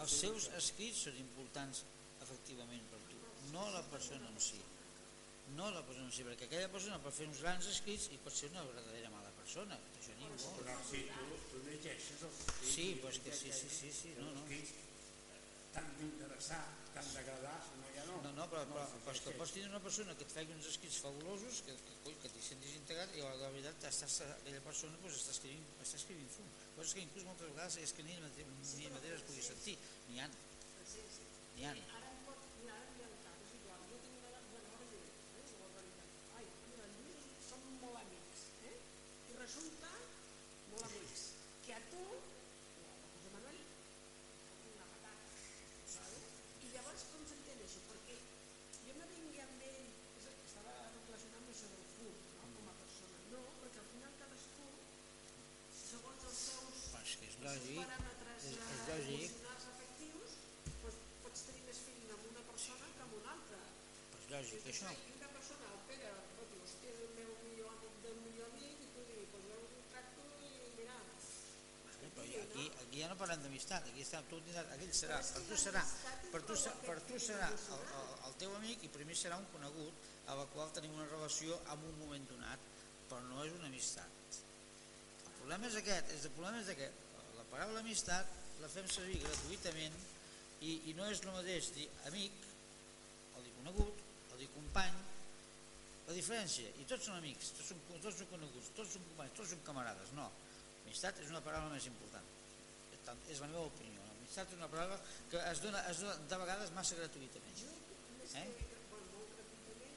els 0.00 0.16
seus 0.16 0.48
escrits 0.56 1.00
són 1.06 1.16
importants 1.20 1.82
efectivament 2.24 2.84
per 2.92 3.00
tu, 3.10 3.18
no 3.54 3.64
la 3.74 3.82
persona 3.92 4.28
en 4.28 4.38
si. 4.40 4.60
No 5.56 5.66
la 5.74 5.82
persona 5.84 6.06
en 6.08 6.14
si, 6.14 6.24
perquè 6.24 6.46
aquella 6.46 6.70
persona 6.72 7.00
pot 7.04 7.16
fer 7.16 7.26
uns 7.28 7.40
grans 7.42 7.66
escrits 7.72 8.08
i 8.14 8.20
pot 8.24 8.36
ser 8.36 8.48
una 8.52 8.64
verdadera 8.68 9.10
mala 9.12 9.32
persona, 9.40 9.76
això 9.98 10.14
ningú. 10.20 10.52
Però 10.60 10.76
si 10.88 11.02
tu, 11.10 11.40
tu 11.50 11.62
llegeixes 11.66 12.22
els 12.28 12.44
escrits... 12.44 12.74
Sí, 12.74 12.86
però 13.00 13.10
és 13.12 13.20
que 13.24 13.34
sí, 13.40 13.52
sí, 13.58 13.72
sí, 13.76 13.90
sí, 13.96 14.14
no, 14.20 14.30
no. 14.36 14.46
eh, 14.56 14.62
T'han 15.74 15.90
d'interessar, 15.98 16.62
t'han 16.94 17.08
d'agradar, 17.16 17.56
si 17.66 17.78
no 17.80 17.90
ja 17.96 18.04
no. 18.08 18.16
No, 18.26 18.32
no, 18.38 18.46
però, 18.52 18.62
però, 18.70 18.84
els 18.86 19.04
però 19.06 19.14
és 19.16 19.22
que 19.26 19.34
pots 19.40 19.54
tenir 19.56 19.68
una 19.70 19.82
persona 19.86 20.14
que 20.18 20.26
et 20.28 20.34
faci 20.36 20.54
uns 20.56 20.70
escrits 20.72 20.98
fabulosos, 21.04 21.62
que, 21.66 21.76
que, 21.86 21.96
coi, 22.06 22.16
que 22.22 22.32
t'hi 22.34 22.42
sentis 22.48 22.76
integrat 22.80 23.14
i 23.18 23.24
a 23.26 23.32
la 23.42 23.50
veritat 23.54 23.88
estàs, 23.90 24.20
aquella 24.26 24.62
persona 24.66 24.98
pues, 25.04 25.18
està, 25.20 25.34
escrivint, 25.36 25.66
està 25.86 26.00
escrivint 26.02 26.30
fum. 26.36 26.48
Coses 26.76 26.94
que 26.96 27.04
inclús 27.06 27.26
moltes 27.28 27.52
vegades 27.52 27.78
és 27.84 27.92
que 27.96 28.06
ni 28.06 28.16
ell 28.16 28.24
mateix, 28.26 28.46
ni 28.78 28.90
es 29.16 29.26
pugui 29.30 29.44
sentir. 29.52 29.76
N'hi 30.10 30.20
ha, 30.24 30.30
Sí, 30.90 31.02
sí. 31.14 31.26
n'hi 31.56 31.66
ha. 31.68 31.74
Eh, 31.76 31.84
Ara 32.00 32.08
em 32.10 32.22
pot, 32.26 32.40
mira, 32.58 32.74
ara 32.74 32.88
em 32.88 32.96
ve 32.98 33.04
al 33.06 33.16
cap, 33.22 33.36
és 33.46 33.52
igual, 33.60 33.82
jo 33.90 33.98
tinc 34.04 34.16
una, 34.18 34.40
bueno, 34.50 34.72
ara 34.74 34.86
diré, 34.90 35.10
eh, 35.38 35.44
la 35.50 35.58
barbaritat. 35.60 36.08
Ai, 36.40 36.46
mira, 36.70 36.88
el 36.88 36.94
Lluís 36.96 37.44
som 37.46 37.66
molt 37.82 38.00
amics, 38.00 38.42
eh? 38.70 38.74
I 39.30 39.36
resulta, 39.38 39.92
molt 40.72 40.88
amics, 40.88 41.22
que 41.66 41.76
a 41.76 41.80
tu, 41.92 42.02
la 42.80 42.96
José 43.12 43.30
Manuel, 43.36 43.60
una 44.72 44.88
patata, 44.96 45.14
¿sabes? 45.94 46.26
I 46.64 46.72
llavors 46.74 47.06
com 47.12 47.28
s'entén 47.30 47.62
això? 47.68 47.84
Perquè 47.92 48.18
jo 48.88 48.96
me 48.98 49.06
vengui 49.12 49.44
amb 49.46 49.64
ell, 49.70 49.88
és 50.18 50.26
el 50.32 50.36
que 50.40 50.48
estava 50.50 50.74
relacionant 50.88 51.38
amb 51.44 51.54
això 51.54 51.70
del 51.76 51.86
fur, 51.94 52.14
no? 52.40 52.50
com 52.56 52.72
a 52.72 52.76
persona. 52.82 53.22
No, 53.30 53.44
perquè 53.62 53.84
al 53.84 53.90
final 53.94 54.18
cadascú, 54.24 54.68
segons 55.84 56.28
els 56.32 56.42
seus 56.48 56.84
Però 56.90 57.04
és 57.06 57.16
que 57.20 57.30
és 57.30 57.36
els 57.36 57.40
seus 57.40 57.46
lògic, 57.46 57.82
paràmetres 57.84 58.50
és, 58.50 58.56
eh, 58.56 58.70
és 58.74 58.88
lògic, 58.90 59.30
emocionals 59.30 59.68
afectius 59.74 60.38
doncs 60.80 60.98
pots 61.24 61.44
tenir 61.48 61.62
més 61.68 61.80
feeling 61.86 62.12
amb 62.16 62.28
una 62.30 62.44
persona 62.50 62.90
que 62.96 63.04
amb 63.06 63.16
una 63.20 63.32
altra 63.36 63.60
això. 64.70 64.90
i 64.94 65.14
una 65.18 65.30
persona, 65.34 65.70
pot 65.86 66.50
dir, 66.50 66.58
hòstia, 66.64 66.92
és 66.94 67.00
el 67.04 67.14
meu 67.16 67.30
millor 67.44 67.72
amic 67.74 67.96
del 68.04 68.18
millor 68.24 68.50
amic 68.52 68.84
i 68.84 68.90
tu 68.94 69.06
dius, 69.08 69.30
doncs 69.34 69.48
jo 69.50 69.58
el 69.60 69.86
tracto 69.94 70.26
i 70.46 70.50
mira 70.76 70.98
Però 72.00 72.26
ja 72.26 72.42
aquí, 72.44 72.66
aquí 72.84 73.02
ja 73.02 73.08
no 73.10 73.16
parlem 73.18 73.42
d'amistat, 73.44 73.88
aquí 73.90 74.04
està, 74.06 74.22
tu 74.30 74.38
tindràs, 74.46 74.70
aquell 74.76 74.94
serà, 75.00 75.18
per 75.34 75.42
tu 75.48 75.58
serà, 75.64 75.82
per 76.34 76.42
tu, 76.46 76.58
per 76.86 76.96
tu 77.08 77.18
serà 77.22 77.48
el, 77.50 77.84
el, 78.00 78.12
el 78.28 78.36
teu 78.42 78.54
amic 78.58 78.86
i 78.86 78.90
mi 79.08 79.16
serà 79.18 79.38
un 79.40 79.48
conegut 79.54 80.08
a 80.30 80.36
la 80.38 80.46
qual 80.54 80.70
tenim 80.76 80.94
una 80.94 81.08
relació 81.10 81.58
en 81.74 81.86
un 81.90 81.96
moment 81.98 82.26
donat, 82.30 82.66
però 83.08 83.18
no 83.26 83.42
és 83.44 83.54
una 83.56 83.66
amistat. 83.66 84.38
El 85.26 85.32
problema 85.40 85.66
és 85.66 85.78
aquest, 85.80 86.12
és 86.14 86.28
el 86.28 86.34
problema 86.36 86.60
és 86.62 86.70
aquest. 86.70 87.08
La 87.38 87.46
paraula 87.50 87.82
amistat 87.82 88.30
la 88.62 88.68
fem 88.70 88.86
servir 88.92 89.18
gratuïtament 89.24 89.96
i, 90.60 90.76
i 90.92 90.94
no 90.94 91.08
és 91.10 91.24
el 91.24 91.34
mateix 91.34 91.72
dir 91.74 91.88
amic, 92.10 92.46
o 93.34 93.42
dir 93.42 93.56
conegut, 93.56 94.04
dir 94.40 94.48
company, 94.54 95.00
la 96.08 96.16
diferència, 96.16 96.70
i 96.82 96.86
tots 96.90 97.06
són 97.06 97.18
amics, 97.20 97.52
tots 97.56 97.70
són, 97.70 97.82
tots 97.92 98.16
són 98.18 98.30
coneguts, 98.32 98.70
tots 98.78 98.96
són 98.96 99.04
companys, 99.10 99.36
tots 99.38 99.52
són 99.54 99.60
camarades, 99.66 100.10
no. 100.16 100.26
Amistat 100.84 101.20
és 101.22 101.30
una 101.30 101.42
paraula 101.44 101.70
més 101.70 101.86
important. 101.86 102.26
És 103.30 103.38
la 103.42 103.48
meva 103.50 103.68
opinió. 103.68 104.02
Amistat 104.16 104.50
és 104.50 104.58
una 104.58 104.68
paraula 104.72 104.98
que 105.30 105.38
es 105.52 105.62
dona, 105.62 105.84
es 105.90 106.02
dona 106.02 106.16
de 106.32 106.40
vegades 106.42 106.74
massa 106.74 106.98
gratuïtament. 106.98 107.62
Eh? 108.40 108.46
molt 108.90 109.78
bé 109.78 109.88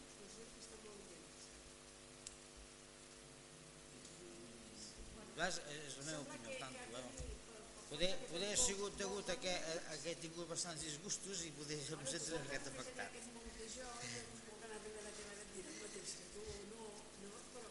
Ves, 5.39 5.59
és 5.73 5.97
la 5.97 6.05
meva 6.11 6.21
opinió, 6.27 6.57
tant. 6.61 6.77
per 6.93 7.03
Poder, 7.93 8.11
poder 8.29 8.51
ha 8.53 8.57
sigut 8.57 8.95
degut 8.97 9.27
a 9.29 9.35
que, 9.41 9.53
a, 9.53 9.73
a 9.93 9.97
que 10.01 10.13
he 10.13 10.21
tingut 10.21 10.49
bastants 10.49 10.81
disgustos 10.81 11.43
i 11.45 11.51
poder 11.57 11.77
em 11.81 12.05
saps 12.09 12.29
que 12.49 12.61
afectat. 12.71 13.42
Jo, 13.74 13.89
puc 14.47 14.63
anar 14.67 14.78
a 14.80 14.84
veure 14.86 15.11
que 15.17 15.28
m'ha 15.30 15.36
dit 15.53 15.65
el 15.71 15.78
mateix 15.82 16.13
que 16.19 16.28
tu, 16.36 16.43
no, 16.74 16.88
no, 17.24 17.32
però 17.53 17.69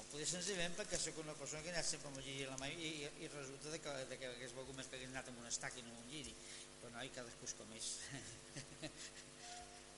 O 0.00 0.04
poder 0.12 0.26
senzillament 0.32 0.74
perquè 0.78 0.98
sóc 1.00 1.20
una 1.24 1.36
persona 1.40 1.62
que 1.64 1.70
ha 1.72 1.76
anat 1.78 1.88
sempre 1.90 2.10
amb 2.12 2.18
el 2.22 2.26
lliri 2.28 2.46
a 2.48 2.50
la 2.54 2.58
mà 2.62 2.70
i, 2.72 2.90
i, 2.90 3.10
i 3.24 3.30
resulta 3.34 3.78
que, 3.86 3.94
de 4.12 4.18
que 4.20 4.32
hagués 4.34 4.54
volgut 4.58 4.76
més 4.80 4.88
que 4.90 4.98
hagués 5.00 5.12
anat 5.14 5.30
amb 5.32 5.40
un 5.44 5.50
estac 5.52 5.76
i 5.78 5.84
no 5.86 5.94
amb 5.94 6.02
un 6.04 6.10
lliri. 6.14 6.34
Però 6.80 6.92
no, 6.94 7.04
i 7.04 7.12
cadascú 7.16 7.44
és 7.48 7.54
com 7.60 7.72
és. 7.78 7.88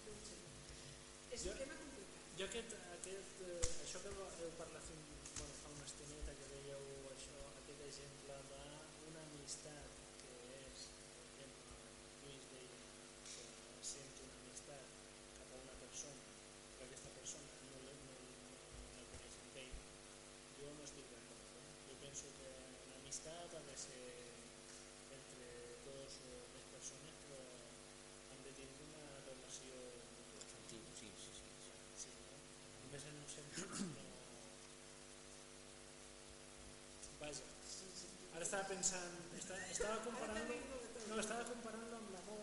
no. 0.06 0.14
És 1.32 1.46
un 1.48 1.56
tema 1.60 1.76
complicat. 1.80 2.32
Jo 2.40 2.44
aquest, 2.48 2.74
aquest, 2.96 3.42
eh, 3.46 3.70
això 3.86 4.02
que 4.04 4.10
heu 4.12 4.52
parlat 4.58 4.84
fin, 4.88 5.00
bueno, 5.38 5.54
fa 5.62 5.70
una 5.72 5.86
estoneta 5.88 6.34
que 6.40 6.48
dèieu 6.52 6.82
això, 7.12 7.38
aquest 7.62 7.84
exemple 7.88 8.36
d'una 8.50 9.22
amistat 9.28 9.96
que 10.22 10.34
és, 10.58 10.84
per 10.98 11.46
exemple, 11.46 11.92
Lluís 12.24 12.44
deia 12.52 12.80
que 13.30 13.46
sent 13.92 14.20
una 14.26 14.36
amistat 14.42 14.98
cap 15.38 15.54
a 15.56 15.62
una 15.62 15.76
persona, 15.84 16.26
però 16.76 16.88
aquesta 16.90 17.14
persona 17.20 17.60
no, 17.70 17.80
la- 17.86 17.96
no, 18.08 18.18
no 18.42 18.98
la 18.98 19.06
coneix 19.14 19.38
amb 19.46 19.60
ell, 19.64 19.74
jo 20.60 20.74
no 20.76 20.88
estic 20.90 21.08
d'acord. 21.14 21.48
Eh? 21.62 21.68
Jo 21.92 21.98
penso 22.04 22.34
que 22.40 22.52
l'amistat 22.92 23.56
ha 23.60 23.64
de 23.70 23.78
ser 23.86 24.04
entre 25.20 25.50
dos 25.88 26.20
o 26.28 26.36
més 26.56 26.71
persones, 26.82 27.14
però 27.22 27.38
han 28.32 28.40
de 28.42 28.52
tindre 28.58 28.86
una 28.90 29.02
relació 29.28 29.74
mútua. 30.18 30.42
Efectiu, 30.42 30.80
sí, 30.98 31.10
sí, 31.22 31.30
sí. 31.38 31.50
Sí, 32.02 32.14
no? 32.26 32.38
Només 32.82 33.06
en 33.10 33.20
un 33.22 33.28
sentit 33.34 33.82
no... 33.94 34.06
Vaja, 37.22 37.50
Sí, 37.72 37.86
sí. 38.00 38.08
ara 38.34 38.42
estava 38.44 38.66
pensant, 38.72 39.14
estava, 39.38 39.60
estava 39.70 40.00
comparant 40.08 40.50
no, 40.50 41.18
estava 41.22 41.44
comparant 41.46 41.94
amb 42.00 42.10
l'amor, 42.16 42.42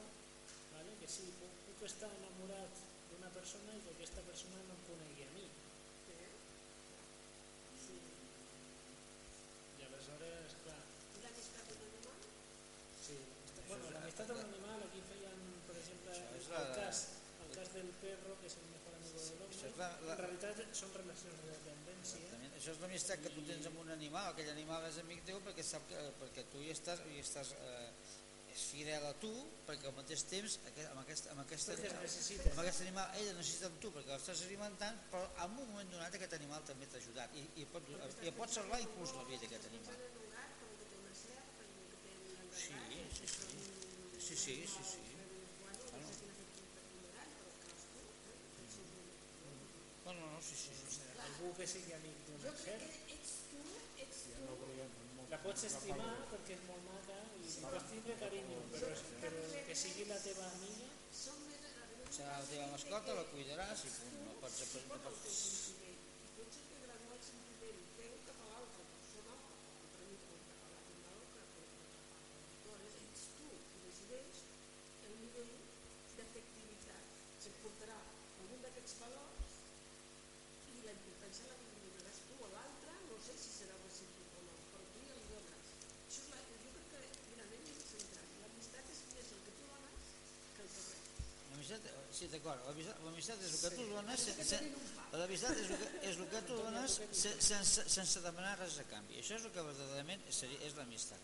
¿vale? 0.71 0.95
que 1.01 1.09
sí, 1.15 1.25
puc, 1.41 1.59
puc 1.67 1.83
estar 1.89 2.09
enamorat 2.19 2.79
d'una 3.09 3.31
persona 3.35 3.75
i 3.75 3.83
que 3.83 3.91
aquesta 3.97 4.23
persona 4.29 4.61
no 4.69 4.77
em 4.77 4.85
conegui 4.87 5.25
a 5.27 5.29
mi. 5.35 5.47
Sí. 7.83 7.99
I 9.81 9.87
aleshores, 9.89 10.55
clar, 10.63 10.79
I 11.19 11.25
l'amistat 11.25 11.73
d'un 11.73 11.83
animal? 11.89 12.23
sí, 13.03 13.19
bueno, 13.69 13.89
l'amistat 13.95 14.29
amb 14.33 14.41
l'animal, 14.43 14.83
aquí 14.89 15.01
feien, 15.09 15.39
per 15.69 15.75
exemple, 15.81 16.17
el, 16.19 16.69
cas, 16.79 17.01
el 17.45 17.51
cas 17.57 17.73
del 17.77 17.89
perro, 18.03 18.37
que 18.41 18.47
és 18.51 18.55
el 18.61 18.67
mejor 18.75 18.95
amigo 18.99 19.17
del 19.19 19.27
Això 19.29 19.43
hombre, 19.45 19.69
és 19.69 19.77
la- 19.81 19.91
la- 20.07 20.13
en 20.15 20.21
realitat 20.25 20.63
són 20.83 20.93
relacions 21.01 21.43
de 21.43 21.51
dependència, 21.57 22.23
Exactament. 22.23 22.55
Això 22.59 22.71
és 22.75 22.79
l'amistat 22.83 23.21
que 23.23 23.29
tu 23.35 23.41
tens 23.47 23.65
amb 23.69 23.77
un 23.85 23.89
animal, 23.95 24.31
aquell 24.33 24.49
animal 24.55 24.85
és 24.89 24.97
amic 25.03 25.21
teu 25.27 25.39
perquè 25.45 25.63
sap 25.63 25.85
que 25.89 25.99
perquè 26.21 26.43
tu 26.51 26.61
hi 26.65 26.71
estàs, 26.73 26.99
hi 27.13 27.19
estàs 27.23 27.53
eh, 27.55 27.91
és 28.49 28.63
fidel 28.71 29.05
a 29.05 29.13
tu 29.21 29.29
perquè 29.67 29.85
al 29.87 29.93
mateix 29.95 30.23
temps 30.27 30.57
aquest, 30.71 30.89
amb, 30.91 30.99
aquest, 31.03 31.27
amb, 31.31 31.39
necessita. 32.01 32.49
amb 32.49 32.59
aquest 32.63 32.81
animal 32.81 33.07
ell 33.19 33.29
necessita 33.37 33.67
amb 33.69 33.79
tu 33.79 33.91
perquè 33.95 34.09
l'estàs 34.15 34.41
alimentant 34.47 34.97
però 35.11 35.21
en 35.45 35.51
un 35.51 35.69
moment 35.69 35.91
donat 35.93 36.15
aquest 36.17 36.33
animal 36.39 36.63
també 36.67 36.87
t'ha 36.89 36.97
ajudat 36.97 37.35
i, 37.35 37.45
i, 37.61 37.65
pot, 37.65 37.83
i 38.25 38.31
pot 38.31 38.49
salvar 38.49 38.79
inclús 38.81 39.13
la 39.15 39.23
vida 39.29 39.41
d'aquest 39.45 39.69
animal. 39.69 39.93
Pensant 39.93 40.09
en 40.09 40.17
un 40.19 40.29
gat, 40.33 40.49
com 40.59 40.71
que 40.79 40.85
té 40.89 40.97
una 41.03 41.13
serp, 41.21 41.47
com 41.59 41.69
que 41.91 41.97
té 42.03 42.11
un 42.17 42.25
engargat, 42.33 42.59
Sí, 42.59 42.73
sí, 43.15 43.21
que 43.21 43.27
sí. 43.27 43.37
són 44.17 44.27
Sí, 44.49 44.55
sí, 44.55 44.65
sí, 44.65 44.83
sí. 44.83 44.97
Bueno, 45.61 45.77
Bueno. 45.91 46.07
no. 50.05 50.13
No, 50.13 50.31
no, 50.33 50.41
sí, 50.41 50.55
sí, 50.55 50.73
sí. 50.89 51.01
Algú 51.21 51.53
que 51.53 51.67
sigui 51.67 51.93
amic 51.93 52.17
d'un 52.25 52.41
que 52.41 52.73
ets 53.13 53.31
tu, 53.51 53.61
ets 54.01 54.23
tu, 54.25 54.41
la 55.29 55.37
pots 55.43 55.67
estimar 55.69 56.15
perquè 56.31 56.57
és 56.57 56.63
molt 56.65 56.81
maca 56.87 57.19
i 57.37 57.45
li 57.45 57.61
pots 57.61 57.85
tindre 57.91 58.15
carinyo, 58.23 58.59
però, 58.73 58.89
però 59.21 59.45
que 59.69 59.75
sigui 59.83 60.09
la 60.09 60.17
teva 60.25 60.49
amiga, 60.49 60.89
Serà 62.09 62.41
la 62.41 62.49
teva 62.49 62.71
mascota, 62.73 63.19
la 63.21 63.29
cuidaràs 63.29 63.85
i 63.85 63.93
punt. 63.99 64.17
No 64.25 64.33
pots, 64.41 64.65
pot 64.73 64.89
no 64.89 64.97
pots... 65.05 65.29
sentiment. 65.29 66.01
I 66.25 66.33
potser 66.39 66.65
que 66.71 66.81
graduar 66.87 67.19
el 67.19 67.23
sentiment 67.29 67.69
se't 77.43 77.59
portarà 77.63 77.95
algun 78.41 78.63
d'aquests 78.63 78.95
valors 79.01 79.53
i 80.71 80.78
tu 80.97 82.47
l'altre, 82.53 82.91
no 83.09 83.17
sé 83.25 83.33
si 83.37 83.63
o 83.63 83.73
no, 83.73 83.85
és 83.89 83.97
tu. 83.99 85.19
L'amistat, 91.51 91.89
sí, 92.15 92.27
d'acord, 92.31 92.59
l'amistat 93.05 93.41
és 93.45 93.53
el 93.53 93.59
que 93.63 93.71
tu 93.75 93.85
dones, 93.91 94.25
l'amistat 95.19 95.57
és 95.63 95.69
és 96.09 96.17
el 96.17 96.27
que 96.31 96.41
tu 96.47 96.55
dones 96.63 96.97
sen- 97.11 97.41
sense, 97.41 97.85
sense 97.89 98.21
demanar 98.25 98.57
res 98.59 98.79
a 98.79 98.85
canvi. 98.89 99.19
Això 99.21 99.35
és 99.37 99.45
el 99.45 99.53
que 99.55 99.63
verdaderament 99.69 100.21
seria, 100.33 100.59
és 100.67 100.75
l'amistat. 100.77 101.21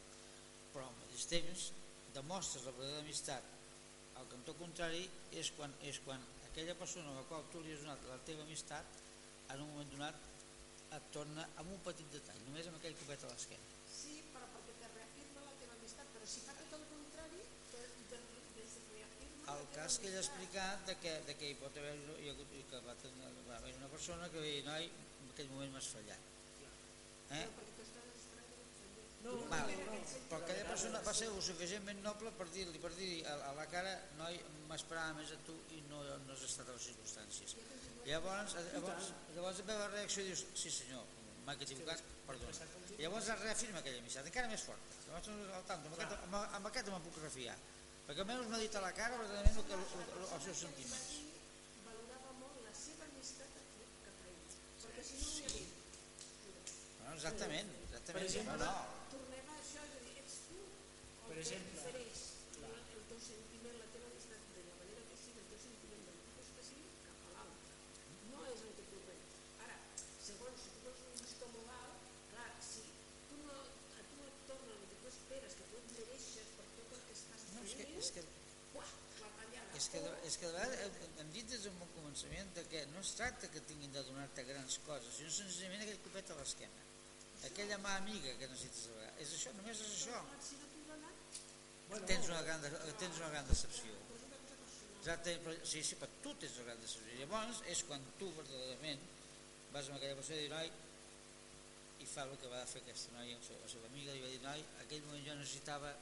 Però 0.73 0.85
al 0.87 0.95
mateix 1.01 1.25
temps 1.31 1.69
demostres 2.15 2.65
la 2.65 2.71
verdadera 2.71 3.01
amistat 3.03 3.43
al 4.19 4.27
cantó 4.31 4.53
contrari 4.55 5.03
és 5.35 5.49
quan, 5.57 5.73
és 5.83 5.99
quan 6.05 6.21
aquella 6.49 6.75
persona 6.79 7.11
a 7.11 7.15
la 7.19 7.25
qual 7.29 7.43
tu 7.51 7.61
li 7.63 7.73
has 7.73 7.81
donat 7.83 8.05
la 8.07 8.17
teva 8.27 8.43
amistat 8.43 8.85
en 9.53 9.61
un 9.61 9.69
moment 9.73 9.91
donat 9.93 10.23
et 10.97 11.07
torna 11.15 11.45
amb 11.61 11.71
un 11.75 11.81
petit 11.85 12.11
detall, 12.13 12.41
només 12.47 12.69
amb 12.69 12.79
aquell 12.79 12.95
copet 13.01 13.25
a 13.25 13.31
l'esquena. 13.31 13.73
Sí, 13.91 14.15
però 14.33 14.47
perquè 14.53 14.75
te 14.81 14.91
reafirma 14.93 15.45
la 15.45 15.55
teva 15.61 15.77
amistat, 15.77 16.11
però 16.15 16.29
si 16.33 16.43
fa 16.45 16.55
tot 16.61 16.77
el 16.79 16.85
contrari, 16.91 17.41
te, 17.71 17.83
te, 18.11 18.21
te 18.55 18.67
reafirma 18.93 19.57
El 19.57 19.67
cas 19.75 19.99
que 20.01 20.11
ell 20.11 20.19
ha 20.19 20.23
explicat 20.23 20.87
de 20.89 20.97
que, 21.03 21.17
de 21.29 21.37
que 21.41 21.51
hi 21.51 21.59
pot 21.61 21.81
haver 21.81 21.95
hi 21.97 22.29
ha 22.29 22.37
hagut, 22.37 22.55
que 22.71 22.81
va, 22.87 22.97
tenir, 23.03 23.33
va 23.49 23.59
haver 23.59 23.75
una 23.81 23.91
persona 23.91 24.31
que 24.31 24.41
va 24.41 24.47
dir, 24.49 24.63
noi, 24.69 24.89
en 25.25 25.35
aquell 25.35 25.51
moment 25.53 25.75
m'has 25.75 25.91
fallat. 25.97 26.31
Eh? 27.35 27.45
Però 27.45 27.55
perquè. 27.59 27.75
No, 29.25 29.31
no, 29.31 29.45
Val, 29.49 29.71
no, 29.73 29.85
no. 29.89 30.17
però 30.29 30.37
aquella 30.37 30.65
persona 30.69 30.99
va 31.01 31.13
ser 31.17 31.27
suficientment 31.41 32.03
noble 32.05 32.29
per 32.37 32.45
dir-li 32.53 32.77
per 32.83 32.91
dir 32.93 33.23
a, 33.25 33.33
a 33.47 33.53
la 33.57 33.65
cara, 33.71 33.95
noi, 34.19 34.37
m'esperava 34.69 35.15
més 35.17 35.31
a 35.33 35.39
tu 35.47 35.55
i 35.73 35.81
no, 35.89 36.03
no 36.27 36.35
has 36.35 36.43
estat 36.45 36.69
a 36.69 36.75
les 36.77 36.85
circumstàncies. 36.91 37.55
Llavors, 38.05 38.55
llavors, 38.73 39.11
llavors 39.35 39.59
la 39.61 39.67
meva 39.71 39.87
reacció 39.93 40.25
dius, 40.27 40.43
sí 40.57 40.69
senyor, 40.71 41.05
m'ha 41.45 41.55
equivocat, 41.57 42.03
perdona. 42.27 42.67
Llavors 42.99 43.29
es 43.33 43.39
reafirma 43.41 43.81
aquella 43.81 44.01
amistat, 44.03 44.27
encara 44.29 44.51
més 44.51 44.65
forta. 44.67 44.99
Llavors, 45.07 45.31
al 45.59 45.65
tanto, 45.71 45.89
amb, 45.89 45.97
aquest, 45.97 46.27
amb, 46.27 46.35
amb 46.59 46.69
aquest 46.71 46.91
me'n 46.93 47.07
puc 47.07 47.17
refiar. 47.23 47.55
Perquè 48.05 48.21
almenys 48.21 48.51
m'ha 48.51 48.59
dit 48.61 48.75
a 48.77 48.83
la 48.85 48.91
cara 48.93 49.17
verdaderament 49.17 49.57
el 49.57 49.65
que, 49.65 49.77
el, 49.79 49.85
el, 50.19 50.27
els 50.37 50.43
seus 50.45 50.59
sentiments. 50.67 51.07
valorava 51.87 52.35
molt 52.41 52.59
la 52.67 52.73
seva 52.77 53.07
amistat 53.09 53.57
a 53.57 53.63
ell, 53.65 53.95
perquè 54.83 55.05
si 55.07 55.17
no 55.23 55.31
li 55.33 55.47
havia. 55.47 55.65
No, 57.01 57.15
exactament, 57.15 57.71
exactament. 57.87 58.19
Per 58.19 58.23
exemple, 58.29 58.59
no, 58.61 58.69
no. 58.69 59.01
Tornem 59.15 59.49
a 59.49 59.57
això 59.63 59.81
de 59.95 60.03
dir, 60.05 60.15
ets 60.21 60.37
tu 60.45 60.59
el 60.61 60.69
Per 61.25 61.33
que 61.33 61.41
exemple, 61.41 61.73
difereix 61.73 62.21
clar. 62.59 62.69
el, 62.69 62.77
el 62.99 63.03
teu 63.09 63.19
sentiment, 63.25 63.77
la 63.81 63.89
teva 63.95 64.11
amistat, 64.11 64.45
de 64.53 64.67
la 64.69 64.77
manera 64.83 65.01
que 65.09 65.17
sigui, 65.23 65.41
el 65.41 65.49
teu 65.55 65.61
sentiment 65.65 66.05
del 66.05 66.21
tipus 66.27 66.53
que 66.59 66.67
sigui, 66.69 66.93
cap 67.07 67.25
a 67.25 67.33
l'altre. 67.33 67.73
No 68.29 68.45
és 68.53 68.65
el 68.69 68.73
que 68.77 68.85
tu 68.93 69.01
reps. 69.09 69.41
Ara, 69.65 69.79
segons 70.29 70.61
si 70.67 70.75
tu 70.75 70.85
vols 70.85 71.01
un 71.09 71.17
llistó 71.23 71.49
moral, 71.57 71.97
clar, 72.35 72.49
si 72.69 72.85
tu 73.31 73.41
no, 73.49 73.57
a 73.97 74.05
tu 74.11 74.21
no 74.21 74.29
et 74.29 74.37
torna 74.51 74.77
el 75.43 75.53
que 75.59 75.65
tu 75.71 75.77
et 75.81 75.91
mereixes 75.97 76.47
per 76.57 76.65
tot 76.77 76.95
el 76.95 77.03
que 77.07 77.13
estàs 77.19 77.45
no 77.55 77.63
és, 77.65 77.73
que, 77.75 77.83
fent, 77.83 77.99
és, 78.03 78.09
que, 78.15 78.23
uah, 78.79 78.91
és, 79.79 79.89
que, 79.91 79.99
de- 80.05 80.17
és 80.29 80.37
que 80.39 80.47
de 80.47 80.53
vegades 80.53 80.79
hem, 81.19 81.31
dit 81.35 81.47
des 81.51 81.63
del 81.67 81.75
bon 81.81 81.89
començament 81.97 82.53
que 82.71 82.85
no 82.93 82.99
es 83.03 83.11
tracta 83.19 83.49
que 83.51 83.61
tinguin 83.69 83.91
de 83.91 84.03
donar-te 84.07 84.43
grans 84.47 84.79
coses, 84.87 85.15
sinó 85.19 85.31
senzillament 85.31 85.83
aquell 85.83 85.99
copet 86.07 86.31
a 86.31 86.39
l'esquena. 86.39 86.83
Aquella 87.45 87.77
mà 87.83 87.97
amiga 87.99 88.31
que 88.39 88.47
necessites 88.47 88.87
a 88.89 88.93
vegades. 88.95 89.19
És 89.25 89.33
això, 89.37 89.51
només 89.57 89.81
és 89.83 89.91
això. 89.99 90.21
Tens 92.05 92.27
una 92.31 92.41
gran, 92.41 92.61
tens 92.99 93.17
una 93.19 93.29
gran 93.29 93.45
decepció. 93.47 93.93
Exacte, 94.99 95.35
però, 95.43 95.53
sí, 95.61 95.83
sí, 95.85 95.95
però 96.01 96.09
tu 96.23 96.33
tens 96.41 96.55
una 96.57 96.71
gran 96.71 96.81
decepció. 96.81 97.19
Llavors 97.19 97.59
és 97.69 97.83
quan 97.85 98.01
tu 98.19 98.31
verdaderament 98.39 99.03
vas 99.75 99.89
amb 99.91 99.99
aquella 99.99 100.17
persona 100.17 100.41
i 100.41 100.49
noi, 100.49 100.71
i 102.05 102.07
fa 102.07 102.23
el 102.29 102.35
que 102.37 102.49
va 102.51 102.59
fer 102.69 102.81
aquesta 102.83 103.13
noia, 103.15 103.37
seva, 103.41 103.63
la 103.63 103.69
seva 103.71 103.87
amiga, 103.89 104.13
i 104.13 104.21
va 104.21 104.27
dir, 104.29 104.41
noi, 104.43 104.63
aquell 104.83 105.05
moment 105.07 105.23
jo 105.25 105.35
necessitava 105.39 105.93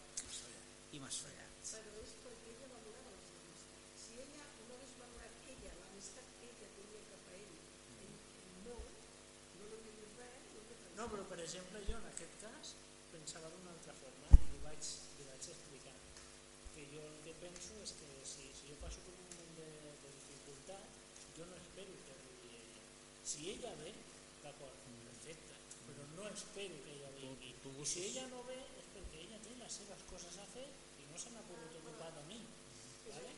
i 0.91 0.99
m'has 0.99 1.19
fallat. 1.23 1.53
Però 1.69 1.93
és 2.03 2.15
perquè 2.23 2.49
ella 2.53 2.67
valorava 2.73 3.13
la 3.13 3.21
seva 3.27 3.43
amistat. 3.45 3.93
Si 4.01 4.17
ella 4.23 4.47
no 4.57 4.65
hagués 4.75 4.91
valorat 4.99 5.47
ella, 5.53 5.71
l'amistat 5.79 6.33
que 6.41 6.49
ella 6.49 6.71
tenia 6.75 7.05
cap 7.11 7.29
a 7.31 7.37
ell, 7.37 7.55
ell, 8.03 8.17
ell 8.41 8.51
no, 8.65 8.75
no 9.61 9.69
l'hauria 9.69 9.95
dit 10.01 10.19
res, 10.19 10.51
no 10.57 10.65
No, 10.99 11.07
però 11.13 11.27
per 11.31 11.39
exemple 11.45 11.85
jo 11.87 11.95
en 12.01 12.09
aquest 12.11 12.35
cas 12.43 12.75
pensava 13.13 13.53
d'una 13.55 13.71
altra 13.77 13.95
forma 14.01 14.35
i 14.41 14.51
li 14.51 14.61
vaig, 14.65 14.91
li 15.21 15.29
vaig 15.31 15.49
explicar 15.55 15.95
que 16.75 16.87
jo 16.91 17.07
el 17.13 17.19
que 17.29 17.37
penso 17.45 17.79
és 17.85 17.95
que 18.01 18.11
si, 18.33 18.51
si 18.59 18.73
jo 18.73 18.81
passo 18.83 19.07
per 19.07 19.15
un 19.15 19.23
moment 19.31 19.55
de, 19.61 19.71
de 20.03 20.15
dificultat 20.19 21.01
jo 21.39 21.47
no 21.47 21.63
espero 21.63 21.95
que 22.03 22.17
arribi 22.19 22.55
ella. 22.59 22.87
Si 23.23 23.51
ella 23.55 23.71
ve, 23.79 23.95
d'acord, 24.43 24.83
perfecte, 25.23 25.52
però 25.88 26.03
no 26.17 26.27
espero 26.31 26.75
que 26.84 26.91
ella 26.97 27.11
vingui. 27.19 27.53
tu 27.63 27.69
I 27.81 27.86
si 27.86 28.05
ella 28.09 28.27
no 28.34 28.43
ve 28.49 28.59
és 28.81 28.88
perquè 28.95 29.23
ella 29.27 29.39
té 29.45 29.55
les 29.61 29.79
seves 29.79 30.03
coses 30.11 30.38
a 30.38 30.45
fer 30.55 30.67
i 31.01 31.07
no 31.11 31.17
se 31.17 31.29
n'ha 31.36 31.43
pogut 31.49 31.79
ocupar 31.81 32.11
de 32.17 32.23
mi. 32.31 32.41
¿vale? 33.09 33.31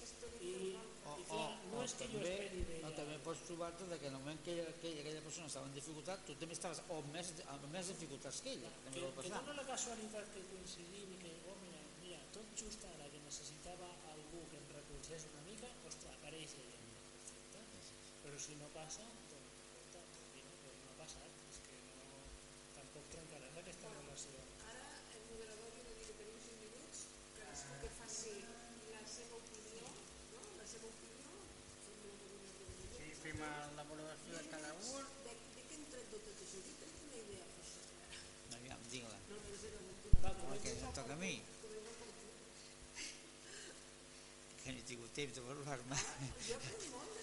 Que 0.00 0.04
esperi 0.06 0.38
I, 0.40 0.52
que 0.52 0.68
l'altre. 0.74 1.20
i 1.20 1.24
clar, 1.30 1.50
no 1.70 1.82
és 1.84 1.92
que 1.98 2.06
jo 2.08 2.20
també, 2.20 2.30
esperi 2.34 2.60
o 2.60 2.68
d'ella. 2.70 2.92
també 2.98 3.16
pots 3.26 3.42
trobar-te 3.48 3.88
de 3.90 3.98
que 4.00 4.06
en 4.10 4.14
el 4.16 4.22
moment 4.24 4.40
que 4.44 4.52
ella, 4.54 4.72
que 4.80 4.88
ella, 4.90 5.00
aquella 5.04 5.24
persona 5.26 5.46
estava 5.50 5.66
en 5.68 5.74
dificultat, 5.76 6.24
tu 6.26 6.36
també 6.40 6.56
estaves 6.56 6.80
o 6.88 7.00
més, 7.12 7.32
amb 7.54 7.66
més 7.74 7.90
dificultats 7.92 8.40
que 8.44 8.54
ella. 8.56 8.70
Que, 8.86 9.00
que 9.00 9.12
passar. 9.18 9.42
dona 9.44 9.56
la 9.60 9.66
casualitat 9.70 10.32
que 10.34 10.44
coincidim 10.52 11.14
i 11.16 11.18
que, 11.24 11.34
oh, 11.52 11.56
mira, 11.64 11.82
mira, 12.00 12.20
tot 12.36 12.46
just 12.62 12.86
ara 12.92 13.10
que 13.12 13.20
necessitava 13.26 13.90
algú 14.14 14.44
que 14.50 14.60
em 14.62 14.68
recolzés 14.78 15.28
una 15.32 15.44
mica, 15.50 15.68
ostres, 15.90 16.16
apareix 16.16 16.56
ella. 16.64 16.80
Perfecte. 17.52 18.16
Però 18.24 18.40
si 18.46 18.56
no 18.62 18.72
passa, 18.76 19.04
tampoc 23.10 23.30
trencaràs 23.30 23.56
aquesta 23.60 23.90
relació. 23.90 24.42
Ara 24.70 24.84
el 25.14 25.22
moderador 25.30 25.70
li 25.74 25.82
va 25.86 25.94
dir 25.98 26.04
que 26.06 26.14
tenim 26.18 26.38
5 26.46 26.58
minuts, 26.62 26.98
cadascú 27.38 27.78
que 27.82 27.90
faci 27.98 28.34
la 28.92 29.02
seva 29.14 29.36
opinió, 29.40 29.86
no? 30.34 30.42
la 30.58 30.66
seva 30.72 30.86
opinió. 30.90 31.28
Sí, 32.96 33.08
fem 33.22 33.42
la 33.78 33.84
valoració 33.90 34.36
de 34.36 34.44
cada 34.54 34.74
un. 34.74 35.08
De, 35.26 35.34
de 35.56 35.66
què 35.70 35.78
hem 35.78 35.86
tret 35.94 36.12
tot 36.14 36.30
això? 36.34 36.62
Jo 36.68 36.76
tret 36.82 37.02
una 37.08 37.18
idea 37.22 37.48
força 37.56 37.86
clara. 37.88 38.22
Aviam, 38.60 38.86
digue-la. 38.94 39.18
No, 39.30 39.40
però 39.46 39.56
és 39.56 39.66
una 39.70 39.82
aventura. 39.86 40.60
Que 40.60 40.76
em 40.76 40.94
toca 41.00 41.16
a 41.16 41.20
mi, 41.24 41.34
que 44.60 44.72
no 44.74 44.78
he 44.78 44.88
tingut 44.92 45.14
temps 45.16 45.34
de 45.38 45.48
valorar-me. 45.48 46.02
Jo 46.46 46.60
aprenc 46.60 46.90
molt 46.94 47.19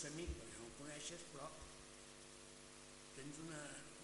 ets 0.00 0.08
amic 0.08 0.30
perquè 0.32 0.56
no 0.56 0.66
el 0.66 0.76
coneixes, 0.78 1.22
però 1.30 1.46
tens 3.16 3.40
una, 3.42 3.58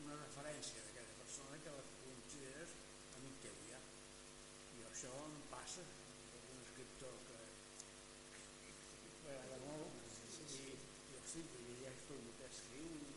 una 0.04 0.16
referència 0.18 0.82
d'aquella 0.84 1.14
persona 1.20 1.60
que 1.64 1.72
la 1.72 1.84
consideres 2.00 2.74
amic 3.16 3.38
teu 3.44 3.54
ja. 3.68 3.78
I 4.76 4.84
això 4.90 5.12
em 5.22 5.38
passa 5.54 5.86
amb 5.86 6.34
algun 6.40 6.60
escriptor 6.66 7.14
que, 7.30 7.38
que, 8.34 8.74
que 8.82 8.98
m'agrada 9.22 9.56
molt 9.62 10.20
i, 10.58 10.68
i 10.74 11.16
hosti, 11.22 11.46
que 11.54 11.64
llegeixo 11.70 12.18
el 12.18 12.28
que 12.42 12.50
escriu 12.50 12.92
i 12.98 13.08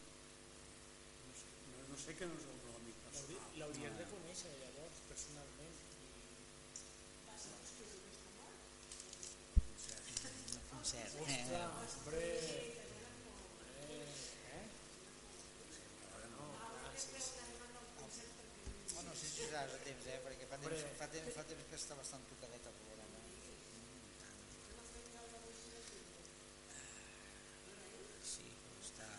no 1.25 1.35
sé, 1.41 1.51
no, 1.73 1.83
no 1.91 2.01
sé 2.05 2.15
que 2.21 2.31
no 2.31 2.39
és 2.39 2.47
el 2.53 2.63
meu 2.63 2.79
amic 2.79 3.03
personal. 3.09 3.53
L'hauries 3.59 4.01
de 4.05 4.09
conèixer 4.15 4.55
llavors, 4.63 5.03
personalment. 5.11 5.77
Va 7.27 7.37
ser 7.43 7.59
després 7.59 7.93
d'aquesta 7.97 8.33
mort. 8.39 8.59
No 10.55 10.67
concert. 10.71 11.23
I, 11.27 11.41
ostres, 11.83 12.68
de 19.73 19.79
temps, 19.85 20.07
eh? 20.13 20.17
Perquè 20.25 20.47
fa 20.49 20.57
temps, 20.63 20.85
fa 20.99 21.07
temps, 21.13 21.33
fa 21.35 21.43
temps 21.49 21.67
que 21.69 21.77
està 21.79 21.97
bastant 21.99 22.25
tocadet 22.31 22.69
el 22.71 22.75
programa. 22.79 23.21
Sí, 28.31 28.47
està, 28.83 29.09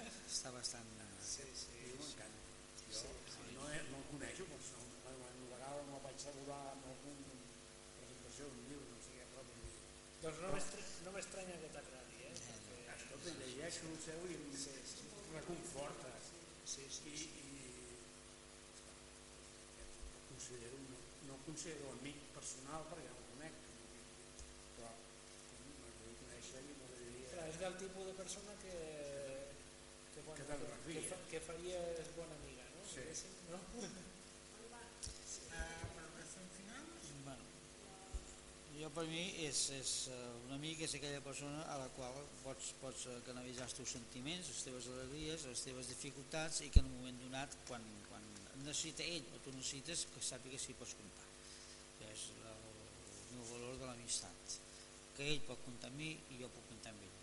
està 0.00 0.52
bastant... 0.56 0.90
Eh, 1.04 1.10
sí, 1.30 1.46
sí. 1.62 1.78
Jo 1.90 2.00
m'encanta. 2.00 2.42
Sí, 2.80 2.98
sí. 3.00 3.12
No, 3.56 3.68
eh, 3.70 3.82
no 3.90 4.02
el 4.02 4.08
coneixo, 4.12 4.48
però 4.50 4.60
no, 4.72 4.84
una 5.04 5.48
vegada 5.54 5.86
me'l 5.90 6.04
vaig 6.08 6.20
saludar 6.26 6.60
en 6.74 6.84
alguna 6.92 7.38
presentació 8.00 8.50
d'un 8.50 8.66
llibre, 8.70 8.90
no 8.92 9.00
sé 9.06 9.18
què, 9.18 9.30
però... 9.32 9.46
Doncs 10.24 10.42
no 10.44 10.52
m'estranya 10.56 11.20
estranya 11.24 11.56
que 11.62 11.72
t'agradi, 11.76 12.22
eh? 12.24 12.34
eh 12.34 12.98
Escolta, 12.98 13.38
llegeixo 13.40 13.88
el 13.92 13.98
seu 14.08 14.28
i 14.30 14.38
em 14.40 14.44
reconforta. 15.34 16.12
Sí, 16.64 16.86
sí, 16.88 17.16
sí. 17.16 17.26
I, 17.40 17.43
considero, 20.44 20.76
no, 20.92 20.98
no 21.32 21.34
considero 21.46 21.88
amic 21.96 22.16
personal 22.36 22.84
perquè 22.90 23.08
no 23.08 23.16
el 23.16 23.28
conec, 23.30 23.54
però 24.76 24.90
m'agradaria 25.80 26.18
conèixer 26.20 26.60
i 26.60 26.74
m'agradaria... 26.80 27.30
Clar, 27.32 27.46
és 27.52 27.60
del 27.62 27.78
tipus 27.80 28.10
de 28.10 28.16
persona 28.18 28.56
que, 28.60 28.74
que, 30.12 30.26
bueno, 30.26 30.44
Que 30.84 30.98
que, 30.98 31.06
fa, 31.08 31.16
que 31.30 31.40
faries 31.48 32.12
bona 32.18 32.36
amiga, 32.42 32.68
no? 32.76 32.84
Sí. 32.84 33.00
Diguéssim, 33.00 33.40
no? 33.54 33.62
Bueno, 37.24 37.44
jo 38.76 38.88
per 38.92 39.04
mi 39.08 39.22
és, 39.46 39.58
és 39.72 39.90
eh, 40.12 40.16
un 40.44 40.52
amic 40.58 40.82
és 40.84 40.98
aquella 40.98 41.22
persona 41.24 41.62
a 41.72 41.78
la 41.80 41.88
qual 41.96 42.18
pots, 42.42 42.74
pots 42.82 43.06
canalitzar 43.24 43.64
els 43.70 43.76
teus 43.78 43.94
sentiments, 43.96 44.50
les 44.52 44.64
teves 44.66 44.90
alegries, 44.92 45.46
les 45.48 45.64
teves 45.70 45.88
dificultats 45.94 46.60
i 46.66 46.72
que 46.74 46.84
en 46.84 46.90
un 46.90 46.98
moment 46.98 47.22
donat, 47.22 47.56
quan 47.70 47.86
necessita 48.66 49.06
ell 49.06 49.26
o 49.36 49.40
tu 49.44 49.54
necessites, 49.54 50.06
que 50.12 50.22
sàpiga 50.24 50.60
si 50.60 50.76
pots 50.78 50.96
comptar. 51.00 51.26
Que 51.98 52.10
és 52.12 52.28
el, 52.34 52.46
el 52.52 53.34
meu 53.34 53.44
valor 53.52 53.76
de 53.82 53.90
l'amistat. 53.90 54.56
Que 55.16 55.28
ell 55.32 55.44
pot 55.48 55.60
comptar 55.66 55.92
amb 55.92 56.00
mi 56.02 56.10
i 56.14 56.40
jo 56.40 56.50
puc 56.54 56.66
comptar 56.72 56.94
amb 56.94 57.04
ell. 57.06 57.20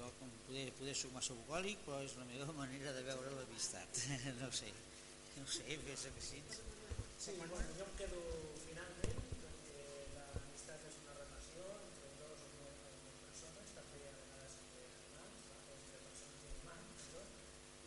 Jo 0.00 0.10
com 0.18 0.36
poder, 0.48 0.66
poder 0.78 0.96
soc 0.96 1.16
massa 1.16 1.38
bucòlic, 1.38 1.80
però 1.86 2.02
és 2.04 2.18
la 2.20 2.28
meva 2.34 2.52
manera 2.62 2.94
de 2.98 3.06
veure 3.08 3.32
l'amistat. 3.38 4.04
no 4.42 4.50
ho 4.50 4.58
sé, 4.62 4.74
no 5.36 5.46
ho 5.46 5.56
sé, 5.58 5.80
pensa 5.88 6.12
que 6.18 6.28
sí. 6.32 6.44
Sí, 7.20 7.32
bueno, 7.36 7.54
jo 7.76 7.84
em 7.84 7.90
quedo 7.98 8.20
finalment 8.64 9.18
perquè 9.42 9.82
l'amistat 10.14 10.86
és 10.88 10.94
una 11.02 11.16
relació 11.18 11.66
entre 11.76 12.06
dos 12.16 12.44
o 12.46 12.48
més, 12.54 12.78
o 12.80 12.92
més 13.02 13.18
persones, 13.26 13.74
també 13.76 14.00
a 14.08 14.14
vegades 14.16 14.54
entre 14.62 14.86
animals, 14.88 15.42
¿no? 15.50 15.60
o 15.60 15.74
entre 15.76 16.00
persones 16.06 16.40
i 16.40 16.48
animals, 16.54 17.04
perdó, 17.10 17.26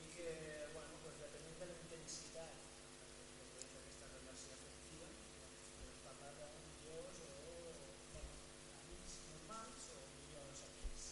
i 0.05 0.11
que, 0.13 0.27
bueno, 0.75 1.01
pues, 1.01 1.17
depenent 1.23 1.57
de 1.63 1.69
la 1.71 1.79
intensitat 1.79 2.53
amb 2.53 3.01
la 3.01 3.09
que 3.09 3.17
es 3.17 3.33
produeix 3.39 3.73
aquesta 3.81 4.11
relació 4.13 4.59
afectiva, 4.59 5.09
doncs, 5.41 5.73
podem 5.79 5.99
parlar 6.05 6.31
d'amigos 6.37 7.25
o, 7.25 7.33
bueno, 8.13 8.37
amics 8.83 9.17
normals 9.33 9.89
o 9.97 9.99
millors 10.13 10.61
amics. 10.69 11.09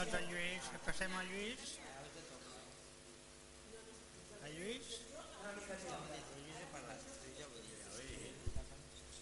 Doncs 0.00 0.14
en 0.16 0.30
Lluís, 0.32 0.66
passem 0.80 1.12
a 1.12 1.22
Lluís. 1.28 1.72
A 4.40 4.48
Lluís? 4.48 4.86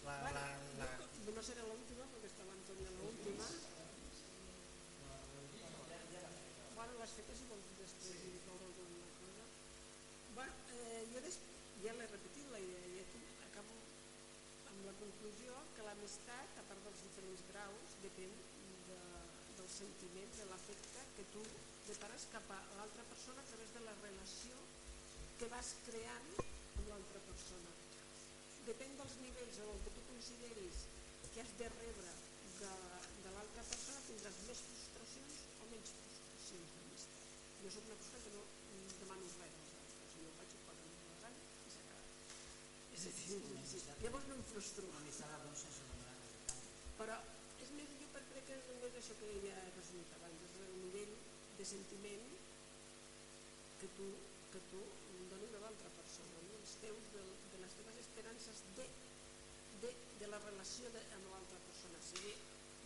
La, 0.05 0.13
la, 0.23 0.43
la, 0.79 0.87
No 1.35 1.43
serà 1.43 1.65
l'última 1.67 2.05
perquè 2.13 2.29
estava 2.31 2.55
Antònia 2.55 2.93
l'última. 2.95 3.47
Bueno, 6.77 6.95
les 7.01 7.15
fetes 7.17 7.41
si 7.41 7.49
vols 7.49 7.73
després 7.81 8.21
dir 8.23 8.39
alguna 8.53 9.09
cosa. 9.17 9.49
Bueno, 10.37 10.53
eh, 10.77 11.01
jo 11.11 11.25
des... 11.27 11.41
ja 11.83 11.97
l'he 11.97 12.07
repetit 12.13 12.53
la 12.55 12.63
idea 12.69 12.85
i 12.93 13.03
aquí 13.03 13.25
acabo 13.49 13.75
amb 14.71 14.87
la 14.87 14.95
conclusió 15.03 15.59
que 15.75 15.89
l'amistat, 15.89 16.55
a 16.63 16.65
part 16.71 16.87
dels 16.87 17.03
diferents 17.09 17.43
graus, 17.51 17.99
depèn 18.07 18.39
de, 19.69 19.75
del 19.75 19.77
sentiment, 19.77 20.31
de 20.37 20.45
l'afecte 20.49 20.99
que 21.15 21.23
tu 21.33 21.41
prepares 21.85 22.25
cap 22.33 22.45
a 22.49 22.59
l'altra 22.77 23.03
persona 23.05 23.41
a 23.41 23.47
través 23.49 23.69
de 23.73 23.81
la 23.85 23.93
relació 24.01 24.55
que 25.37 25.47
vas 25.53 25.75
creant 25.85 26.29
amb 26.41 26.87
l'altra 26.89 27.21
persona. 27.27 27.71
Depèn 28.65 28.97
dels 28.97 29.15
nivells 29.21 29.59
en 29.61 29.69
el 29.69 29.79
que 29.85 29.93
tu 29.93 30.01
consideris 30.09 30.81
que 31.33 31.41
has 31.41 31.53
de 31.61 31.69
rebre 31.69 32.11
de, 32.59 32.71
de 33.23 33.29
l'altra 33.35 33.63
persona, 33.69 34.05
tindràs 34.09 34.41
més 34.49 34.63
frustracions 34.65 35.37
o 35.61 35.69
menys 35.71 35.93
frustracions 36.01 36.75
d'amistat. 36.75 37.29
Jo 37.63 37.73
sóc 37.77 37.89
una 37.89 37.99
persona 38.01 38.23
que 38.25 38.33
no 38.35 38.43
demano 38.99 39.31
res 39.37 39.57
als 39.61 39.73
altres, 39.83 40.15
jo 40.17 40.35
vaig 40.39 40.55
a 40.57 40.63
pagar 40.65 40.87
una 40.89 41.09
lasanya 41.13 41.45
i 41.69 41.75
s'ha 41.75 41.85
acabat. 41.85 42.07
És 42.97 43.05
a 43.05 43.17
dir, 43.21 43.41
llavors 44.03 44.31
no 44.33 44.39
em 44.39 44.47
frustro. 44.53 44.89
Però 46.99 47.15
que 48.49 48.57
és 48.57 48.69
més 48.81 48.95
això 48.97 49.15
que 49.19 49.27
ja 49.45 49.57
he 49.61 49.71
resumit 49.75 50.13
abans, 50.17 50.45
és 50.47 50.53
el 50.65 50.71
nivell 50.81 51.11
de 51.57 51.65
sentiment 51.71 52.23
que 53.81 53.89
tu, 53.97 54.07
que 54.53 54.61
tu 54.71 54.79
dones 55.29 55.53
a 55.53 55.61
l'altra 55.61 55.91
persona, 55.97 56.39
no? 56.47 56.55
els 56.57 56.73
teus, 56.81 57.11
de, 57.13 57.25
de 57.51 57.59
les 57.61 57.75
teves 57.77 57.99
esperances 58.01 58.63
de, 58.79 58.87
de, 59.83 59.91
de 60.23 60.31
la 60.33 60.41
relació 60.47 60.89
de, 60.95 61.03
amb 61.19 61.29
l'altra 61.29 61.61
persona. 61.67 62.01
Sigui, 62.09 62.33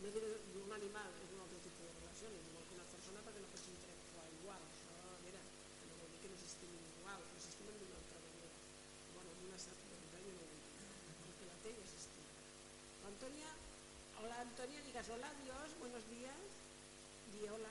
no 0.03 0.11
diré 0.17 0.33
d'un 0.51 0.75
animal, 0.81 1.15
és 1.23 1.31
un 1.31 1.45
altre 1.45 1.63
tipus 1.63 1.87
de 1.87 1.95
relació, 2.01 2.33
no 2.33 2.41
és 2.43 2.51
igual 2.51 2.67
que 2.67 2.77
una 2.81 2.89
persona 2.91 3.23
perquè 3.23 3.45
no 3.45 3.51
pots 3.55 3.71
interactuar 3.77 4.27
igual. 4.35 4.69
Això, 4.73 4.99
a 4.99 5.17
veure, 5.23 5.43
que 5.79 5.91
no 5.93 5.99
vol 6.01 6.11
dir 6.11 6.23
que 6.25 6.33
no 6.33 6.41
s'estimin 6.43 6.89
igual, 6.91 7.27
que 7.31 7.43
s'estimen 7.45 7.79
d'una 7.79 8.01
altra 8.03 8.23
manera. 8.27 8.57
Bueno, 9.15 9.37
en 9.37 9.47
una 9.47 9.63
certa 9.63 9.91
manera 9.95 10.25
jo 10.27 10.35
no 10.35 10.43
ho 10.43 10.51
dir, 10.51 10.63
perquè 11.23 11.51
la 11.53 11.61
té 11.63 11.77
ja 11.79 11.87
s'estima. 11.93 12.35
L'Antònia, 13.05 13.55
hola 14.23 14.39
Antonia, 14.41 14.81
digas 14.81 15.09
hola, 15.09 15.27
adiós, 15.27 15.69
buenos 15.79 16.03
días, 16.09 16.35
di 17.33 17.47
hola, 17.49 17.69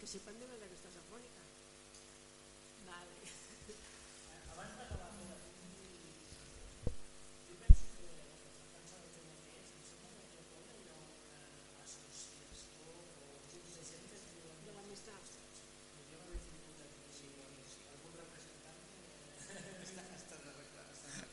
que 0.00 0.06
sepan 0.06 0.38
de 0.38 0.46
verdad 0.46 0.66
que 0.66 0.74
estás 0.74 0.96
afónica. 0.96 1.42
Vale. 2.86 3.16
Abans 4.52 4.72
jo 7.48 7.54
penso 7.62 7.84
que, 7.94 8.08
pensant 8.74 9.02
el 9.06 9.12
tema 9.14 9.32
que 9.42 9.50
és, 9.62 9.68
em 9.72 9.82
sembla 9.86 10.10
que 10.10 10.26
a 10.26 10.30
Japó 10.34 10.58
hi 10.58 10.86
ha 10.90 10.98
una 10.98 11.82
associació 11.86 12.82
o 12.82 13.56
de 13.70 13.82
gent 13.86 14.04
que 14.10 14.18
De 14.66 14.72
l'amistat. 14.76 15.24
jo 16.10 16.18
no 16.26 16.32
he 16.34 16.40
tingut 16.50 16.78
aquí 16.82 17.02
si, 17.14 17.30
algun 17.94 18.12
representant 18.20 18.78
està, 19.86 20.02
està 20.18 20.36
reclar. 20.50 20.86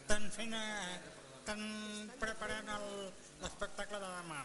estan 0.05 0.23
fent, 0.37 0.53
eh, 0.53 0.95
estan 1.41 1.61
preparant 2.21 2.67
l'espectacle 3.41 3.97
de 3.99 4.09
demà. 4.19 4.41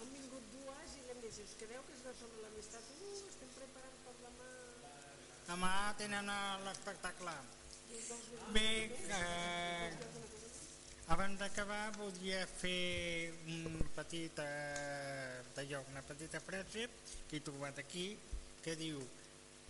Han 0.00 0.10
vingut 0.14 0.44
dues 0.54 0.90
i 0.96 1.02
l'hem 1.06 1.20
dit, 1.24 1.29
si 1.40 1.46
us 1.46 1.56
quedeu 1.56 1.80
que 1.88 1.94
és 1.96 2.02
de 2.04 2.12
sobre 2.18 2.40
l'amistat, 2.42 2.88
uh, 3.00 3.10
estem 3.30 3.52
preparant 3.56 3.94
per 4.04 4.12
demà. 4.20 4.48
Demà 5.46 5.70
tenen 5.96 6.26
l'espectacle. 6.66 7.32
Bé, 8.52 8.66
eh, 9.16 9.86
abans 11.14 11.38
d'acabar 11.40 11.94
voldria 11.96 12.42
fer 12.46 13.32
un 13.54 13.78
petit, 13.96 14.42
eh, 14.44 15.40
d'allò, 15.56 15.80
una 15.94 16.02
petita 16.02 16.42
frase 16.44 16.88
que 17.30 17.38
he 17.38 17.40
trobat 17.40 17.78
aquí 17.78 18.12
que 18.62 18.76
diu 18.76 19.00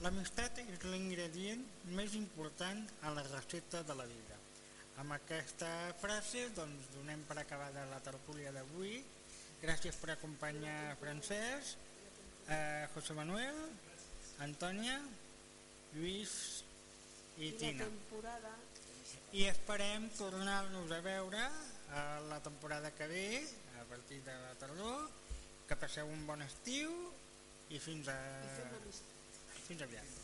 L'amistat 0.01 0.57
és 0.62 0.85
l'ingredient 0.89 1.61
més 1.93 2.14
important 2.16 2.79
a 3.05 3.11
la 3.12 3.23
recepta 3.27 3.83
de 3.85 3.95
la 3.99 4.07
vida. 4.09 4.39
Amb 5.03 5.12
aquesta 5.12 5.68
frase 6.01 6.47
doncs, 6.57 6.87
donem 6.95 7.21
per 7.29 7.37
acabada 7.43 7.85
la 7.91 7.99
tertúlia 8.01 8.49
d'avui. 8.57 9.03
Gràcies 9.61 9.96
per 10.00 10.14
acompanyar 10.14 10.96
Francesc, 11.00 11.76
eh, 12.48 12.86
José 12.94 13.12
Manuel, 13.12 13.58
Antònia, 14.40 14.96
Lluís 15.92 16.32
i 17.36 17.50
I 17.50 17.52
Tina. 17.61 17.84
temporada 17.84 18.54
I 19.32 19.44
esperem 19.50 20.08
tornar-nos 20.16 20.90
a 20.90 21.00
veure 21.04 21.42
a 21.94 22.04
la 22.30 22.40
temporada 22.42 22.90
que 22.90 23.06
ve, 23.06 23.26
a 23.80 23.84
partir 23.84 24.22
de 24.24 24.32
la 24.32 24.54
tardor, 24.58 25.11
que 25.68 25.76
passeu 25.76 26.08
un 26.08 26.26
bon 26.26 26.42
estiu 26.42 26.90
i 27.70 27.78
fins, 27.78 28.08
a... 28.08 28.18
i 29.61 29.62
fins 29.68 29.86
aviat. 29.86 30.20